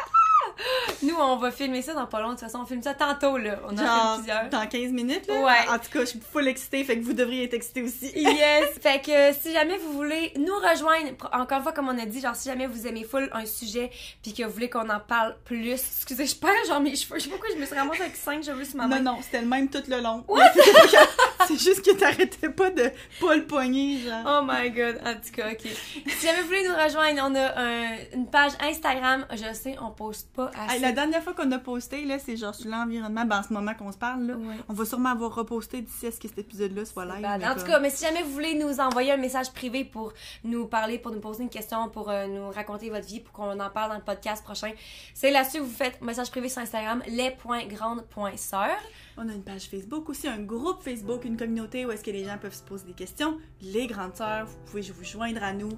nous, 1.04 1.16
on 1.20 1.38
va 1.38 1.52
filmer 1.52 1.82
ça 1.82 1.94
dans 1.94 2.06
pas 2.08 2.20
long. 2.22 2.30
De 2.30 2.32
toute 2.34 2.42
façon, 2.42 2.60
on 2.62 2.66
filme 2.66 2.82
ça 2.84 2.94
tantôt. 2.94 3.38
Là. 3.38 3.60
On 3.68 3.74
en 3.74 3.78
Genre, 3.78 4.12
fait 4.16 4.18
plusieurs. 4.24 4.50
dans 4.50 4.68
15 4.68 4.92
minutes, 4.92 5.28
là? 5.28 5.42
Ouais. 5.42 5.70
En 5.70 5.80
tout 5.80 5.90
cas, 5.92 6.00
je 6.02 6.06
suis 6.06 6.20
full 6.20 6.48
excitée, 6.48 6.84
fait 6.84 6.98
que 7.00 7.04
vous 7.04 7.14
devriez 7.14 7.44
être 7.46 7.54
excitée 7.54 7.84
aussi. 7.84 8.12
Yes! 8.16 8.80
fait 8.82 9.02
que 9.04 9.34
si 9.40 9.54
jamais 9.54 9.78
vous 9.78 9.94
voulez 9.94 10.34
nous 10.38 10.56
rejoindre, 10.56 11.12
encore 11.34 11.58
une 11.58 11.64
fois, 11.64 11.72
comme 11.74 11.90
on 11.90 11.98
a 12.00 12.06
dit, 12.06 12.22
genre 12.22 12.36
si 12.36 12.50
jamais 12.50 12.68
vous 12.68 12.88
aimez 12.88 13.04
full 13.04 13.30
un 13.34 13.46
sujet 13.46 13.92
puis 14.24 14.34
que 14.34 14.44
vous 14.44 14.52
voulez 14.52 14.70
qu'on 14.70 14.90
en 14.90 15.00
parle 15.00 15.36
plus, 15.46 15.72
excusez, 15.74 16.26
je 16.26 16.36
perds 16.36 16.52
genre 16.68 16.80
mes 16.80 16.96
cheveux. 16.96 17.18
Je 17.20 17.24
sais 17.24 17.30
pas 17.30 17.36
pourquoi 17.38 17.54
je 17.56 17.60
me 17.60 17.66
suis 17.66 17.76
ramassée 17.76 18.02
avec 18.04 18.16
5 18.16 18.44
cheveux 18.44 18.64
sur 18.66 18.78
ma 18.78 18.88
main. 18.88 19.00
Non, 19.00 19.14
non, 19.14 19.18
c'était 19.22 19.42
le 19.42 19.48
même 19.48 19.70
tout 19.70 19.84
le 19.88 20.00
long. 20.02 20.24
C'est 21.48 21.60
juste 21.60 21.84
que 21.84 21.92
t'arrêtais 21.92 22.50
pas 22.50 22.70
de 22.70 22.92
pas 23.20 23.36
le 23.36 23.46
poignet, 23.46 23.98
genre. 24.00 24.24
Oh 24.44 24.48
my 24.48 24.70
god, 24.72 25.00
en 25.06 25.14
tout 25.16 25.32
cas, 25.36 25.52
ok. 25.52 25.60
Si 26.08 26.26
jamais 26.28 26.42
vous 26.42 26.48
voulez 26.48 26.68
nous 26.68 26.76
rejoindre, 26.76 27.22
on 27.26 27.36
a 27.36 27.60
un- 27.60 27.98
une 28.14 28.28
page 28.30 28.52
Instagram. 28.62 29.26
Je 29.32 29.54
sais, 29.54 29.76
on 29.82 29.90
poste 29.92 30.30
pas 30.36 30.41
assez. 30.48 30.76
Hey, 30.76 30.82
la 30.82 30.92
dernière 30.92 31.24
fois 31.24 31.34
qu'on 31.34 31.52
a 31.52 31.60
posté, 31.60 32.06
là, 32.06 32.20
c'est 32.20 32.38
genre 32.38 32.56
sur 32.56 32.70
l'environnement, 32.70 33.26
ben, 33.26 33.40
en 33.40 33.44
ce 33.44 33.54
moment 33.54 33.74
qu'on 33.74 33.92
se 33.92 33.98
parle, 33.98 34.24
là. 34.24 34.36
Ouais. 34.36 34.56
On 34.70 34.74
va 34.74 34.86
sûrement 34.86 35.10
avoir 35.10 35.34
reposté 35.34 35.82
d'ici 35.82 36.08
à 36.08 36.12
ce 36.12 36.20
que 36.20 36.28
cet 36.28 36.40
épisode-là 36.40 36.86
soit 36.86 37.06
live. 37.06 37.26
En 37.26 37.56
tout 37.56 37.66
cas, 37.66 37.80
mais 37.80 37.90
si 37.90 38.06
jamais 38.06 38.24
vous 38.24 38.32
voulez 38.32 38.56
nous 38.56 38.80
envoyer 38.80 39.12
un 39.12 39.18
message 39.18 39.52
privé 39.52 39.86
pour 39.86 40.14
nous 40.44 40.68
parler, 40.68 41.00
pour 41.00 41.12
nous 41.12 41.20
poser 41.20 41.44
une 41.44 41.50
question, 41.50 41.90
pour 41.90 42.10
euh, 42.10 42.28
nous 42.28 42.50
raconter 42.50 42.90
votre 42.90 43.06
vie, 43.06 43.20
pour 43.20 43.34
qu'on 43.34 43.60
en 43.60 43.70
parle 43.70 43.92
dans 43.92 43.98
le 43.98 44.04
podcast 44.04 44.44
prochain, 44.44 44.72
c'est 45.14 45.32
là-dessus 45.32 45.60
que 45.60 45.64
vous 45.64 45.70
faites 45.70 46.02
message 46.02 46.32
privé 46.32 46.50
sur 46.50 46.62
Instagram, 46.62 47.02
les.grandes.sœurs. 47.08 48.82
On 49.18 49.28
a 49.28 49.34
une 49.34 49.44
page 49.44 49.64
Facebook 49.64 50.10
aussi, 50.10 50.28
un 50.28 50.40
groupe 50.40 50.82
Facebook, 50.82 51.26
une 51.26 51.38
communauté 51.38 51.86
où 51.86 51.92
est-ce 51.92 52.04
que 52.04 52.12
les 52.12 52.24
gens 52.24 52.38
peuvent 52.38 52.56
se 52.56 52.64
poser 52.64 52.86
des 52.86 52.94
questions. 52.94 53.38
Les 53.62 53.88
grandes 53.88 54.16
sœurs, 54.16 54.46
vous 54.46 54.58
pouvez 54.66 54.82
vous 54.82 55.04
joindre 55.04 55.44
à 55.44 55.54
nous. 55.54 55.70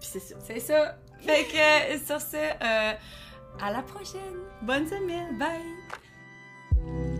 Puis 0.00 0.08
c'est 0.12 0.20
ça. 0.20 0.34
C'est 0.40 0.60
ça. 0.60 0.96
Fait 1.22 1.44
que 1.44 1.98
sur 2.06 2.20
ce, 2.20 2.36
euh, 2.36 2.92
à 3.60 3.72
la 3.72 3.82
prochaine. 3.82 4.36
Bonne 4.62 4.86
semaine. 4.86 5.38
Bye. 5.38 7.19